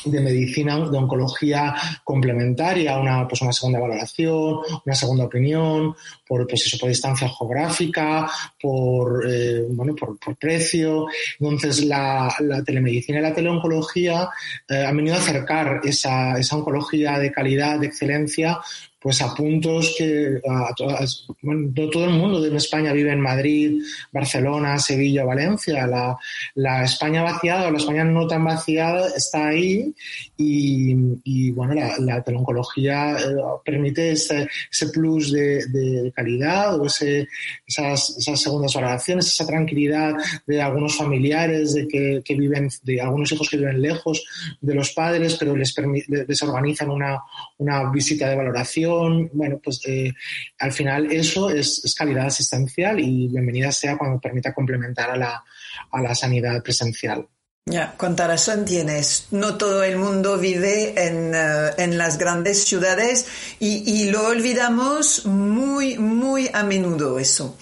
de 0.03 0.19
medicina, 0.19 0.77
de 0.77 0.97
oncología 0.97 1.73
complementaria, 2.03 2.97
una, 2.97 3.27
pues 3.27 3.41
una 3.41 3.53
segunda 3.53 3.79
valoración, 3.79 4.59
una 4.85 4.95
segunda 4.95 5.25
opinión, 5.25 5.95
por, 6.27 6.47
pues 6.47 6.65
eso, 6.65 6.77
por 6.77 6.89
distancia 6.89 7.29
geográfica, 7.29 8.29
por, 8.61 9.25
eh, 9.29 9.63
bueno, 9.69 9.95
por, 9.95 10.17
precio. 10.37 11.07
Entonces, 11.39 11.85
la, 11.85 12.33
telemedicina 12.65 13.19
y 13.19 13.21
la 13.21 13.33
teleoncología 13.33 14.29
han 14.67 14.97
venido 14.97 15.15
a 15.15 15.19
acercar 15.19 15.81
esa, 15.83 16.37
esa 16.37 16.55
oncología 16.57 17.19
de 17.19 17.31
calidad, 17.31 17.79
de 17.79 17.87
excelencia, 17.87 18.59
pues 18.99 19.21
a 19.21 19.35
puntos 19.35 19.93
que 19.97 20.41
a 20.49 20.73
todo 20.73 22.05
el 22.05 22.09
mundo 22.09 22.41
de 22.41 22.57
España 22.57 22.91
vive 22.91 23.11
en 23.11 23.19
Madrid, 23.19 23.79
Barcelona, 24.11 24.79
Sevilla, 24.79 25.23
Valencia. 25.23 25.85
La, 25.85 26.17
la 26.55 26.83
España 26.83 27.21
vaciada 27.21 27.67
o 27.67 27.71
la 27.71 27.77
España 27.77 28.03
no 28.03 28.25
tan 28.25 28.43
vaciada 28.43 29.07
está 29.15 29.49
ahí 29.49 29.93
y, 30.37 30.95
y 31.23 31.51
bueno, 31.51 31.75
la, 31.75 31.99
la 31.99 32.23
teleoncología 32.23 33.11
eh, 33.13 33.35
permite 33.63 34.13
ese, 34.13 34.47
ese 34.71 34.89
plus 34.89 35.31
de, 35.31 36.11
calidad 36.15 36.79
o 36.79 36.87
ese, 36.87 37.27
esas, 37.67 38.17
esas 38.17 38.41
segundas 38.41 38.73
valoraciones, 38.73 39.27
esa 39.27 39.45
tranquilidad 39.45 40.15
de 40.47 40.61
algunos 40.61 40.97
familiares, 40.97 41.73
de 41.73 41.87
que, 41.87 42.35
viven, 42.35 42.69
de 42.83 43.01
algunos 43.01 43.31
hijos 43.31 43.49
que 43.49 43.57
viven 43.57 43.81
lejos 43.81 44.25
de 44.61 44.73
los 44.73 44.91
padres, 44.93 45.35
pero 45.35 45.55
les, 45.55 45.75
les 46.07 46.41
organizan 46.41 46.89
una, 46.89 47.19
una 47.57 47.91
visita 47.91 48.29
de 48.29 48.35
valoración 48.35 48.94
bueno, 49.33 49.59
pues 49.63 49.81
eh, 49.87 50.13
al 50.59 50.71
final 50.71 51.11
eso 51.11 51.49
es, 51.49 51.95
calidad 51.97 52.27
asistencial 52.27 52.99
y 52.99 53.27
bienvenida 53.27 53.71
sea 53.71 53.97
cuando 53.97 54.19
permita 54.19 54.53
complementar 54.53 55.09
a 55.11 55.17
la, 55.17 55.43
a 55.91 56.01
la 56.01 56.15
sanidad 56.15 56.61
presencial. 56.61 57.27
Ya, 57.67 57.95
cuánta 57.97 58.27
razón 58.27 58.63
tienes. 58.63 59.27
No 59.31 59.57
todo 59.57 59.83
el 59.83 59.97
mundo 59.97 60.37
vive 60.37 60.93
en, 61.07 61.33
eh, 61.33 61.71
en 61.77 61.97
las 61.97 62.19
grandes 62.19 62.63
ciudades 62.63 63.27
y, 63.59 63.83
y, 63.91 64.11
lo 64.11 64.27
olvidamos 64.27 65.25
muy, 65.25 65.97
muy 65.97 66.47
a 66.53 66.63
menudo 66.63 67.17
eso. 67.17 67.57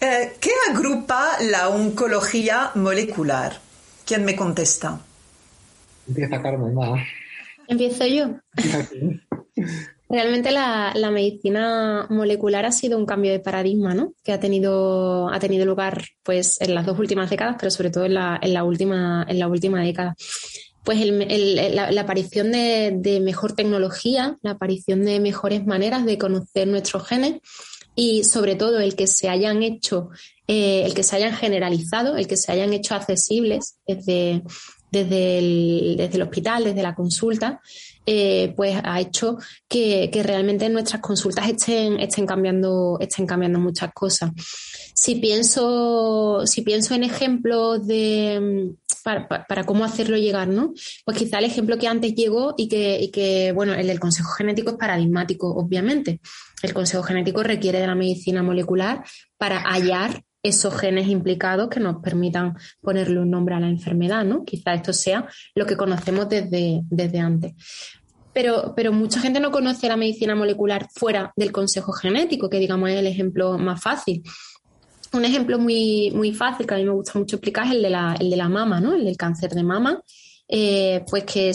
Eh, 0.00 0.34
¿Qué 0.38 0.50
agrupa 0.70 1.38
la 1.40 1.70
oncología 1.70 2.72
molecular? 2.74 3.58
¿Quién 4.04 4.24
me 4.24 4.36
contesta? 4.36 5.00
Empieza 6.06 6.42
Carmen, 6.42 6.78
va. 6.78 7.02
Empiezo 7.68 8.06
yo. 8.06 8.40
Realmente 10.10 10.50
la, 10.50 11.10
medicina 11.12 12.06
molecular 12.08 12.64
ha 12.64 12.72
sido 12.72 12.96
un 12.96 13.04
cambio 13.04 13.30
de 13.30 13.40
paradigma, 13.40 13.94
¿no? 13.94 14.14
Que 14.24 14.32
ha 14.32 14.40
tenido, 14.40 15.28
ha 15.28 15.38
tenido 15.38 15.66
lugar 15.66 16.02
pues, 16.22 16.58
en 16.60 16.74
las 16.74 16.86
dos 16.86 16.98
últimas 16.98 17.28
décadas, 17.28 17.56
pero 17.58 17.70
sobre 17.70 17.90
todo 17.90 18.06
en 18.06 18.14
la, 18.14 18.38
en 18.40 18.54
la, 18.54 18.64
última, 18.64 19.26
en 19.28 19.38
la 19.38 19.48
última 19.48 19.82
década. 19.82 20.16
Pues 20.82 20.98
la, 21.04 22.00
aparición 22.00 22.52
de, 22.52 23.20
mejor 23.22 23.52
tecnología, 23.52 24.38
la 24.40 24.52
aparición 24.52 25.04
de 25.04 25.20
mejores 25.20 25.66
maneras 25.66 26.06
de 26.06 26.16
conocer 26.16 26.66
nuestros 26.66 27.06
genes 27.06 27.40
y 27.94 28.24
sobre 28.24 28.54
todo 28.54 28.78
el 28.78 28.96
que 28.96 29.06
se 29.06 29.28
hayan 29.28 29.62
hecho, 29.62 30.08
eh, 30.46 30.84
el 30.86 30.94
que 30.94 31.02
se 31.02 31.16
hayan 31.16 31.34
generalizado, 31.34 32.16
el 32.16 32.26
que 32.26 32.38
se 32.38 32.50
hayan 32.50 32.72
hecho 32.72 32.94
accesibles 32.94 33.76
desde, 33.86 34.42
desde 34.90 35.38
el, 35.38 35.94
desde 35.96 36.16
el 36.16 36.22
hospital, 36.22 36.64
desde 36.64 36.82
la 36.82 36.94
consulta, 36.94 37.60
eh, 38.06 38.54
pues 38.56 38.80
ha 38.82 39.00
hecho 39.00 39.38
que, 39.68 40.10
realmente 40.24 40.68
nuestras 40.68 41.02
consultas 41.02 41.48
estén, 41.48 42.00
estén, 42.00 42.26
cambiando, 42.26 42.96
estén 43.00 43.26
cambiando 43.26 43.58
muchas 43.58 43.92
cosas. 43.92 44.30
Si 44.94 45.16
pienso, 45.16 46.46
si 46.46 46.62
pienso 46.62 46.94
en 46.94 47.04
ejemplos 47.04 47.86
de 47.86 48.74
para, 49.02 49.64
cómo 49.64 49.84
hacerlo 49.84 50.16
llegar, 50.16 50.48
¿no? 50.48 50.72
Pues 51.04 51.16
quizá 51.16 51.38
el 51.38 51.44
ejemplo 51.44 51.78
que 51.78 51.88
antes 51.88 52.14
llegó 52.14 52.54
y 52.56 52.68
que, 52.68 53.00
y 53.00 53.10
que, 53.10 53.52
bueno, 53.52 53.74
el 53.74 53.86
del 53.86 54.00
consejo 54.00 54.30
genético 54.32 54.70
es 54.70 54.76
paradigmático, 54.76 55.48
obviamente. 55.54 56.20
El 56.62 56.74
consejo 56.74 57.02
genético 57.02 57.42
requiere 57.42 57.80
de 57.80 57.86
la 57.86 57.94
medicina 57.94 58.42
molecular 58.42 59.04
para 59.36 59.60
hallar 59.60 60.22
esos 60.42 60.74
genes 60.78 61.08
implicados 61.08 61.68
que 61.68 61.80
nos 61.80 62.02
permitan 62.02 62.56
ponerle 62.80 63.20
un 63.20 63.30
nombre 63.30 63.54
a 63.54 63.60
la 63.60 63.68
enfermedad, 63.68 64.24
¿no? 64.24 64.44
Quizá 64.44 64.74
esto 64.74 64.92
sea 64.92 65.26
lo 65.54 65.66
que 65.66 65.76
conocemos 65.76 66.28
desde, 66.28 66.80
desde 66.88 67.18
antes. 67.18 67.54
Pero, 68.32 68.72
pero, 68.76 68.92
mucha 68.92 69.20
gente 69.20 69.40
no 69.40 69.50
conoce 69.50 69.88
la 69.88 69.96
medicina 69.96 70.34
molecular 70.34 70.86
fuera 70.94 71.32
del 71.34 71.50
consejo 71.50 71.92
genético, 71.92 72.48
que 72.48 72.60
digamos 72.60 72.90
es 72.90 72.96
el 72.96 73.06
ejemplo 73.06 73.58
más 73.58 73.82
fácil. 73.82 74.22
Un 75.12 75.24
ejemplo 75.24 75.58
muy, 75.58 76.12
muy 76.14 76.32
fácil 76.32 76.66
que 76.66 76.74
a 76.74 76.76
mí 76.76 76.84
me 76.84 76.92
gusta 76.92 77.18
mucho 77.18 77.36
explicar 77.36 77.66
es 77.66 77.72
el 77.72 77.82
de 77.82 77.90
la, 77.90 78.14
el 78.20 78.30
de 78.30 78.36
la 78.36 78.48
mama, 78.48 78.80
¿no? 78.80 78.94
El 78.94 79.04
del 79.04 79.16
cáncer 79.16 79.50
de 79.50 79.64
mama. 79.64 80.02
Eh, 80.50 81.04
pues 81.10 81.24
que 81.24 81.52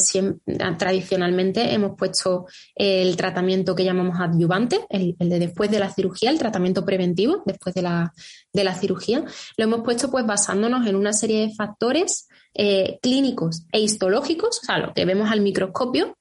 tradicionalmente 0.78 1.74
hemos 1.74 1.98
puesto 1.98 2.46
el 2.76 3.18
tratamiento 3.18 3.76
que 3.76 3.84
llamamos 3.84 4.20
adyuvante, 4.20 4.82
el, 4.89 5.16
de 5.18 5.39
después 5.39 5.72
de 5.72 5.80
la 5.80 5.91
cirugía, 5.91 6.30
el 6.30 6.38
tratamiento 6.38 6.86
preventivo 6.86 7.41
después 7.44 7.74
de 7.74 7.82
la, 7.82 8.14
de 8.54 8.64
la 8.64 8.76
cirugía, 8.76 9.26
lo 9.58 9.64
hemos 9.64 9.82
puesto 9.82 10.12
pues 10.12 10.28
basándonos 10.28 10.86
en 10.86 10.96
una 10.96 11.12
serie 11.12 11.48
de 11.48 11.56
factores 11.56 12.28
eh, 12.54 13.00
clínicos 13.02 13.66
e 13.72 13.80
histológicos, 13.80 14.60
o 14.62 14.66
sea, 14.66 14.78
lo 14.78 14.94
que 14.94 15.06
vemos 15.06 15.32
al 15.32 15.41
microscopio, 15.41 16.16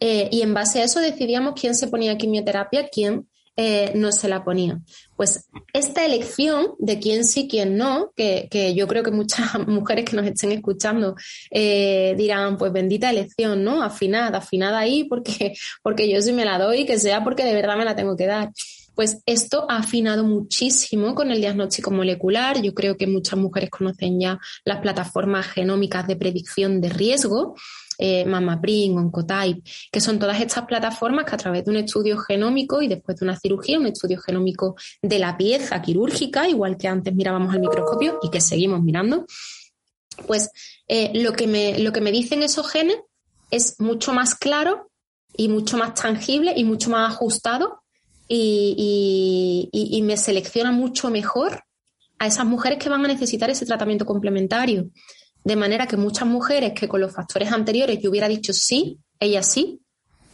eh, 0.00 0.28
y 0.32 0.42
en 0.42 0.52
base 0.52 0.80
a 0.80 0.84
eso 0.84 1.00
decidíamos 1.00 1.54
quién 1.58 1.76
se 1.76 1.86
ponía 1.86 2.18
quimioterapia, 2.18 2.88
quién 2.88 3.28
eh, 3.56 3.92
no 3.94 4.12
se 4.12 4.28
la 4.28 4.44
ponía. 4.44 4.80
Pues 5.16 5.48
esta 5.72 6.04
elección 6.04 6.74
de 6.78 6.98
quién 6.98 7.24
sí, 7.24 7.48
quién 7.48 7.76
no, 7.76 8.12
que, 8.14 8.74
yo 8.76 8.86
creo 8.86 9.02
que 9.02 9.10
muchas 9.10 9.46
mujeres 9.66 10.04
que 10.04 10.16
nos 10.16 10.26
estén 10.26 10.52
escuchando 10.52 11.16
eh, 11.50 12.14
dirán, 12.18 12.58
pues 12.58 12.72
bendita 12.72 13.10
elección, 13.10 13.64
¿no? 13.64 13.82
Afinada, 13.82 14.38
afinada 14.38 14.78
ahí 14.78 15.04
porque, 15.04 15.54
porque 15.82 16.10
yo 16.10 16.20
sí 16.20 16.32
me 16.32 16.44
la 16.44 16.58
doy, 16.58 16.84
que 16.84 16.98
sea 16.98 17.24
porque 17.24 17.44
de 17.44 17.54
verdad 17.54 17.76
me 17.76 17.84
la 17.84 17.96
tengo 17.96 18.16
que 18.16 18.26
dar. 18.26 18.50
Pues 18.94 19.22
esto 19.26 19.66
ha 19.68 19.78
afinado 19.78 20.24
muchísimo 20.24 21.14
con 21.14 21.30
el 21.30 21.40
diagnóstico 21.40 21.90
molecular. 21.90 22.62
Yo 22.62 22.72
creo 22.72 22.96
que 22.96 23.06
muchas 23.06 23.38
mujeres 23.38 23.68
conocen 23.68 24.18
ya 24.18 24.38
las 24.64 24.80
plataformas 24.80 25.46
genómicas 25.46 26.06
de 26.06 26.16
predicción 26.16 26.80
de 26.80 26.88
riesgo 26.88 27.54
eh, 27.98 28.24
MamaPrint, 28.24 28.96
Oncotype, 28.96 29.62
que 29.90 30.00
son 30.00 30.18
todas 30.18 30.40
estas 30.40 30.66
plataformas 30.66 31.24
que 31.24 31.34
a 31.34 31.38
través 31.38 31.64
de 31.64 31.70
un 31.70 31.76
estudio 31.78 32.18
genómico 32.18 32.82
y 32.82 32.88
después 32.88 33.18
de 33.18 33.24
una 33.24 33.38
cirugía, 33.38 33.78
un 33.78 33.86
estudio 33.86 34.20
genómico 34.20 34.76
de 35.02 35.18
la 35.18 35.36
pieza 35.36 35.80
quirúrgica, 35.82 36.48
igual 36.48 36.76
que 36.76 36.88
antes 36.88 37.14
mirábamos 37.14 37.54
al 37.54 37.60
microscopio 37.60 38.18
y 38.22 38.30
que 38.30 38.40
seguimos 38.40 38.82
mirando, 38.82 39.26
pues 40.26 40.50
eh, 40.88 41.10
lo, 41.14 41.32
que 41.32 41.46
me, 41.46 41.78
lo 41.78 41.92
que 41.92 42.00
me 42.00 42.12
dicen 42.12 42.42
esos 42.42 42.70
genes 42.70 42.96
es 43.50 43.76
mucho 43.78 44.12
más 44.12 44.34
claro 44.34 44.90
y 45.36 45.48
mucho 45.48 45.76
más 45.76 45.94
tangible 45.94 46.54
y 46.56 46.64
mucho 46.64 46.90
más 46.90 47.12
ajustado 47.12 47.82
y, 48.28 49.68
y, 49.72 50.02
me 50.02 50.16
selecciona 50.16 50.72
mucho 50.72 51.10
mejor 51.10 51.62
a 52.18 52.26
esas 52.26 52.44
mujeres 52.44 52.78
que 52.78 52.88
van 52.88 53.04
a 53.04 53.08
necesitar 53.08 53.50
ese 53.50 53.66
tratamiento 53.66 54.04
complementario. 54.04 54.90
De 55.46 55.54
manera 55.54 55.86
que 55.86 55.96
muchas 55.96 56.26
mujeres 56.26 56.72
que 56.72 56.88
con 56.88 57.00
los 57.00 57.12
factores 57.12 57.52
anteriores 57.52 58.00
yo 58.02 58.10
hubiera 58.10 58.26
dicho 58.26 58.52
sí, 58.52 58.98
ella 59.20 59.44
sí, 59.44 59.80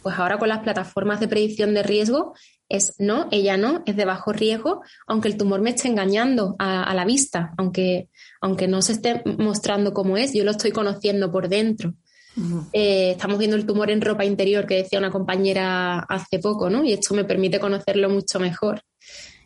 pues 0.03 0.19
ahora 0.19 0.39
con 0.39 0.49
las 0.49 0.61
plataformas 0.61 1.21
de 1.21 1.29
predicción 1.29 1.75
de 1.75 1.83
riesgo 1.83 2.33
es 2.71 2.95
no, 2.97 3.29
ella 3.31 3.59
no, 3.59 3.83
es 3.85 3.95
de 3.95 4.07
bajo 4.07 4.33
riesgo, 4.33 4.81
aunque 5.07 5.29
el 5.29 5.37
tumor 5.37 5.61
me 5.61 5.69
esté 5.69 5.89
engañando 5.89 6.57
a, 6.59 6.95
la 6.95 7.05
vista, 7.05 7.53
aunque, 7.59 8.09
aunque 8.41 8.67
no 8.69 8.81
se 8.81 8.93
esté 8.93 9.23
mostrando 9.37 9.93
cómo 9.93 10.17
es, 10.17 10.33
yo 10.33 10.45
lo 10.45 10.53
estoy 10.53 10.73
conociendo 10.73 11.31
por 11.31 11.51
dentro. 11.51 11.93
Eh, 12.73 13.11
estamos 13.11 13.39
viendo 13.39 13.59
el 13.59 13.67
tumor 13.67 13.91
en 13.91 14.01
ropa 14.01 14.25
interior 14.25 14.67
que 14.67 14.77
decía 14.77 14.99
una 14.99 15.11
compañera 15.11 15.99
hace 16.09 16.39
poco, 16.39 16.71
¿no? 16.71 16.85
Y 16.85 16.95
esto 16.95 17.13
me 17.13 17.25
permite 17.25 17.61
conocerlo 17.61 18.09
mucho 18.09 18.41
mejor. 18.41 18.83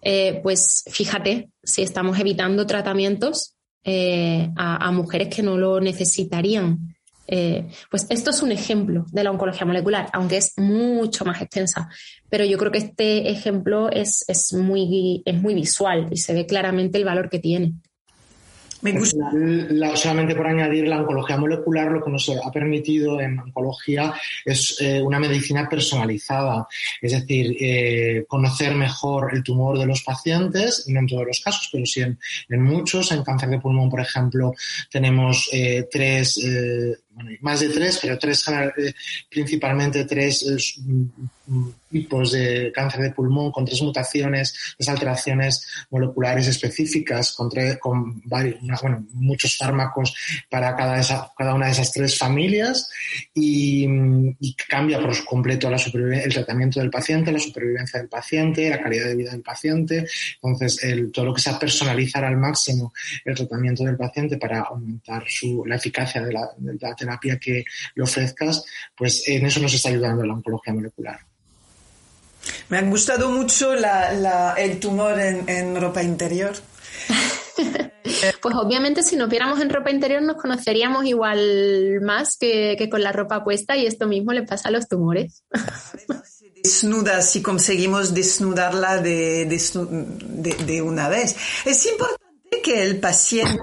Eh, 0.01 0.39
pues 0.45 0.85
fíjate, 0.89 1.51
si 1.61 1.83
estamos 1.83 2.17
evitando 2.21 2.69
tratamientos 2.69 3.56
eh, 3.89 4.51
a, 4.57 4.91
mujeres 4.91 5.33
que 5.33 5.45
no 5.45 5.57
lo 5.57 5.81
necesitarían. 5.81 6.97
Eh, 7.29 7.69
pues 7.89 8.07
esto 8.11 8.31
es 8.31 8.43
un 8.43 8.51
ejemplo 8.51 9.07
de 9.13 9.23
la 9.23 9.31
oncología 9.31 9.65
molecular, 9.65 10.09
aunque 10.13 10.39
es 10.39 10.55
mucho 10.59 11.25
más 11.25 11.41
extensa. 11.41 11.89
Pero 12.29 12.45
yo 12.45 12.59
creo 12.59 12.73
que 12.73 12.79
este 12.79 13.31
ejemplo 13.31 13.89
es, 13.89 14.25
es, 14.27 14.53
muy, 14.55 15.23
es 15.25 15.41
muy 15.41 15.55
visual 15.55 16.09
y 16.11 16.17
se 16.17 16.35
ve 16.35 16.47
claramente 16.47 16.99
el 16.99 17.05
valor 17.05 17.31
que 17.31 17.39
tiene. 17.39 17.75
Me 18.83 18.93
gusta. 18.93 19.31
solamente 19.95 20.35
por 20.35 20.47
añadir, 20.47 20.87
la 20.89 21.01
oncología 21.01 21.37
molecular 21.37 21.91
lo 21.91 22.05
que 22.05 22.11
nos 22.11 22.29
ha 22.29 22.51
permitido 22.51 23.21
en 23.21 23.39
oncología 23.39 24.15
es 24.45 24.77
eh, 24.81 25.01
una 25.01 25.19
medicina 25.19 25.69
personalizada, 25.69 26.67
es 27.01 27.13
decir, 27.13 27.57
eh, 27.61 28.25
conocer 28.29 28.75
mejor 28.75 29.35
el 29.35 29.43
tumor 29.43 29.79
de 29.79 29.87
los 29.87 30.03
pacientes, 30.03 30.85
no 30.89 31.01
en 31.01 31.07
todos 31.07 31.27
los 31.27 31.41
casos, 31.41 31.69
pero 31.73 31.87
sí 31.87 32.03
en, 32.03 32.19
muchos. 32.63 33.13
En 33.13 33.23
cáncer 33.23 33.49
de 33.51 33.61
pulmón, 33.61 33.89
por 33.89 34.01
ejemplo, 34.01 34.53
tenemos 34.91 35.49
eh, 35.53 35.87
tres 35.91 36.39
más 37.41 37.61
de 37.61 37.69
tres, 37.71 37.99
pero 38.01 38.19
tres 38.19 38.45
eh, 38.49 38.93
principalmente 39.31 40.05
tres 40.05 40.45
tipos 41.91 42.33
de 42.33 42.73
cáncer 42.75 43.01
de 43.01 43.11
pulmón 43.13 43.53
con 43.53 43.65
tres 43.65 43.81
mutaciones, 43.81 44.75
tres 44.77 44.89
alteraciones 44.89 45.67
moleculares 45.91 46.47
específicas, 46.49 47.33
con, 47.33 47.51
con 47.81 48.21
bueno, 48.25 49.07
muchos 49.13 49.57
fármacos 49.57 50.15
para 50.51 50.75
cada, 50.75 50.99
esa, 50.99 51.33
cada 51.37 51.55
una 51.55 51.67
de 51.67 51.73
esas 51.73 51.93
tres 51.93 52.19
familias 52.19 52.91
y, 53.35 53.87
cambia 54.69 55.01
por 55.01 55.25
completo 55.25 55.71
la 55.71 55.77
el 55.77 56.33
tratamiento 56.33 56.81
del 56.81 56.91
paciente, 56.91 57.31
la 57.31 57.39
supervivencia 57.39 58.01
del 58.01 58.09
paciente, 58.09 58.69
la 58.69 58.83
calidad 58.83 59.07
de 59.07 59.17
vida 59.17 59.31
del 59.31 59.43
paciente. 59.43 60.07
Entonces, 60.43 60.83
el, 60.83 61.13
todo 61.13 61.27
lo 61.27 61.35
que 61.35 61.41
sea 61.41 61.59
personalizar 61.59 62.25
al 62.25 62.37
máximo 62.37 62.93
el 63.25 63.35
tratamiento 63.35 63.85
del 63.85 63.97
paciente 63.97 64.37
para 64.39 64.61
aumentar 64.61 65.25
su, 65.29 65.65
la 65.65 65.77
eficacia 65.77 66.23
de 66.23 66.33
la, 66.33 66.51
de 66.57 66.77
la 66.81 66.95
terapia 66.95 67.06
que 67.41 67.65
le 67.95 68.03
ofrezcas, 68.03 68.65
pues 68.97 69.27
en 69.29 69.47
eso 69.47 69.61
nos 69.61 69.75
está 69.75 69.89
ayudando 69.89 70.25
la 70.25 70.35
oncología 70.35 70.75
molecular. 70.75 71.21
Me 72.69 72.79
ha 72.79 72.83
gustado 72.83 73.31
mucho 73.31 73.73
el 73.75 74.81
tumor 74.81 75.19
en, 75.19 75.81
ropa 75.81 76.03
interior. 76.03 76.55
Pues 78.41 78.55
obviamente 78.55 79.03
si 79.03 79.17
nos 79.17 79.29
viéramos 79.29 79.61
en 79.61 79.69
ropa 79.69 79.91
interior 79.91 80.23
nos 80.23 80.37
conoceríamos 80.37 81.05
igual 81.07 82.01
más 82.03 82.37
que, 82.39 82.89
con 82.89 83.03
la 83.03 83.11
ropa 83.11 83.43
puesta 83.43 83.77
y 83.77 83.85
esto 83.85 84.07
mismo 84.07 84.33
le 84.33 84.45
pasa 84.45 84.69
a 84.69 84.71
los 84.71 84.87
tumores. 84.89 85.43
Desnuda, 86.63 87.21
si 87.23 87.43
conseguimos 87.43 88.15
desnudarla 88.15 89.03
de, 89.03 89.45
de 89.45 90.83
una 90.83 91.09
vez. 91.09 91.37
Es 91.65 91.85
importante 91.87 92.63
que 92.63 92.85
el 92.85 93.01
paciente 93.01 93.61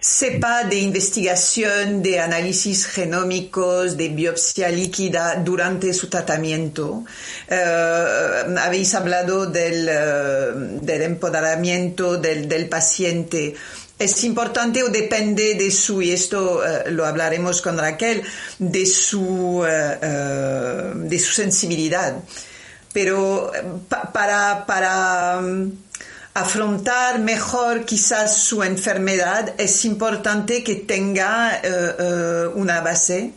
sepa 0.00 0.64
de 0.64 0.78
investigación, 0.80 2.02
de 2.02 2.20
análisis 2.20 2.86
genómicos, 2.86 3.96
de 3.96 4.08
biopsia 4.08 4.68
líquida 4.68 5.36
durante 5.36 5.92
su 5.94 6.08
tratamiento. 6.08 7.04
Eh, 7.48 8.56
habéis 8.58 8.94
hablado 8.94 9.46
del, 9.46 9.88
eh, 9.88 11.04
empoderamiento 11.04 12.18
del, 12.18 12.68
paciente. 12.68 13.54
Es 13.98 14.24
importante 14.24 14.82
o 14.82 14.88
depende 14.88 15.54
de 15.54 15.70
su, 15.70 16.02
y 16.02 16.10
esto 16.10 16.64
eh, 16.66 16.90
lo 16.90 17.06
hablaremos 17.06 17.62
con 17.62 17.78
Raquel, 17.78 18.22
de 18.58 18.86
su, 18.86 19.64
de 19.64 21.18
su 21.18 21.32
sensibilidad. 21.32 22.16
Pero 22.92 23.50
para, 23.88 24.66
para 24.66 25.40
afrontar 26.34 27.18
mejor 27.18 27.84
quizás 27.84 28.38
su 28.38 28.62
enfermedad, 28.62 29.54
es 29.58 29.84
importante 29.84 30.64
que 30.64 30.76
tenga 30.76 31.56
eh, 31.56 31.60
eh, 31.62 32.46
una 32.54 32.80
base. 32.80 33.32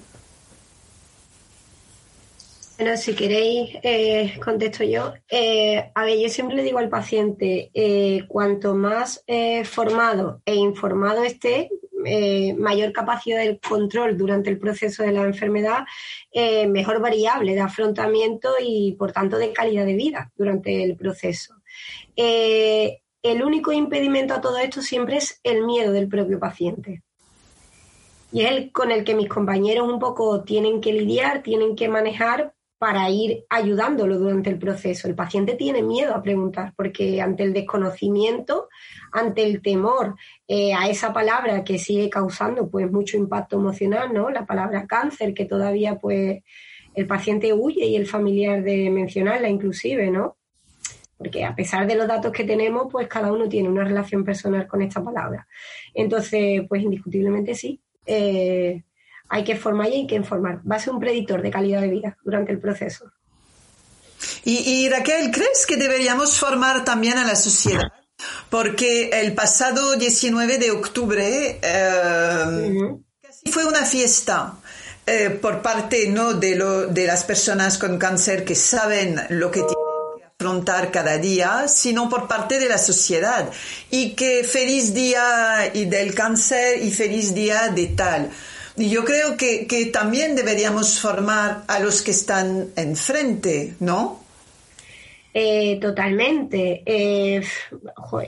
Bueno, 2.77 2.97
si 2.97 3.15
queréis, 3.15 3.77
eh, 3.83 4.37
contesto 4.43 4.83
yo. 4.83 5.13
a 5.93 6.03
ver, 6.03 6.19
yo 6.19 6.27
siempre 6.27 6.57
le 6.57 6.63
digo 6.63 6.79
al 6.79 6.89
paciente, 6.89 7.71
cuanto 8.27 8.75
más 8.75 9.23
formado 9.63 10.41
e 10.45 10.55
informado 10.55 11.23
esté, 11.23 11.69
mayor 12.57 12.91
capacidad 12.91 13.39
de 13.39 13.59
control 13.59 14.17
durante 14.17 14.49
el 14.49 14.59
proceso 14.59 15.03
de 15.03 15.13
la 15.13 15.23
enfermedad, 15.23 15.85
mejor 16.67 16.99
variable 16.99 17.55
de 17.55 17.61
afrontamiento 17.61 18.49
y, 18.61 18.93
por 18.99 19.13
tanto, 19.13 19.37
de 19.37 19.53
calidad 19.53 19.85
de 19.85 19.95
vida 19.95 20.33
durante 20.35 20.83
el 20.83 20.97
proceso. 20.97 21.54
Eh, 22.15 23.01
el 23.21 23.43
único 23.43 23.71
impedimento 23.71 24.33
a 24.33 24.41
todo 24.41 24.57
esto 24.57 24.81
siempre 24.81 25.17
es 25.17 25.39
el 25.43 25.65
miedo 25.65 25.91
del 25.91 26.07
propio 26.07 26.39
paciente. 26.39 27.01
Y 28.31 28.41
es 28.41 28.51
el 28.51 28.71
con 28.71 28.91
el 28.91 29.03
que 29.03 29.15
mis 29.15 29.29
compañeros 29.29 29.87
un 29.87 29.99
poco 29.99 30.43
tienen 30.43 30.81
que 30.81 30.93
lidiar, 30.93 31.41
tienen 31.41 31.75
que 31.75 31.87
manejar 31.87 32.53
para 32.77 33.09
ir 33.09 33.45
ayudándolo 33.49 34.19
durante 34.19 34.49
el 34.49 34.59
proceso. 34.59 35.07
El 35.07 35.15
paciente 35.15 35.55
tiene 35.55 35.81
miedo 35.81 36.13
a 36.13 36.21
preguntar 36.21 36.73
porque 36.75 37.21
ante 37.21 37.43
el 37.43 37.53
desconocimiento, 37.53 38.69
ante 39.11 39.43
el 39.43 39.61
temor 39.61 40.15
eh, 40.47 40.73
a 40.73 40.89
esa 40.89 41.13
palabra 41.13 41.63
que 41.63 41.79
sigue 41.79 42.09
causando 42.09 42.69
pues 42.69 42.91
mucho 42.91 43.17
impacto 43.17 43.57
emocional, 43.57 44.13
¿no? 44.13 44.29
La 44.29 44.45
palabra 44.45 44.85
cáncer 44.85 45.33
que 45.33 45.45
todavía 45.45 45.95
pues 45.95 46.43
el 46.93 47.07
paciente 47.07 47.53
huye 47.53 47.85
y 47.85 47.95
el 47.95 48.05
familiar 48.05 48.61
de 48.61 48.89
mencionarla 48.89 49.49
inclusive, 49.49 50.11
¿no? 50.11 50.37
Porque 51.17 51.45
a 51.45 51.55
pesar 51.55 51.87
de 51.87 51.95
los 51.95 52.07
datos 52.07 52.31
que 52.31 52.43
tenemos, 52.43 52.87
pues 52.91 53.07
cada 53.07 53.31
uno 53.31 53.47
tiene 53.47 53.69
una 53.69 53.83
relación 53.83 54.23
personal 54.23 54.67
con 54.67 54.81
esta 54.81 55.03
palabra. 55.03 55.47
Entonces, 55.93 56.63
pues 56.67 56.83
indiscutiblemente 56.83 57.55
sí, 57.55 57.79
eh, 58.05 58.83
hay 59.29 59.43
que 59.43 59.55
formar 59.55 59.89
y 59.89 59.93
hay 59.93 60.07
que 60.07 60.15
informar. 60.15 60.61
Va 60.69 60.75
a 60.75 60.79
ser 60.79 60.93
un 60.93 60.99
predictor 60.99 61.41
de 61.41 61.51
calidad 61.51 61.81
de 61.81 61.89
vida 61.89 62.17
durante 62.23 62.51
el 62.51 62.59
proceso. 62.59 63.11
Y, 64.43 64.87
Raquel, 64.89 65.31
¿crees 65.31 65.65
que 65.67 65.75
deberíamos 65.77 66.37
formar 66.37 66.85
también 66.85 67.17
a 67.17 67.25
la 67.25 67.35
sociedad? 67.35 67.91
Porque 68.49 69.09
el 69.09 69.33
pasado 69.33 69.95
19 69.95 70.57
de 70.57 70.71
octubre 70.71 71.59
eh, 71.61 72.97
casi 73.21 73.51
fue 73.51 73.65
una 73.65 73.83
fiesta. 73.85 74.53
Eh, 75.07 75.29
por 75.29 75.61
parte 75.61 76.07
no 76.07 76.33
de, 76.33 76.55
lo, 76.55 76.87
de 76.87 77.05
las 77.05 77.23
personas 77.23 77.77
con 77.77 77.99
cáncer 77.99 78.43
que 78.43 78.55
saben 78.55 79.21
lo 79.29 79.51
que 79.51 79.59
tienen 79.59 79.74
afrontar 80.45 80.91
cada 80.91 81.17
día, 81.17 81.67
sino 81.67 82.07
por 82.07 82.27
parte 82.27 82.59
de 82.59 82.69
la 82.69 82.77
sociedad. 82.77 83.49
Y 83.89 84.11
que 84.11 84.43
feliz 84.43 84.93
día 84.93 85.71
y 85.73 85.85
del 85.85 86.13
cáncer 86.13 86.83
y 86.83 86.91
feliz 86.91 87.33
día 87.33 87.69
de 87.69 87.87
tal. 87.87 88.29
Y 88.77 88.89
yo 88.89 89.03
creo 89.03 89.37
que, 89.37 89.65
que 89.65 89.87
también 89.87 90.35
deberíamos 90.35 90.99
formar 90.99 91.63
a 91.67 91.79
los 91.79 92.01
que 92.03 92.11
están 92.11 92.67
enfrente, 92.75 93.73
¿no? 93.79 94.24
Eh, 95.37 95.81
totalmente. 95.81 96.81
Eh, 96.85 97.43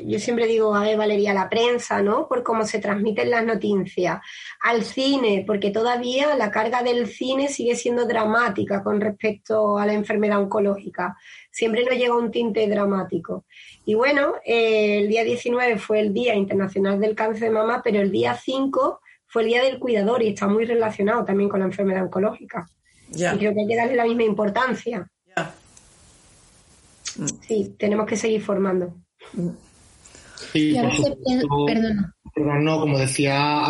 yo 0.05 0.19
siempre 0.19 0.45
digo, 0.45 0.75
a 0.75 0.81
ver, 0.81 0.97
Valeria, 0.97 1.33
la 1.33 1.47
prensa, 1.47 2.01
¿no? 2.01 2.27
Por 2.27 2.43
cómo 2.43 2.65
se 2.65 2.79
transmiten 2.79 3.29
las 3.29 3.45
noticias. 3.45 4.19
Al 4.61 4.83
cine, 4.83 5.45
porque 5.47 5.71
todavía 5.71 6.35
la 6.35 6.51
carga 6.51 6.83
del 6.83 7.07
cine 7.07 7.47
sigue 7.47 7.77
siendo 7.77 8.05
dramática 8.05 8.83
con 8.83 8.99
respecto 8.99 9.77
a 9.77 9.85
la 9.85 9.93
enfermedad 9.93 10.39
oncológica. 10.39 11.15
Siempre 11.49 11.85
nos 11.85 11.95
llega 11.95 12.13
un 12.13 12.29
tinte 12.29 12.67
dramático. 12.67 13.45
Y 13.85 13.93
bueno, 13.93 14.33
eh, 14.43 14.99
el 14.99 15.07
día 15.07 15.23
19 15.23 15.77
fue 15.77 16.01
el 16.01 16.13
Día 16.13 16.35
Internacional 16.35 16.99
del 16.99 17.15
Cáncer 17.15 17.43
de 17.43 17.51
Mama, 17.51 17.79
pero 17.81 18.01
el 18.01 18.11
día 18.11 18.35
5 18.35 18.99
fue 19.27 19.43
el 19.43 19.47
Día 19.47 19.63
del 19.63 19.79
Cuidador 19.79 20.23
y 20.23 20.27
está 20.27 20.47
muy 20.47 20.65
relacionado 20.65 21.23
también 21.23 21.49
con 21.49 21.61
la 21.61 21.67
enfermedad 21.67 22.03
oncológica. 22.03 22.67
Y 23.09 23.23
creo 23.37 23.53
que 23.53 23.61
hay 23.61 23.67
que 23.67 23.77
darle 23.77 23.95
la 23.95 24.03
misma 24.03 24.23
importancia. 24.23 25.09
Sí, 27.47 27.75
tenemos 27.77 28.05
que 28.05 28.15
seguir 28.15 28.41
formando. 28.41 28.93
Sí, 30.53 30.75
Perdón, 32.35 32.63
no, 32.63 32.79
como 32.79 32.99
decía 32.99 33.65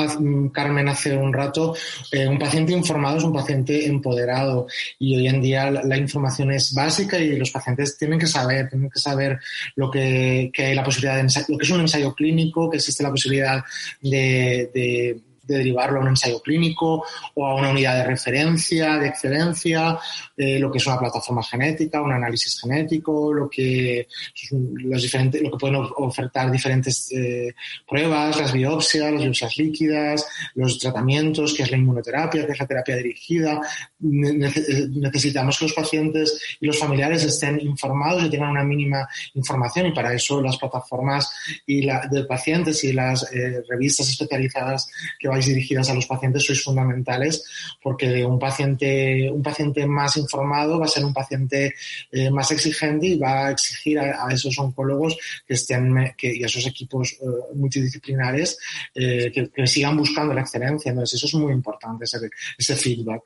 Carmen 0.51 0.89
hace 0.89 1.15
un 1.15 1.31
rato, 1.31 1.73
eh, 2.11 2.27
un 2.27 2.37
paciente 2.37 2.73
informado 2.73 3.17
es 3.17 3.23
un 3.23 3.31
paciente 3.31 3.85
empoderado 3.87 4.67
y 4.99 5.15
hoy 5.15 5.27
en 5.29 5.41
día 5.41 5.71
la, 5.71 5.97
información 5.97 6.51
es 6.51 6.73
básica 6.73 7.17
y 7.17 7.37
los 7.37 7.51
pacientes 7.51 7.97
tienen 7.97 8.19
que 8.19 8.27
saber, 8.27 8.67
tienen 8.67 8.89
que 8.89 8.99
saber 8.99 9.39
lo 9.75 9.89
que, 9.89 10.51
hay 10.57 10.75
la 10.75 10.83
posibilidad 10.83 11.15
de 11.15 11.45
lo 11.47 11.57
que 11.57 11.65
es 11.65 11.71
un 11.71 11.79
ensayo 11.79 12.13
clínico, 12.13 12.69
que 12.69 12.77
existe 12.77 13.03
la 13.03 13.11
posibilidad 13.11 13.63
de 14.01 14.69
de 14.73 15.21
derivarlo 15.47 15.99
a 15.99 16.03
un 16.03 16.09
ensayo 16.09 16.41
clínico 16.41 17.03
o 17.33 17.45
a 17.45 17.55
una 17.55 17.69
unidad 17.69 17.95
de 17.97 18.03
referencia, 18.03 18.97
de 18.97 19.07
excelencia, 19.07 19.97
lo 20.35 20.71
que 20.71 20.77
es 20.77 20.87
una 20.87 20.99
plataforma 20.99 21.43
genética, 21.43 22.01
un 22.01 22.11
análisis 22.11 22.59
genético, 22.61 23.33
lo 23.33 23.49
que, 23.49 24.07
los 24.51 25.01
diferentes, 25.01 25.41
lo 25.41 25.51
que 25.51 25.57
pueden 25.57 25.77
ofertar 25.97 26.51
diferentes 26.51 27.11
eh, 27.11 27.53
pruebas, 27.87 28.39
las 28.39 28.53
biopsias, 28.53 29.11
las 29.11 29.21
biopsias 29.21 29.57
líquidas, 29.57 30.27
los 30.55 30.77
tratamientos, 30.77 31.53
que 31.53 31.63
es 31.63 31.71
la 31.71 31.77
inmunoterapia, 31.77 32.45
que 32.45 32.51
es 32.51 32.59
la 32.59 32.67
terapia 32.67 32.95
dirigida. 32.97 33.61
necesitamos 33.99 35.57
que 35.57 35.65
los 35.65 35.73
pacientes 35.73 36.39
y 36.59 36.67
los 36.67 36.79
familiares 36.79 37.23
estén 37.23 37.59
informados 37.61 38.23
y 38.23 38.29
tengan 38.29 38.51
una 38.51 38.63
mínima 38.63 39.07
información 39.33 39.87
y 39.87 39.91
para 39.91 40.13
eso 40.13 40.41
las 40.41 40.57
plataformas 40.57 41.31
y 41.65 41.81
la, 41.83 42.07
de 42.11 42.25
pacientes 42.25 42.83
y 42.83 42.93
las 42.93 43.31
eh, 43.33 43.63
revistas 43.67 44.09
especializadas 44.09 44.89
que 45.19 45.27
dirigidas 45.45 45.89
a 45.89 45.93
los 45.93 46.05
pacientes 46.05 46.43
sois 46.43 46.63
fundamentales 46.63 47.43
porque 47.81 48.25
un 48.25 48.39
paciente, 48.39 49.29
un 49.31 49.41
paciente 49.41 49.85
más 49.85 50.17
informado 50.17 50.79
va 50.79 50.85
a 50.85 50.89
ser 50.89 51.05
un 51.05 51.13
paciente 51.13 51.73
eh, 52.11 52.29
más 52.31 52.51
exigente 52.51 53.07
y 53.07 53.17
va 53.17 53.47
a 53.47 53.51
exigir 53.51 53.99
a, 53.99 54.27
esos 54.31 54.57
oncólogos 54.59 55.17
que 55.45 55.53
estén 55.53 56.13
que, 56.17 56.35
y 56.35 56.43
a 56.43 56.47
esos 56.47 56.65
equipos 56.67 57.13
eh, 57.13 57.25
multidisciplinares 57.55 58.57
eh, 58.93 59.31
que, 59.31 59.67
sigan 59.67 59.97
buscando 59.97 60.33
la 60.33 60.41
excelencia. 60.41 60.89
Entonces, 60.89 61.17
eso 61.17 61.27
es 61.27 61.33
muy 61.41 61.53
importante, 61.53 62.05
ese, 62.05 62.75
feedback. 62.75 63.21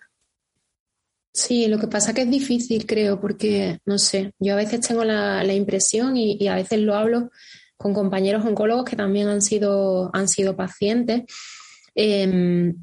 Sí, 1.33 1.67
lo 1.67 1.79
que 1.79 1.87
pasa 1.87 2.13
que 2.13 2.23
es 2.23 2.29
difícil, 2.29 2.85
creo, 2.85 3.19
porque, 3.19 3.79
no 3.85 3.97
sé, 3.97 4.31
yo 4.39 4.53
a 4.53 4.57
veces 4.57 4.85
tengo 4.85 5.03
la, 5.03 5.53
impresión 5.53 6.17
y, 6.17 6.37
y, 6.39 6.47
a 6.47 6.55
veces 6.55 6.79
lo 6.79 6.95
hablo 6.95 7.31
con 7.77 7.93
compañeros 7.93 8.45
oncólogos 8.45 8.85
que 8.85 8.95
también 8.95 9.27
han 9.27 9.41
sido, 9.41 10.09
han 10.13 10.27
sido 10.27 10.55
pacientes 10.55 11.23
Em, 11.95 12.75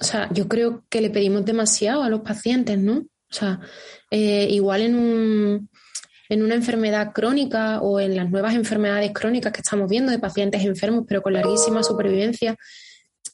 o 0.00 0.04
sea, 0.04 0.28
yo 0.32 0.48
creo 0.48 0.84
que 0.88 1.00
le 1.00 1.10
pedimos 1.10 1.44
demasiado 1.44 2.02
a 2.02 2.08
los 2.08 2.20
pacientes, 2.20 2.78
¿no? 2.78 2.98
O 3.30 3.34
sea, 3.34 3.60
eh, 4.10 4.48
igual 4.50 4.82
en, 4.82 4.94
un, 4.96 5.68
en 6.28 6.42
una 6.42 6.54
enfermedad 6.54 7.12
crónica 7.12 7.80
o 7.80 8.00
en 8.00 8.16
las 8.16 8.30
nuevas 8.30 8.54
enfermedades 8.54 9.12
crónicas 9.12 9.52
que 9.52 9.60
estamos 9.60 9.88
viendo 9.88 10.12
de 10.12 10.18
pacientes 10.18 10.64
enfermos 10.64 11.04
pero 11.06 11.22
con 11.22 11.32
larguísima 11.32 11.82
supervivencia, 11.82 12.56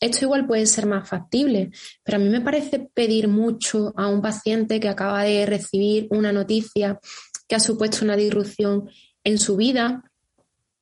esto 0.00 0.24
igual 0.24 0.46
puede 0.46 0.66
ser 0.66 0.86
más 0.86 1.08
factible, 1.08 1.70
pero 2.02 2.16
a 2.16 2.20
mí 2.20 2.30
me 2.30 2.40
parece 2.40 2.90
pedir 2.94 3.28
mucho 3.28 3.92
a 3.96 4.06
un 4.06 4.22
paciente 4.22 4.80
que 4.80 4.88
acaba 4.88 5.24
de 5.24 5.44
recibir 5.44 6.06
una 6.10 6.32
noticia 6.32 6.98
que 7.46 7.54
ha 7.54 7.60
supuesto 7.60 8.04
una 8.04 8.16
disrupción 8.16 8.88
en 9.24 9.38
su 9.38 9.56
vida, 9.56 10.02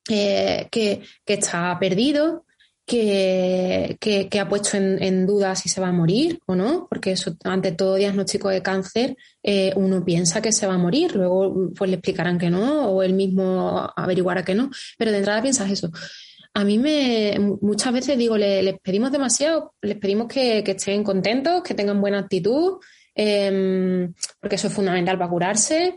eh, 0.09 0.67
que, 0.71 1.01
está 1.25 1.77
perdido, 1.79 2.45
que, 2.89 4.39
ha 4.39 4.49
puesto 4.49 4.77
en, 4.77 5.25
duda 5.25 5.55
si 5.55 5.69
se 5.69 5.79
va 5.79 5.89
a 5.89 5.93
morir 5.93 6.41
o 6.47 6.55
no, 6.55 6.87
porque 6.89 7.11
eso, 7.11 7.35
ante 7.43 7.71
todo 7.71 7.95
diagnóstico 7.95 8.49
de 8.49 8.61
cáncer 8.61 9.15
eh, 9.43 9.71
uno 9.75 10.03
piensa 10.03 10.41
que 10.41 10.51
se 10.51 10.65
va 10.65 10.73
a 10.73 10.77
morir, 10.77 11.15
luego 11.15 11.71
pues 11.75 11.89
le 11.89 11.97
explicarán 11.97 12.39
que 12.39 12.49
no 12.49 12.89
o 12.89 13.03
él 13.03 13.13
mismo 13.13 13.91
averiguará 13.95 14.43
que 14.43 14.55
no, 14.55 14.71
pero 14.97 15.11
de 15.11 15.17
entrada 15.17 15.41
piensas 15.41 15.69
eso 15.69 15.91
a 16.55 16.63
mí 16.63 16.79
me 16.79 17.37
muchas 17.61 17.93
veces 17.93 18.17
digo, 18.17 18.35
les 18.35 18.79
pedimos 18.79 19.11
demasiado, 19.11 19.75
les 19.81 19.97
pedimos 19.97 20.27
que, 20.27 20.59
estén 20.65 21.03
contentos, 21.03 21.61
que 21.61 21.75
tengan 21.75 22.01
buena 22.01 22.19
actitud, 22.19 22.79
em, 23.13 24.11
porque 24.41 24.55
eso 24.55 24.67
es 24.67 24.73
fundamental 24.73 25.17
para 25.17 25.29
curarse. 25.29 25.95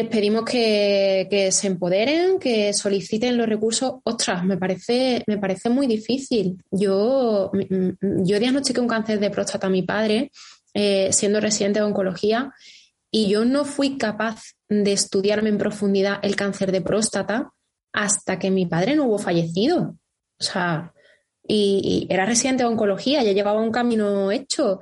Les 0.00 0.08
pedimos 0.08 0.46
que, 0.46 1.50
se 1.52 1.66
empoderen, 1.66 2.38
que 2.38 2.72
soliciten 2.72 3.36
los 3.36 3.46
recursos. 3.46 3.96
Ostras, 4.02 4.42
me 4.46 4.56
parece, 4.56 5.22
me 5.26 5.36
parece 5.36 5.68
muy 5.68 5.86
difícil. 5.86 6.56
Yo, 6.70 7.52
yo 7.52 8.38
diagnostiqué 8.38 8.80
un 8.80 8.88
cáncer 8.88 9.20
de 9.20 9.28
próstata 9.28 9.66
a 9.66 9.70
mi 9.70 9.82
padre, 9.82 10.30
eh, 10.72 11.12
siendo 11.12 11.38
residente 11.38 11.80
de 11.80 11.84
oncología, 11.84 12.50
y 13.10 13.28
yo 13.28 13.44
no 13.44 13.66
fui 13.66 13.98
capaz 13.98 14.40
de 14.70 14.90
estudiarme 14.92 15.50
en 15.50 15.58
profundidad 15.58 16.18
el 16.22 16.34
cáncer 16.34 16.72
de 16.72 16.80
próstata 16.80 17.50
hasta 17.92 18.38
que 18.38 18.50
mi 18.50 18.64
padre 18.64 18.96
no 18.96 19.04
hubo 19.04 19.18
fallecido. 19.18 19.98
O 20.38 20.42
sea, 20.42 20.94
y, 21.46 22.06
era 22.08 22.24
residente 22.24 22.62
de 22.62 22.70
oncología, 22.70 23.22
ya 23.22 23.32
llevaba 23.32 23.60
un 23.60 23.70
camino 23.70 24.30
hecho. 24.30 24.80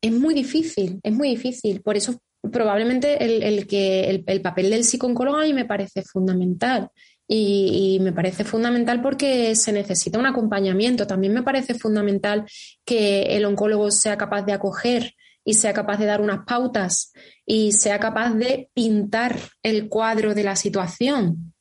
Es 0.00 0.12
muy 0.12 0.32
difícil, 0.32 0.98
es 1.02 1.12
muy 1.12 1.28
difícil. 1.28 1.82
Por 1.82 1.98
eso 1.98 2.18
probablemente 2.52 3.24
el, 3.24 3.66
que, 3.66 4.22
el, 4.26 4.42
papel 4.42 4.70
del 4.70 4.84
psicólogo 4.84 5.36
a 5.36 5.44
mí 5.44 5.52
me 5.52 5.64
parece 5.64 6.02
fundamental. 6.02 6.90
Y, 7.26 7.96
y, 7.96 8.00
me 8.00 8.12
parece 8.12 8.42
fundamental 8.42 9.00
porque 9.00 9.54
se 9.54 9.72
necesita 9.72 10.18
un 10.18 10.26
acompañamiento. 10.26 11.06
También 11.06 11.32
me 11.32 11.44
parece 11.44 11.74
fundamental 11.74 12.44
que 12.84 13.36
el 13.36 13.44
oncólogo 13.44 13.90
sea 13.90 14.18
capaz 14.18 14.42
de 14.42 14.52
acoger 14.52 15.14
y 15.44 15.54
sea 15.54 15.72
capaz 15.72 15.98
de 15.98 16.06
dar 16.06 16.20
unas 16.20 16.44
pautas 16.44 17.12
y 17.46 17.72
sea 17.72 18.00
capaz 18.00 18.34
de 18.34 18.68
pintar 18.74 19.38
el 19.62 19.88
cuadro 19.88 20.34
de 20.34 20.42
la 20.42 20.56
situación 20.56 21.52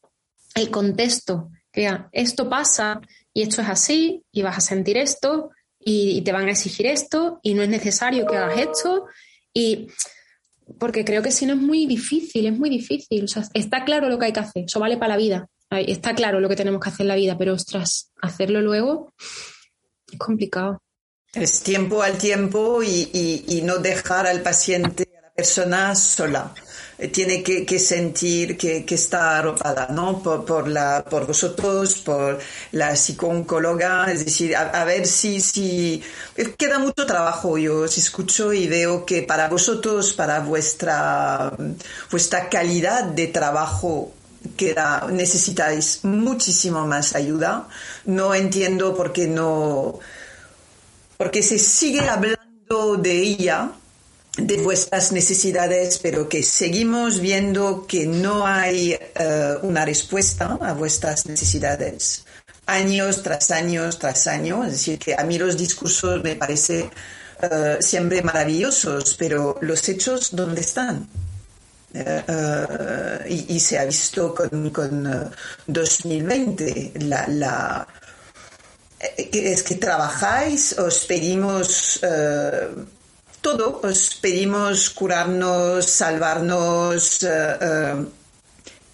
el 0.56 0.70
contexto, 0.70 1.52
que 1.72 1.90
esto 2.12 2.50
pasa 2.50 3.02
y 3.34 3.42
esto 3.44 3.62
es 3.62 3.70
así 3.70 4.24
y 4.32 4.42
vas 4.42 4.58
a 4.58 4.62
sentir 4.62 4.98
esto 4.98 5.52
y, 5.80 6.22
te 6.22 6.32
van 6.32 6.48
a 6.48 6.52
exigir 6.52 6.88
esto 6.88 7.40
y 7.42 7.54
no 7.54 7.64
es 7.64 7.70
necesario 7.70 8.26
que 8.26 8.38
hagas 8.38 8.60
esto 8.60 9.06
y 9.54 9.88
porque 10.78 11.06
creo 11.06 11.22
que 11.22 11.32
si 11.32 11.46
no 11.46 11.54
es 11.54 11.60
muy 11.60 11.86
difícil, 11.86 12.46
es 12.46 12.58
muy 12.58 12.70
difícil. 12.70 13.24
O 13.24 13.28
sea, 13.28 13.44
está 13.54 13.84
claro 13.86 14.10
lo 14.10 14.20
que 14.20 14.26
hay 14.26 14.34
que 14.34 14.40
hacer, 14.40 14.66
eso 14.66 14.80
vale 14.80 14.98
para 14.98 15.16
la 15.16 15.18
vida. 15.18 15.48
Está 15.72 16.16
claro 16.16 16.40
lo 16.40 16.50
que 16.50 16.56
tenemos 16.56 16.82
que 16.82 16.90
hacer 16.90 17.04
en 17.04 17.10
la 17.10 17.16
vida, 17.16 17.38
pero 17.38 17.54
ostras, 17.54 18.12
hacerlo 18.22 18.62
luego 18.62 19.14
es 20.12 20.18
complicado. 20.18 20.82
Es 21.34 21.62
tiempo 21.62 22.02
al 22.02 22.18
tiempo 22.18 22.82
y, 22.82 23.10
y 23.48 23.62
no 23.62 23.78
dejar 23.78 24.26
al 24.26 24.42
paciente, 24.42 25.08
a 25.18 25.22
la 25.22 25.32
persona 25.32 25.94
sola. 25.96 26.54
Eh, 27.00 27.08
tiene 27.08 27.42
que, 27.42 27.80
sentir 27.80 28.58
que, 28.58 28.84
está 28.90 29.38
arropada, 29.40 29.88
¿no? 29.90 30.22
Por, 30.22 31.26
vosotros, 31.26 31.96
por 32.00 32.40
la 32.74 32.94
psicóloga, 32.96 34.12
es 34.12 34.26
decir, 34.26 34.54
a, 34.54 34.84
ver 34.84 35.08
si, 35.08 35.40
si, 35.40 36.04
queda 36.58 36.78
mucho 36.78 37.06
trabajo. 37.06 37.58
Yo 37.58 37.82
os 37.84 37.98
escucho 37.98 38.52
y 38.52 38.68
veo 38.68 39.06
que 39.06 39.24
para 39.24 39.48
vosotros, 39.48 40.12
para 40.12 40.42
vuestra, 40.42 41.54
vuestra 42.12 42.50
calidad 42.50 43.06
de 43.06 43.28
trabajo, 43.28 44.12
queda, 44.58 45.08
necesitáis 45.10 46.02
muchísimo 46.04 46.86
más 46.86 47.16
ayuda. 47.16 47.70
No 48.06 48.36
entiendo 48.36 48.94
por 48.94 49.14
qué 49.14 49.26
no, 49.28 50.00
porque 51.18 51.44
se 51.44 51.60
sigue 51.60 52.02
hablando 52.02 52.98
de 52.98 53.22
ella 53.22 53.72
de 54.38 54.58
vuestras 54.58 55.12
necesidades, 55.12 56.00
pero 56.00 56.30
que 56.30 56.44
seguimos 56.44 57.20
viendo 57.20 57.86
que 57.88 58.06
no 58.06 58.46
hay 58.46 58.94
eh, 58.94 59.56
una 59.64 59.86
respuesta 59.86 60.58
a 60.62 60.74
vuestras 60.74 61.26
necesidades 61.26 62.26
años 62.66 63.24
tras 63.24 63.52
años 63.52 64.00
tras 64.00 64.28
años. 64.28 64.68
Es 64.68 64.74
decir, 64.74 65.00
que 65.00 65.16
a 65.16 65.24
mí 65.24 65.38
los 65.38 65.58
discursos 65.58 66.24
me 66.24 66.36
parecen 66.36 66.90
eh, 67.42 67.78
siempre 67.82 68.22
maravillosos, 68.22 69.16
pero 69.18 69.58
los 69.62 69.88
hechos, 69.90 70.30
¿dónde 70.32 70.62
están? 70.62 71.08
Eh, 71.92 73.46
y, 73.50 73.60
se 73.60 73.80
ha 73.80 73.86
visto 73.86 74.36
con, 74.36 74.70
con 74.70 75.32
2020 75.66 76.94
la, 77.00 77.26
la 77.28 77.88
es 79.00 79.64
que 79.64 79.76
trabajáis, 79.76 80.78
os 80.78 81.06
pedimos 81.06 82.00
todo, 83.42 83.82
os 83.84 84.16
pedimos 84.16 84.90
curarnos, 84.90 85.86
salvarnos 85.86 87.24
eh, 87.24 87.58
eh, 87.62 88.06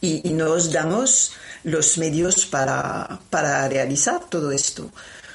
y, 0.01 0.29
nos 0.29 0.71
damos 0.71 1.33
los 1.63 1.97
medios 1.97 2.45
para, 2.45 3.19
realizar 3.69 4.29
todo 4.29 4.51
esto. 4.51 4.91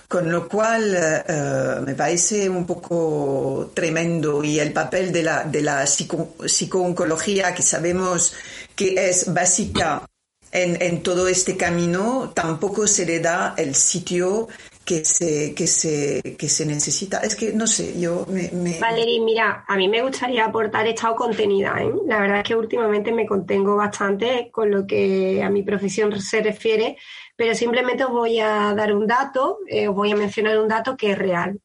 Con 0.08 0.30
lo 0.30 0.48
cual 0.48 0.94
eh, 0.96 1.80
me 1.86 1.94
parece 1.94 2.48
un 2.48 2.66
poco 2.66 3.70
tremendo 3.74 4.42
y 4.42 4.58
el 4.58 4.72
papel 4.72 5.12
de 5.12 5.22
la, 5.22 5.44
de 5.44 5.62
la 5.62 5.86
psicooncología, 5.86 7.54
que 7.54 7.62
sabemos 7.62 8.34
que 8.74 9.08
es 9.08 9.32
básica 9.32 10.04
en, 10.50 10.82
en, 10.82 11.02
todo 11.04 11.28
este 11.28 11.56
camino, 11.56 12.32
tampoco 12.34 12.88
se 12.88 13.06
le 13.06 13.20
da 13.20 13.54
el 13.56 13.76
sitio 13.76 14.48
que 14.90 15.66
se, 15.66 16.66
necesita. 16.66 17.18
Es 17.18 17.36
que 17.36 17.52
no 17.52 17.66
sé, 17.68 18.00
yo 18.00 18.26
me, 18.28 18.78
Valerie, 18.80 19.20
mira, 19.20 19.64
a 19.68 19.76
mí 19.76 19.88
me 19.88 20.02
gustaría 20.02 20.44
aportar, 20.44 20.86
he 20.86 20.90
estado 20.90 21.14
contenida, 21.14 21.80
¿eh? 21.80 21.92
La 22.06 22.18
verdad 22.18 22.38
es 22.38 22.44
que 22.44 22.56
últimamente 22.56 23.12
me 23.12 23.24
contengo 23.24 23.76
bastante 23.76 24.50
con 24.50 24.70
lo 24.70 24.86
que 24.86 25.42
a 25.44 25.50
mi 25.50 25.62
profesión 25.62 26.20
se 26.20 26.42
refiere, 26.42 26.96
pero 27.36 27.54
simplemente 27.54 28.04
os 28.04 28.10
voy 28.10 28.40
a 28.40 28.74
dar 28.74 28.92
un 28.92 29.06
dato, 29.06 29.58
eh, 29.68 29.86
os 29.86 29.94
voy 29.94 30.10
a 30.10 30.16
mencionar 30.16 30.58
un 30.58 30.66
dato 30.66 30.96
que 30.96 31.12
es 31.12 31.18
real. 31.18 31.60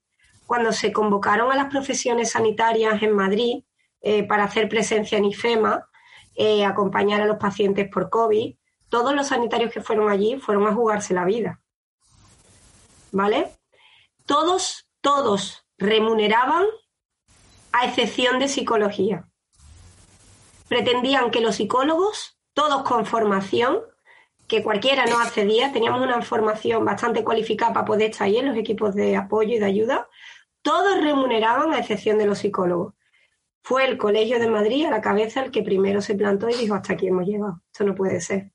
Cuando 0.46 0.72
se 0.72 0.92
convocaron 0.92 1.52
a 1.52 1.56
las 1.56 1.72
profesiones 1.72 2.32
sanitarias 2.32 3.02
en 3.02 3.14
Madrid 3.14 3.64
eh, 4.02 4.24
para 4.24 4.44
hacer 4.44 4.70
presencia 4.70 5.18
en 5.18 5.26
IFEMA, 5.26 5.90
acompañar 6.68 7.22
a 7.22 7.26
los 7.26 7.38
pacientes 7.38 7.90
por 7.90 8.10
COVID, 8.10 8.56
todos 8.90 9.16
los 9.16 9.28
sanitarios 9.28 9.72
que 9.72 9.82
fueron 9.82 10.10
allí 10.10 10.38
fueron 10.38 10.68
a 10.68 10.74
jugarse 10.74 11.14
la 11.14 11.26
vida 11.26 11.62
¿vale? 13.16 13.50
Todos, 14.26 14.90
todos 15.02 15.66
remuneraban 15.78 16.66
a 17.72 17.86
excepción 17.86 18.40
de 18.40 18.50
psicología. 18.50 19.30
Pretendían 20.68 21.32
que 21.32 21.40
los 21.40 21.56
psicólogos, 21.56 22.38
todos 22.54 22.84
con 22.84 23.06
formación, 23.06 23.80
que 24.48 24.64
cualquiera 24.64 25.06
no 25.06 25.18
accedía, 25.18 25.72
teníamos 25.72 26.02
una 26.02 26.22
formación 26.22 26.84
bastante 26.84 27.24
cualificada 27.24 27.74
para 27.74 27.86
poder 27.86 28.12
estar 28.12 28.26
ahí 28.26 28.38
en 28.38 28.48
los 28.48 28.58
equipos 28.58 28.94
de 28.94 29.16
apoyo 29.16 29.56
y 29.56 29.60
de 29.60 29.66
ayuda, 29.66 30.10
todos 30.62 31.02
remuneraban 31.02 31.74
a 31.74 31.80
excepción 31.80 32.18
de 32.18 32.26
los 32.26 32.40
psicólogos. 32.40 32.96
Fue 33.64 33.86
el 33.86 33.98
Colegio 33.98 34.40
de 34.40 34.50
Madrid 34.50 34.86
a 34.86 34.92
la 34.92 35.02
cabeza 35.02 35.42
el 35.42 35.52
que 35.52 35.64
primero 35.64 36.02
se 36.02 36.16
plantó 36.16 36.50
y 36.50 36.56
dijo, 36.56 36.76
hasta 36.76 36.94
aquí 36.94 37.08
hemos 37.08 37.26
llegado, 37.26 37.62
esto 37.72 37.86
no 37.86 37.96
puede 37.96 38.20
ser. 38.20 38.52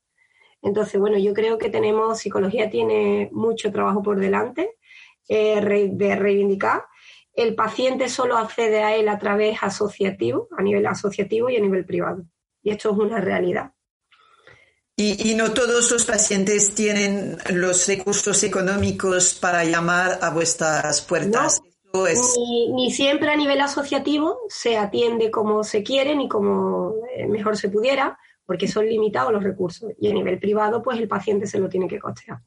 Entonces, 0.61 0.99
bueno, 0.99 1.17
yo 1.17 1.33
creo 1.33 1.57
que 1.57 1.69
tenemos, 1.69 2.19
psicología 2.19 2.69
tiene 2.69 3.29
mucho 3.31 3.71
trabajo 3.71 4.03
por 4.03 4.19
delante 4.19 4.77
eh, 5.27 5.89
de 5.91 6.15
reivindicar. 6.15 6.85
El 7.33 7.55
paciente 7.55 8.09
solo 8.09 8.37
accede 8.37 8.83
a 8.83 8.95
él 8.95 9.07
a 9.09 9.17
través 9.17 9.57
asociativo, 9.61 10.47
a 10.57 10.61
nivel 10.61 10.85
asociativo 10.85 11.49
y 11.49 11.55
a 11.55 11.61
nivel 11.61 11.85
privado. 11.85 12.25
Y 12.61 12.71
esto 12.71 12.91
es 12.91 12.97
una 12.97 13.19
realidad. 13.19 13.71
Y, 14.97 15.33
no 15.33 15.51
todos 15.51 15.89
los 15.89 16.05
pacientes 16.05 16.75
tienen 16.75 17.37
los 17.49 17.87
recursos 17.87 18.43
económicos 18.43 19.33
para 19.33 19.63
llamar 19.63 20.19
a 20.21 20.29
vuestras 20.29 21.01
puertas. 21.01 21.59
ni, 21.91 22.71
ni, 22.73 22.91
siempre 22.91 23.31
a 23.31 23.35
nivel 23.35 23.61
asociativo 23.61 24.37
se 24.47 24.77
atiende 24.77 25.31
como 25.31 25.63
se 25.63 25.81
quiere 25.81 26.15
ni 26.15 26.29
como 26.29 26.93
eh, 27.15 27.25
mejor 27.25 27.57
se 27.57 27.69
pudiera 27.69 28.19
porque 28.45 28.67
son 28.67 28.85
limitados 28.85 29.31
los 29.31 29.43
recursos. 29.43 29.91
Y 29.99 30.09
a 30.09 30.13
nivel 30.13 30.39
privado, 30.39 30.81
pues 30.81 30.99
el 30.99 31.07
paciente 31.07 31.47
se 31.47 31.59
lo 31.59 31.69
tiene 31.69 31.87
que 31.87 31.99
costear. 31.99 32.39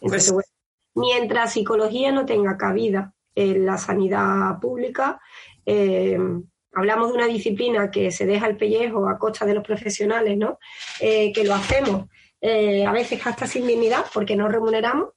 Entonces, 0.00 0.32
pues 0.32 0.52
mientras 0.94 1.52
psicología 1.52 2.12
no 2.12 2.24
tenga 2.24 2.56
cabida 2.56 3.12
en 3.34 3.66
la 3.66 3.78
sanidad 3.78 4.58
pública. 4.60 5.20
Eh, 5.66 6.18
hablamos 6.72 7.08
de 7.08 7.14
una 7.14 7.26
disciplina 7.26 7.90
que 7.90 8.10
se 8.10 8.26
deja 8.26 8.46
el 8.46 8.56
pellejo 8.56 9.08
a 9.08 9.18
costa 9.18 9.44
de 9.44 9.54
los 9.54 9.64
profesionales, 9.64 10.36
¿no? 10.36 10.58
Eh, 11.00 11.32
que 11.32 11.44
lo 11.44 11.54
hacemos 11.54 12.06
a 12.46 12.92
veces 12.92 13.26
hasta 13.26 13.46
sin 13.46 13.66
dignidad 13.66 14.04
porque 14.12 14.36
no 14.36 14.48
remuneramos 14.48 15.12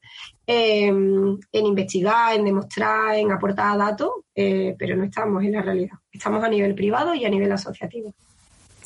en 0.45 1.37
investigar, 1.51 2.33
en 2.33 2.45
demostrar, 2.45 3.15
en 3.15 3.33
aportar 3.33 3.77
datos, 3.77 4.11
pero 4.33 4.95
no 4.95 5.03
estamos 5.03 5.43
en 5.43 5.51
la 5.51 5.61
realidad. 5.61 5.97
Estamos 6.09 6.41
a 6.41 6.47
nivel 6.47 6.73
privado 6.73 7.13
y 7.13 7.25
a 7.25 7.29
nivel 7.29 7.51
asociativo. 7.51 8.15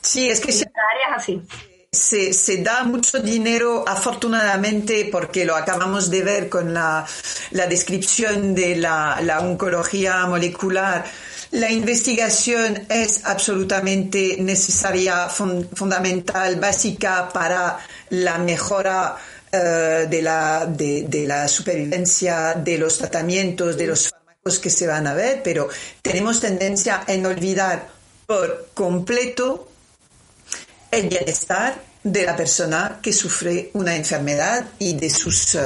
Sí, 0.02 0.30
es 0.30 0.40
que... 0.40 0.52
áreas 0.52 1.18
así 1.18 1.42
se, 1.94 2.32
se, 2.32 2.64
da 2.64 2.86
mucho 2.86 3.20
dinero, 3.20 3.84
afortunadamente, 3.86 5.10
porque 5.12 5.44
lo 5.44 5.58
acabamos 5.58 6.10
de 6.10 6.24
ver 6.24 6.48
con 6.48 6.74
la, 6.74 7.06
la 7.52 7.68
descripción 7.68 8.56
de 8.56 8.78
la, 8.78 9.20
la, 9.22 9.42
oncología 9.42 10.26
molecular. 10.26 11.04
La 11.52 11.70
investigación 11.70 12.88
es 12.88 13.26
absolutamente 13.26 14.38
necesaria, 14.40 15.28
fundamental, 15.28 16.56
básica 16.56 17.28
para 17.28 17.78
la 18.10 18.38
mejora 18.38 19.18
uh, 19.52 20.10
de, 20.10 20.22
la, 20.22 20.66
de, 20.66 21.04
de 21.10 21.28
la 21.28 21.46
supervivencia, 21.50 22.54
de 22.54 22.78
los 22.78 23.00
tratamientos, 23.00 23.76
de 23.76 23.88
los 23.88 24.10
fármacos 24.10 24.60
que 24.60 24.70
se 24.70 24.88
van 24.88 25.08
a 25.08 25.14
ver, 25.14 25.42
pero 25.44 25.68
tenemos 26.02 26.40
tendencia 26.40 27.04
en 27.06 27.26
olvidar 27.26 27.86
por 28.26 28.70
completo 28.74 29.71
el 30.92 31.08
bienestar 31.08 31.82
de 32.04 32.26
la 32.26 32.36
persona 32.36 33.00
que 33.02 33.14
sufre 33.14 33.70
una 33.74 33.96
enfermedad 33.96 34.66
y 34.80 34.94
de 34.94 35.10
sus 35.10 35.56
eh, 35.56 35.62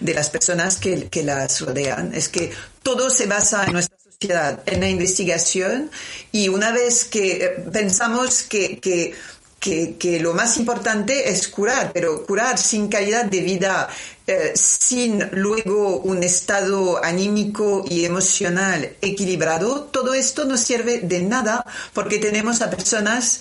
de 0.00 0.14
las 0.14 0.30
personas 0.30 0.76
que, 0.76 1.08
que 1.08 1.22
las 1.22 1.60
rodean. 1.60 2.14
Es 2.14 2.28
que 2.28 2.52
todo 2.82 3.10
se 3.10 3.26
basa 3.26 3.64
en 3.64 3.72
nuestra 3.72 3.96
sociedad, 3.98 4.62
en 4.66 4.80
la 4.80 4.88
investigación 4.88 5.90
y 6.32 6.48
una 6.48 6.72
vez 6.72 7.04
que 7.04 7.44
eh, 7.44 7.48
pensamos 7.72 8.42
que, 8.42 8.78
que 8.78 9.14
que, 9.60 10.18
lo 10.20 10.32
más 10.32 10.56
importante 10.56 11.30
es 11.30 11.46
curar, 11.48 11.92
pero 11.92 12.24
curar 12.24 12.56
sin 12.56 12.88
calidad 12.88 13.26
de 13.26 13.40
vida, 13.42 13.88
eh, 14.26 14.52
sin 14.54 15.28
luego 15.32 15.98
un 15.98 16.22
estado 16.22 17.04
anímico 17.04 17.84
y 17.88 18.06
emocional 18.06 18.96
equilibrado, 19.02 19.82
todo 19.82 20.14
esto 20.14 20.46
no 20.46 20.56
sirve 20.56 21.00
de 21.00 21.20
nada 21.20 21.64
porque 21.92 22.18
tenemos 22.18 22.62
a 22.62 22.70
personas 22.70 23.40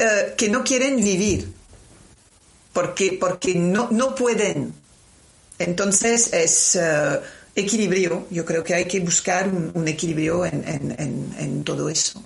eh, 0.00 0.34
que 0.34 0.48
no 0.48 0.64
quieren 0.64 0.96
vivir, 0.96 1.46
porque, 2.72 3.18
porque 3.20 3.54
no, 3.54 3.88
no 3.90 4.14
pueden. 4.14 4.72
Entonces 5.58 6.32
es 6.32 6.78
uh, 6.80 7.20
equilibrio, 7.54 8.26
yo 8.30 8.46
creo 8.46 8.64
que 8.64 8.72
hay 8.72 8.86
que 8.86 9.00
buscar 9.00 9.46
un, 9.48 9.86
equilibrio 9.86 10.46
en, 10.46 10.64
en, 10.66 11.64
todo 11.64 11.90
eso. 11.90 12.22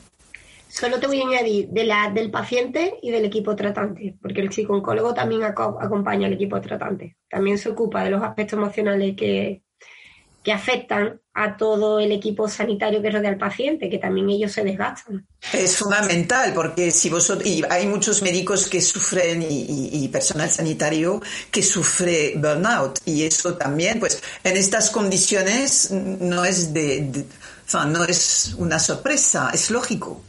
Solo 0.68 1.00
te 1.00 1.08
voy 1.08 1.20
a 1.20 1.26
añadir 1.26 1.68
de 1.70 1.82
la, 1.82 2.10
del 2.10 2.30
paciente 2.30 2.94
y 3.02 3.10
del 3.10 3.24
equipo 3.24 3.56
tratante, 3.56 4.14
porque 4.22 4.40
el 4.40 4.52
psicooncólogo 4.52 5.12
también 5.12 5.42
acompaña 5.42 6.28
al 6.28 6.34
equipo 6.34 6.60
tratante. 6.60 7.16
También 7.28 7.58
se 7.58 7.70
ocupa 7.70 8.04
de 8.04 8.10
los 8.10 8.22
aspectos 8.22 8.56
emocionales 8.56 9.16
que, 9.16 9.62
que 10.44 10.52
afectan 10.52 11.20
a 11.32 11.56
todo 11.56 11.98
el 11.98 12.12
equipo 12.12 12.48
sanitario 12.48 13.00
que 13.02 13.10
rodea 13.10 13.30
al 13.30 13.38
paciente, 13.38 13.88
que 13.88 13.98
también 13.98 14.28
ellos 14.28 14.52
se 14.52 14.62
desgastan. 14.62 15.26
Es 15.52 15.78
fundamental 15.78 16.52
porque 16.54 16.90
si 16.90 17.08
vosotros, 17.08 17.48
y 17.48 17.64
hay 17.68 17.86
muchos 17.86 18.22
médicos 18.22 18.68
que 18.68 18.80
sufren 18.80 19.44
y, 19.48 20.06
personal 20.08 20.50
sanitario 20.50 21.20
que 21.50 21.62
sufre 21.62 22.34
burnout 22.36 23.00
y 23.06 23.24
eso 23.24 23.54
también, 23.54 23.98
pues 23.98 24.22
en 24.44 24.56
estas 24.56 24.90
condiciones 24.90 25.90
no 25.90 26.44
es 26.44 26.72
de, 26.72 27.24
no 27.88 28.04
es 28.04 28.54
una 28.58 28.78
sorpresa, 28.78 29.50
es 29.52 29.70
lógico. 29.70 30.22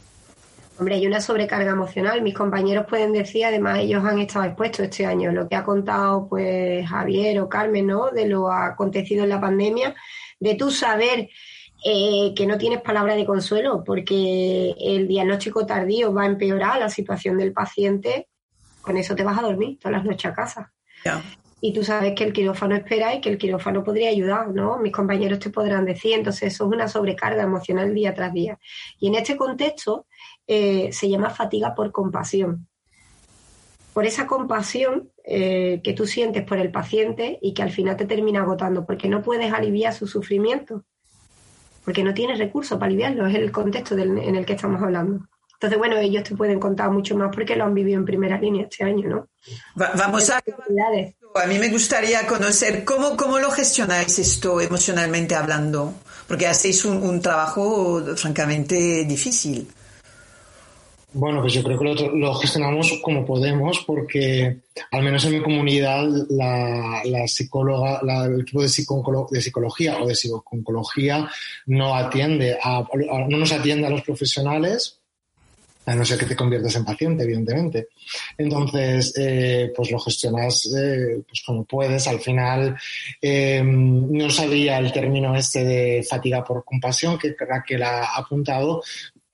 Hombre, 0.78 0.96
hay 0.96 1.06
una 1.06 1.22
sobrecarga 1.22 1.70
emocional. 1.70 2.20
Mis 2.20 2.34
compañeros 2.34 2.84
pueden 2.86 3.12
decir, 3.12 3.46
además 3.46 3.78
ellos 3.78 4.04
han 4.04 4.18
estado 4.18 4.44
expuestos 4.44 4.80
este 4.80 5.06
año, 5.06 5.32
lo 5.32 5.48
que 5.48 5.56
ha 5.56 5.64
contado 5.64 6.28
pues 6.28 6.86
Javier 6.86 7.40
o 7.40 7.48
Carmen, 7.48 7.86
¿no? 7.86 8.10
De 8.10 8.28
lo 8.28 8.52
acontecido 8.52 9.24
en 9.24 9.30
la 9.30 9.40
pandemia, 9.40 9.94
de 10.38 10.54
tú 10.54 10.70
saber 10.70 11.30
eh, 11.84 12.34
que 12.34 12.46
no 12.46 12.58
tienes 12.58 12.82
palabra 12.82 13.14
de 13.14 13.24
consuelo 13.24 13.84
porque 13.84 14.74
el 14.78 15.08
diagnóstico 15.08 15.64
tardío 15.64 16.12
va 16.12 16.24
a 16.24 16.26
empeorar 16.26 16.78
la 16.78 16.90
situación 16.90 17.38
del 17.38 17.52
paciente, 17.52 18.28
con 18.82 18.98
eso 18.98 19.14
te 19.14 19.24
vas 19.24 19.38
a 19.38 19.42
dormir 19.42 19.78
todas 19.78 19.92
las 19.92 20.04
noches 20.04 20.30
a 20.30 20.34
casa. 20.34 20.72
Y 21.60 21.72
tú 21.72 21.82
sabes 21.84 22.14
que 22.14 22.24
el 22.24 22.32
quirófano 22.32 22.74
espera 22.74 23.14
y 23.14 23.20
que 23.20 23.30
el 23.30 23.38
quirófano 23.38 23.82
podría 23.82 24.10
ayudar, 24.10 24.48
¿no? 24.48 24.78
Mis 24.78 24.92
compañeros 24.92 25.38
te 25.38 25.48
podrán 25.50 25.86
decir, 25.86 26.12
entonces 26.12 26.52
eso 26.52 26.66
es 26.66 26.70
una 26.72 26.86
sobrecarga 26.86 27.42
emocional 27.42 27.94
día 27.94 28.12
tras 28.12 28.32
día. 28.32 28.58
Y 29.00 29.08
en 29.08 29.14
este 29.14 29.36
contexto, 29.36 30.06
eh, 30.46 30.90
se 30.92 31.08
llama 31.08 31.30
fatiga 31.30 31.74
por 31.74 31.92
compasión. 31.92 32.68
Por 33.92 34.06
esa 34.06 34.26
compasión 34.26 35.10
eh, 35.24 35.80
que 35.82 35.92
tú 35.92 36.06
sientes 36.06 36.44
por 36.44 36.58
el 36.58 36.70
paciente 36.70 37.38
y 37.40 37.54
que 37.54 37.62
al 37.62 37.70
final 37.70 37.96
te 37.96 38.06
termina 38.06 38.42
agotando, 38.42 38.84
porque 38.84 39.08
no 39.08 39.22
puedes 39.22 39.52
aliviar 39.52 39.94
su 39.94 40.06
sufrimiento, 40.06 40.84
porque 41.84 42.04
no 42.04 42.14
tienes 42.14 42.38
recursos 42.38 42.78
para 42.78 42.86
aliviarlo, 42.86 43.26
es 43.26 43.34
el 43.34 43.50
contexto 43.50 43.96
en 43.96 44.36
el 44.36 44.44
que 44.44 44.52
estamos 44.52 44.82
hablando. 44.82 45.26
Entonces, 45.54 45.78
bueno, 45.78 45.96
ellos 45.96 46.22
te 46.22 46.36
pueden 46.36 46.60
contar 46.60 46.90
mucho 46.90 47.16
más 47.16 47.34
porque 47.34 47.56
lo 47.56 47.64
han 47.64 47.72
vivido 47.72 47.98
en 47.98 48.04
primera 48.04 48.38
línea 48.38 48.64
este 48.64 48.84
año, 48.84 49.08
¿no? 49.08 49.28
vamos 49.74 50.28
a... 50.28 50.42
A 51.34 51.46
mí 51.46 51.58
me 51.58 51.68
gustaría 51.70 52.26
conocer 52.26 52.84
cómo, 52.84 53.16
cómo 53.16 53.38
lo 53.38 53.50
gestionáis 53.50 54.18
esto 54.18 54.60
emocionalmente 54.60 55.34
hablando, 55.34 55.94
porque 56.28 56.46
hacéis 56.46 56.84
un 56.84 57.20
trabajo 57.20 58.02
francamente 58.16 59.04
difícil. 59.04 59.66
Bueno, 61.18 61.40
pues 61.40 61.54
yo 61.54 61.62
creo 61.62 61.78
que 61.78 62.10
lo, 62.14 62.34
gestionamos 62.34 63.00
como 63.02 63.24
podemos 63.24 63.82
porque 63.86 64.58
al 64.90 65.02
menos 65.02 65.24
en 65.24 65.32
mi 65.32 65.42
comunidad 65.42 66.06
la, 66.28 67.26
psicóloga, 67.26 68.02
el 68.26 68.42
equipo 68.42 68.60
de, 68.60 68.68
de 69.30 69.40
psicología 69.40 69.98
o 69.98 70.06
de 70.06 70.14
psiconcología 70.14 71.26
no 71.64 71.94
atiende 71.94 72.58
a, 72.62 72.86
no 73.30 73.38
nos 73.38 73.50
atiende 73.50 73.86
a 73.86 73.90
los 73.90 74.02
profesionales 74.02 75.00
a 75.86 75.94
no 75.94 76.04
ser 76.04 76.18
que 76.18 76.26
te 76.26 76.36
conviertas 76.36 76.74
en 76.74 76.84
paciente, 76.84 77.22
evidentemente. 77.22 77.88
Entonces, 78.36 79.14
eh, 79.16 79.72
pues 79.74 79.90
lo 79.90 80.00
gestionas 80.00 80.66
eh, 80.76 81.22
pues 81.26 81.42
como 81.46 81.64
puedes. 81.64 82.06
Al 82.08 82.20
final, 82.20 82.76
eh, 83.22 83.62
no 83.64 84.28
sabía 84.30 84.78
el 84.78 84.92
término 84.92 85.34
este 85.36 85.64
de 85.64 86.02
fatiga 86.02 86.44
por 86.44 86.64
compasión 86.64 87.16
que 87.16 87.36
Raquel 87.38 87.84
ha 87.84 88.16
apuntado, 88.16 88.82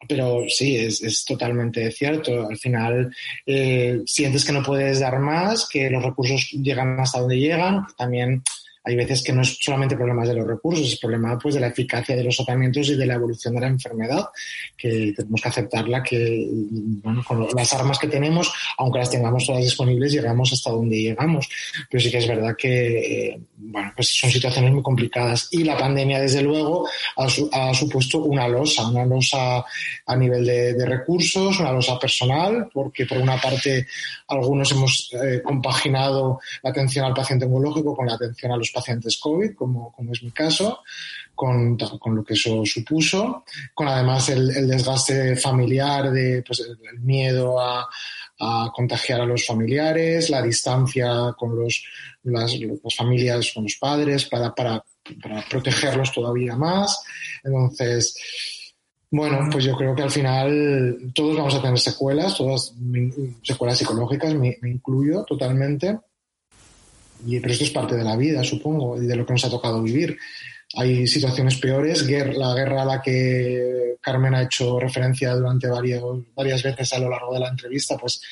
pero 0.08 0.44
sí, 0.48 0.76
es, 0.76 1.02
es, 1.02 1.24
totalmente 1.24 1.90
cierto. 1.92 2.48
Al 2.48 2.58
final 2.58 3.14
eh, 3.46 4.00
sientes 4.06 4.44
que 4.44 4.52
no 4.52 4.62
puedes 4.62 5.00
dar 5.00 5.18
más, 5.18 5.68
que 5.68 5.90
los 5.90 6.02
recursos 6.02 6.50
llegan 6.52 6.98
hasta 7.00 7.20
donde 7.20 7.38
llegan. 7.38 7.86
También 7.96 8.42
hay 8.84 8.96
veces 8.96 9.22
que 9.22 9.32
no 9.32 9.42
es 9.42 9.58
solamente 9.60 9.96
problemas 9.96 10.28
de 10.28 10.34
los 10.34 10.46
recursos, 10.46 10.86
es 10.86 10.98
problema 10.98 11.38
pues 11.38 11.54
de 11.54 11.60
la 11.60 11.68
eficacia 11.68 12.16
de 12.16 12.24
los 12.24 12.36
tratamientos 12.36 12.88
y 12.88 12.96
de 12.96 13.06
la 13.06 13.14
evolución 13.14 13.54
de 13.54 13.60
la 13.60 13.66
enfermedad, 13.68 14.26
que 14.76 15.12
tenemos 15.16 15.40
que 15.40 15.48
aceptarla 15.48 16.02
que 16.02 16.48
con 17.26 17.46
las 17.54 17.72
armas 17.74 17.98
que 17.98 18.08
tenemos, 18.08 18.52
aunque 18.78 18.98
las 18.98 19.10
tengamos 19.10 19.46
todas 19.46 19.62
disponibles, 19.62 20.12
llegamos 20.12 20.52
hasta 20.52 20.70
donde 20.70 21.00
llegamos. 21.00 21.48
Pero 21.90 22.02
sí 22.02 22.10
que 22.10 22.18
es 22.18 22.26
verdad 22.26 22.56
que 22.56 23.28
eh, 23.28 23.40
bueno, 23.56 23.92
pues 23.94 24.08
son 24.08 24.30
situaciones 24.30 24.72
muy 24.72 24.82
complicadas 24.82 25.48
y 25.52 25.62
la 25.62 25.76
pandemia 25.76 26.20
desde 26.20 26.42
luego 26.42 26.88
ha, 27.16 27.74
supuesto 27.74 28.18
una 28.18 28.48
losa, 28.48 28.88
una 28.88 29.04
losa 29.04 29.64
a 30.06 30.16
nivel 30.16 30.44
de, 30.44 30.86
recursos, 30.86 31.60
una 31.60 31.72
losa 31.72 31.98
personal, 31.98 32.68
porque 32.72 33.06
por 33.06 33.18
una 33.18 33.40
parte 33.40 33.86
algunos 34.28 34.72
hemos 34.72 35.10
eh, 35.12 35.40
compaginado 35.44 36.40
la 36.62 36.70
atención 36.70 37.04
al 37.04 37.14
paciente 37.14 37.44
oncológico 37.44 37.94
con 37.94 38.06
la 38.06 38.14
atención 38.14 38.52
a 38.52 38.56
los 38.56 38.71
pacientes 38.72 39.18
COVID, 39.18 39.54
como, 39.54 39.92
como 39.92 40.12
es 40.12 40.22
mi 40.22 40.30
caso, 40.30 40.80
con, 41.34 41.76
con, 41.76 42.14
lo 42.14 42.24
que 42.24 42.34
eso 42.34 42.64
supuso, 42.64 43.44
con 43.74 43.88
además 43.88 44.28
el, 44.28 44.68
desgaste 44.68 45.36
familiar, 45.36 46.10
de, 46.10 46.42
pues, 46.46 46.60
el 46.60 47.00
miedo 47.00 47.60
a, 47.60 47.88
a, 48.38 48.70
contagiar 48.74 49.20
a 49.20 49.26
los 49.26 49.46
familiares, 49.46 50.30
la 50.30 50.42
distancia 50.42 51.34
con 51.36 51.56
los, 51.56 51.84
las, 52.24 52.52
familias, 52.96 53.52
con 53.54 53.64
los 53.64 53.76
padres, 53.76 54.26
para, 54.26 54.54
para, 54.54 54.84
protegerlos 55.50 56.12
todavía 56.12 56.56
más. 56.56 57.02
Entonces, 57.42 58.14
bueno, 59.10 59.48
pues 59.50 59.64
yo 59.64 59.76
creo 59.76 59.94
que 59.94 60.02
al 60.02 60.10
final 60.10 61.12
todos 61.14 61.36
vamos 61.36 61.54
a 61.54 61.62
tener 61.62 61.78
secuelas, 61.78 62.36
todas 62.36 62.74
secuelas 63.42 63.78
psicológicas, 63.78 64.34
me 64.34 64.56
incluyo 64.62 65.24
totalmente. 65.24 65.98
Y, 67.26 67.40
pero 67.40 67.52
esto 67.52 67.64
es 67.64 67.70
parte 67.70 67.96
de 67.96 68.04
la 68.04 68.16
vida, 68.16 68.42
supongo, 68.42 69.00
y 69.00 69.06
de 69.06 69.16
lo 69.16 69.24
que 69.24 69.32
nos 69.32 69.44
ha 69.44 69.50
tocado 69.50 69.82
vivir. 69.82 70.18
Hay 70.74 71.06
situaciones 71.06 71.58
peores. 71.58 72.06
la 72.06 72.54
guerra 72.54 72.82
a 72.82 72.86
la 72.86 73.02
que 73.02 73.96
Carmen 74.00 74.34
ha 74.34 74.42
hecho 74.42 74.80
referencia 74.80 75.34
durante 75.34 75.68
varias, 75.68 76.02
varias 76.34 76.62
veces 76.62 76.92
a 76.92 76.98
lo 76.98 77.10
largo 77.10 77.34
de 77.34 77.40
la 77.40 77.48
entrevista, 77.48 77.96
pues 77.98 78.22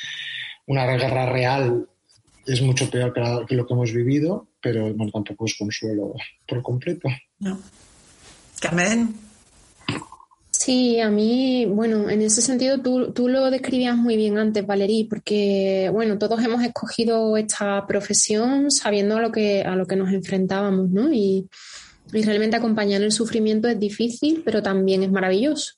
una 0.66 0.86
guerra 0.86 1.26
real 1.26 1.86
es 2.47 2.62
mucho 2.62 2.91
peor 2.91 3.12
que, 3.12 3.55
lo 3.55 3.66
que 3.66 3.74
hemos 3.74 3.93
vivido, 3.93 4.49
pero 4.61 4.93
bueno, 4.95 5.12
tampoco 5.12 5.45
es 5.45 5.55
consuelo 5.57 6.14
por 6.47 6.62
completo. 6.62 7.09
No. 7.38 7.61
Carmen. 8.61 9.30
Sí, 10.53 11.01
a 11.01 11.11
mí, 11.11 11.65
bueno, 11.65 12.11
en 12.11 12.23
ese 12.23 12.43
sentido 12.43 12.81
tú, 12.83 13.13
tú 13.13 13.29
lo 13.29 13.51
describías 13.51 13.97
muy 13.97 14.17
bien 14.17 14.37
antes, 14.37 14.67
Valerí, 14.67 15.05
porque, 15.05 15.89
bueno, 15.93 16.19
todos 16.19 16.43
hemos 16.45 16.63
escogido 16.63 17.37
esta 17.37 17.87
profesión 17.87 18.71
sabiendo 18.71 19.17
a 19.17 19.21
lo 19.21 19.33
que, 19.33 19.63
a 19.63 19.77
lo 19.77 19.87
que 19.87 19.97
nos 19.97 20.13
enfrentábamos, 20.13 20.91
¿no? 20.91 21.13
Y, 21.13 21.49
y 22.13 22.23
realmente 22.23 22.57
acompañar 22.57 23.01
el 23.01 23.13
sufrimiento 23.13 23.69
es 23.69 23.79
difícil, 23.79 24.43
pero 24.45 24.63
también 24.63 25.03
es 25.03 25.11
maravilloso. 25.11 25.75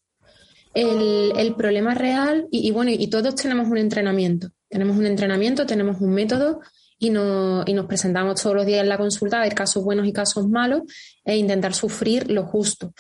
El, 0.74 1.32
el 1.36 1.54
problema 1.54 1.94
real, 1.94 2.48
y, 2.50 2.66
y, 2.66 2.70
bueno, 2.70 2.90
y 2.90 3.06
todos 3.08 3.34
tenemos 3.34 3.68
un 3.68 3.76
entrenamiento. 3.76 4.50
Tenemos 4.68 4.96
un 4.96 5.04
entrenamiento, 5.04 5.66
tenemos 5.66 6.00
un 6.00 6.14
método 6.14 6.60
y, 7.02 7.08
y 7.08 7.74
nos 7.74 7.86
presentamos 7.86 8.40
todos 8.40 8.54
los 8.54 8.64
días 8.64 8.80
en 8.80 8.88
la 8.88 8.96
consulta 8.96 9.38
a 9.38 9.42
ver 9.42 9.54
casos 9.54 9.82
buenos 9.82 10.06
y 10.06 10.12
casos 10.12 10.48
malos 10.48 10.82
e 11.24 11.36
intentar 11.36 11.74
sufrir 11.74 12.30
lo 12.30 12.44
justo. 12.44 12.94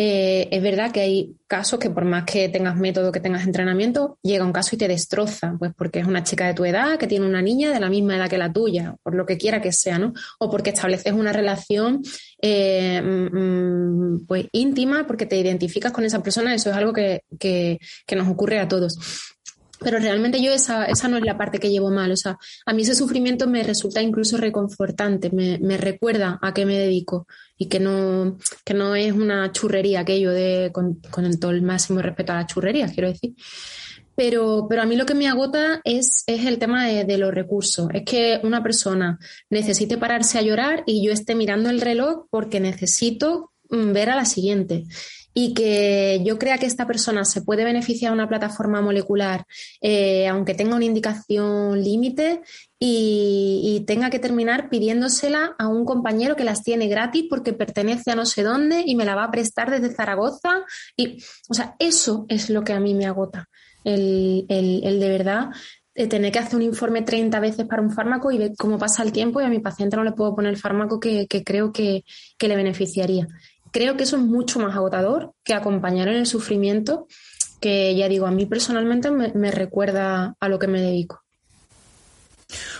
Eh, 0.00 0.48
es 0.52 0.62
verdad 0.62 0.92
que 0.92 1.00
hay 1.00 1.34
casos 1.48 1.80
que 1.80 1.90
por 1.90 2.04
más 2.04 2.22
que 2.22 2.48
tengas 2.48 2.76
método, 2.76 3.10
que 3.10 3.18
tengas 3.18 3.44
entrenamiento, 3.44 4.16
llega 4.22 4.44
un 4.44 4.52
caso 4.52 4.76
y 4.76 4.78
te 4.78 4.86
destroza, 4.86 5.56
pues 5.58 5.72
porque 5.76 5.98
es 5.98 6.06
una 6.06 6.22
chica 6.22 6.46
de 6.46 6.54
tu 6.54 6.64
edad, 6.64 6.98
que 6.98 7.08
tiene 7.08 7.26
una 7.26 7.42
niña 7.42 7.72
de 7.72 7.80
la 7.80 7.90
misma 7.90 8.14
edad 8.14 8.30
que 8.30 8.38
la 8.38 8.52
tuya, 8.52 8.94
por 9.02 9.16
lo 9.16 9.26
que 9.26 9.36
quiera 9.36 9.60
que 9.60 9.72
sea, 9.72 9.98
¿no? 9.98 10.12
O 10.38 10.48
porque 10.48 10.70
estableces 10.70 11.12
una 11.12 11.32
relación 11.32 12.02
eh, 12.40 13.02
mm, 13.02 14.24
pues 14.28 14.46
íntima, 14.52 15.04
porque 15.04 15.26
te 15.26 15.36
identificas 15.36 15.90
con 15.90 16.04
esa 16.04 16.22
persona, 16.22 16.54
eso 16.54 16.70
es 16.70 16.76
algo 16.76 16.92
que, 16.92 17.22
que 17.40 18.16
nos 18.16 18.28
ocurre 18.28 18.60
a 18.60 18.68
todos. 18.68 18.98
Pero 19.80 19.98
realmente 19.98 20.42
yo 20.42 20.52
esa, 20.52 20.86
esa 20.86 21.08
no 21.08 21.16
es 21.16 21.24
la 21.24 21.38
parte 21.38 21.58
que 21.58 21.70
llevo 21.70 21.90
mal. 21.90 22.10
O 22.10 22.16
sea, 22.16 22.36
a 22.66 22.72
mí 22.72 22.82
ese 22.82 22.94
sufrimiento 22.94 23.46
me 23.46 23.62
resulta 23.62 24.02
incluso 24.02 24.36
reconfortante, 24.36 25.30
me, 25.30 25.58
me 25.58 25.76
recuerda 25.76 26.38
a 26.42 26.52
qué 26.52 26.66
me 26.66 26.78
dedico 26.78 27.26
y 27.56 27.66
que 27.66 27.80
no, 27.80 28.38
que 28.64 28.74
no 28.74 28.94
es 28.94 29.12
una 29.12 29.52
churrería 29.52 30.00
aquello 30.00 30.30
de, 30.30 30.70
con, 30.72 31.00
con 31.10 31.38
todo 31.38 31.50
el 31.50 31.62
máximo 31.62 32.00
respeto 32.00 32.32
a 32.32 32.36
las 32.36 32.46
churrerías, 32.46 32.92
quiero 32.92 33.08
decir. 33.08 33.34
Pero, 34.14 34.66
pero 34.68 34.82
a 34.82 34.86
mí 34.86 34.96
lo 34.96 35.06
que 35.06 35.14
me 35.14 35.28
agota 35.28 35.80
es, 35.84 36.24
es 36.26 36.44
el 36.44 36.58
tema 36.58 36.86
de, 36.86 37.04
de, 37.04 37.18
los 37.18 37.32
recursos. 37.32 37.88
Es 37.94 38.02
que 38.04 38.40
una 38.42 38.64
persona 38.64 39.16
necesite 39.48 39.96
pararse 39.96 40.38
a 40.38 40.42
llorar 40.42 40.82
y 40.86 41.06
yo 41.06 41.12
esté 41.12 41.36
mirando 41.36 41.70
el 41.70 41.80
reloj 41.80 42.26
porque 42.28 42.58
necesito 42.58 43.52
mm, 43.70 43.92
ver 43.92 44.10
a 44.10 44.16
la 44.16 44.24
siguiente 44.24 44.84
y 45.40 45.54
que 45.54 46.20
yo 46.24 46.36
crea 46.36 46.58
que 46.58 46.66
esta 46.66 46.84
persona 46.84 47.24
se 47.24 47.42
puede 47.42 47.62
beneficiar 47.62 48.10
de 48.10 48.14
una 48.14 48.28
plataforma 48.28 48.80
molecular, 48.80 49.44
eh, 49.80 50.26
aunque 50.26 50.52
tenga 50.52 50.74
una 50.74 50.84
indicación 50.84 51.80
límite, 51.80 52.40
y, 52.80 53.84
tenga 53.86 54.10
que 54.10 54.18
terminar 54.18 54.68
pidiéndosela 54.68 55.54
a 55.56 55.68
un 55.68 55.84
compañero 55.84 56.34
que 56.34 56.42
las 56.42 56.64
tiene 56.64 56.88
gratis 56.88 57.26
porque 57.30 57.52
pertenece 57.52 58.10
a 58.10 58.16
no 58.16 58.26
sé 58.26 58.42
dónde 58.42 58.82
y 58.84 58.96
me 58.96 59.04
la 59.04 59.14
va 59.14 59.24
a 59.24 59.30
prestar 59.30 59.70
desde 59.70 59.94
Zaragoza. 59.94 60.64
Y, 60.96 61.22
o 61.48 61.54
sea, 61.54 61.76
eso 61.78 62.26
es 62.28 62.50
lo 62.50 62.64
que 62.64 62.72
a 62.72 62.80
mí 62.80 62.94
me 62.94 63.06
agota. 63.06 63.48
El, 63.84 64.44
el, 64.48 64.82
el 64.84 64.98
de 64.98 65.08
verdad 65.08 65.50
tener 66.08 66.30
que 66.32 66.38
hacer 66.38 66.56
un 66.56 66.62
informe 66.62 67.02
30 67.02 67.38
veces 67.40 67.66
para 67.66 67.82
un 67.82 67.90
fármaco 67.90 68.30
y 68.30 68.38
ver 68.38 68.52
cómo 68.56 68.78
pasa 68.78 69.02
el 69.02 69.12
tiempo 69.12 69.40
y 69.40 69.44
a 69.44 69.48
mi 69.48 69.60
paciente 69.60 69.96
no 69.96 70.04
le 70.04 70.12
puedo 70.12 70.34
poner 70.34 70.52
el 70.52 70.58
fármaco 70.58 71.00
que, 71.00 71.26
creo 71.44 71.72
que 71.72 72.04
le 72.40 72.56
beneficiaría 72.56 73.26
creo 73.72 73.96
que 73.96 74.04
eso 74.04 74.16
es 74.16 74.22
mucho 74.22 74.58
más 74.60 74.74
agotador 74.74 75.32
que 75.44 75.54
acompañar 75.54 76.08
en 76.08 76.16
el 76.16 76.26
sufrimiento, 76.26 77.06
que 77.60 77.96
ya 77.96 78.08
digo, 78.08 78.26
a 78.26 78.30
mí 78.30 78.46
personalmente 78.46 79.10
me, 79.10 79.32
me 79.32 79.50
recuerda 79.50 80.36
a 80.38 80.48
lo 80.48 80.58
que 80.58 80.68
me 80.68 80.80
dedico. 80.80 81.22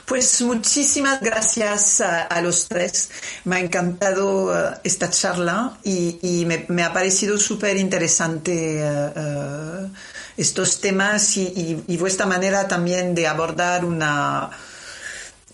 Pues 0.08 0.40
muchísimas 0.40 1.20
gracias 1.20 2.00
a, 2.00 2.40
los 2.40 2.66
tres. 2.68 3.10
Me 3.44 3.56
ha 3.56 3.60
encantado 3.60 4.46
uh, 4.46 4.74
esta 4.82 5.10
charla 5.10 5.76
y, 5.84 6.46
me, 6.46 6.82
ha 6.82 6.94
parecido 6.94 7.36
súper 7.36 7.76
interesante 7.76 8.82
uh, 8.82 9.20
uh, 9.20 9.90
estos 10.38 10.80
temas 10.80 11.36
y, 11.36 11.96
vuestra 11.98 12.24
manera 12.24 12.66
también 12.66 13.14
de 13.14 13.26
abordar 13.26 13.84
una, 13.84 14.48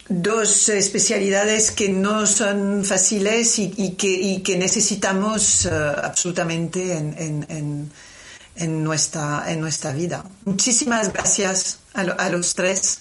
dos 0.09 0.69
especialidades 0.69 1.71
que 1.71 1.89
no 1.89 2.27
son 2.27 2.85
fáciles 2.85 3.59
y, 3.59 3.73
y, 3.77 3.91
que, 3.93 4.09
y 4.09 4.43
que, 4.43 4.57
necesitamos 4.57 5.65
uh, 5.65 5.71
absolutamente 6.03 6.97
en, 6.97 7.15
en, 7.19 7.47
en, 7.49 7.91
en, 8.57 8.85
nuestra, 8.85 9.45
en 9.49 9.61
nuestra 9.61 9.93
vida. 9.93 10.25
Muchísimas 10.45 11.13
gracias 11.13 11.79
a 11.95 12.29
los 12.29 12.55
tres. 12.55 13.01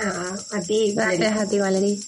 Ah, 0.00 0.36
a 0.52 0.60
ti, 0.60 0.92
Gracias 0.94 1.38
a 1.38 1.48
ti, 1.48 1.58
Valerie. 1.58 2.00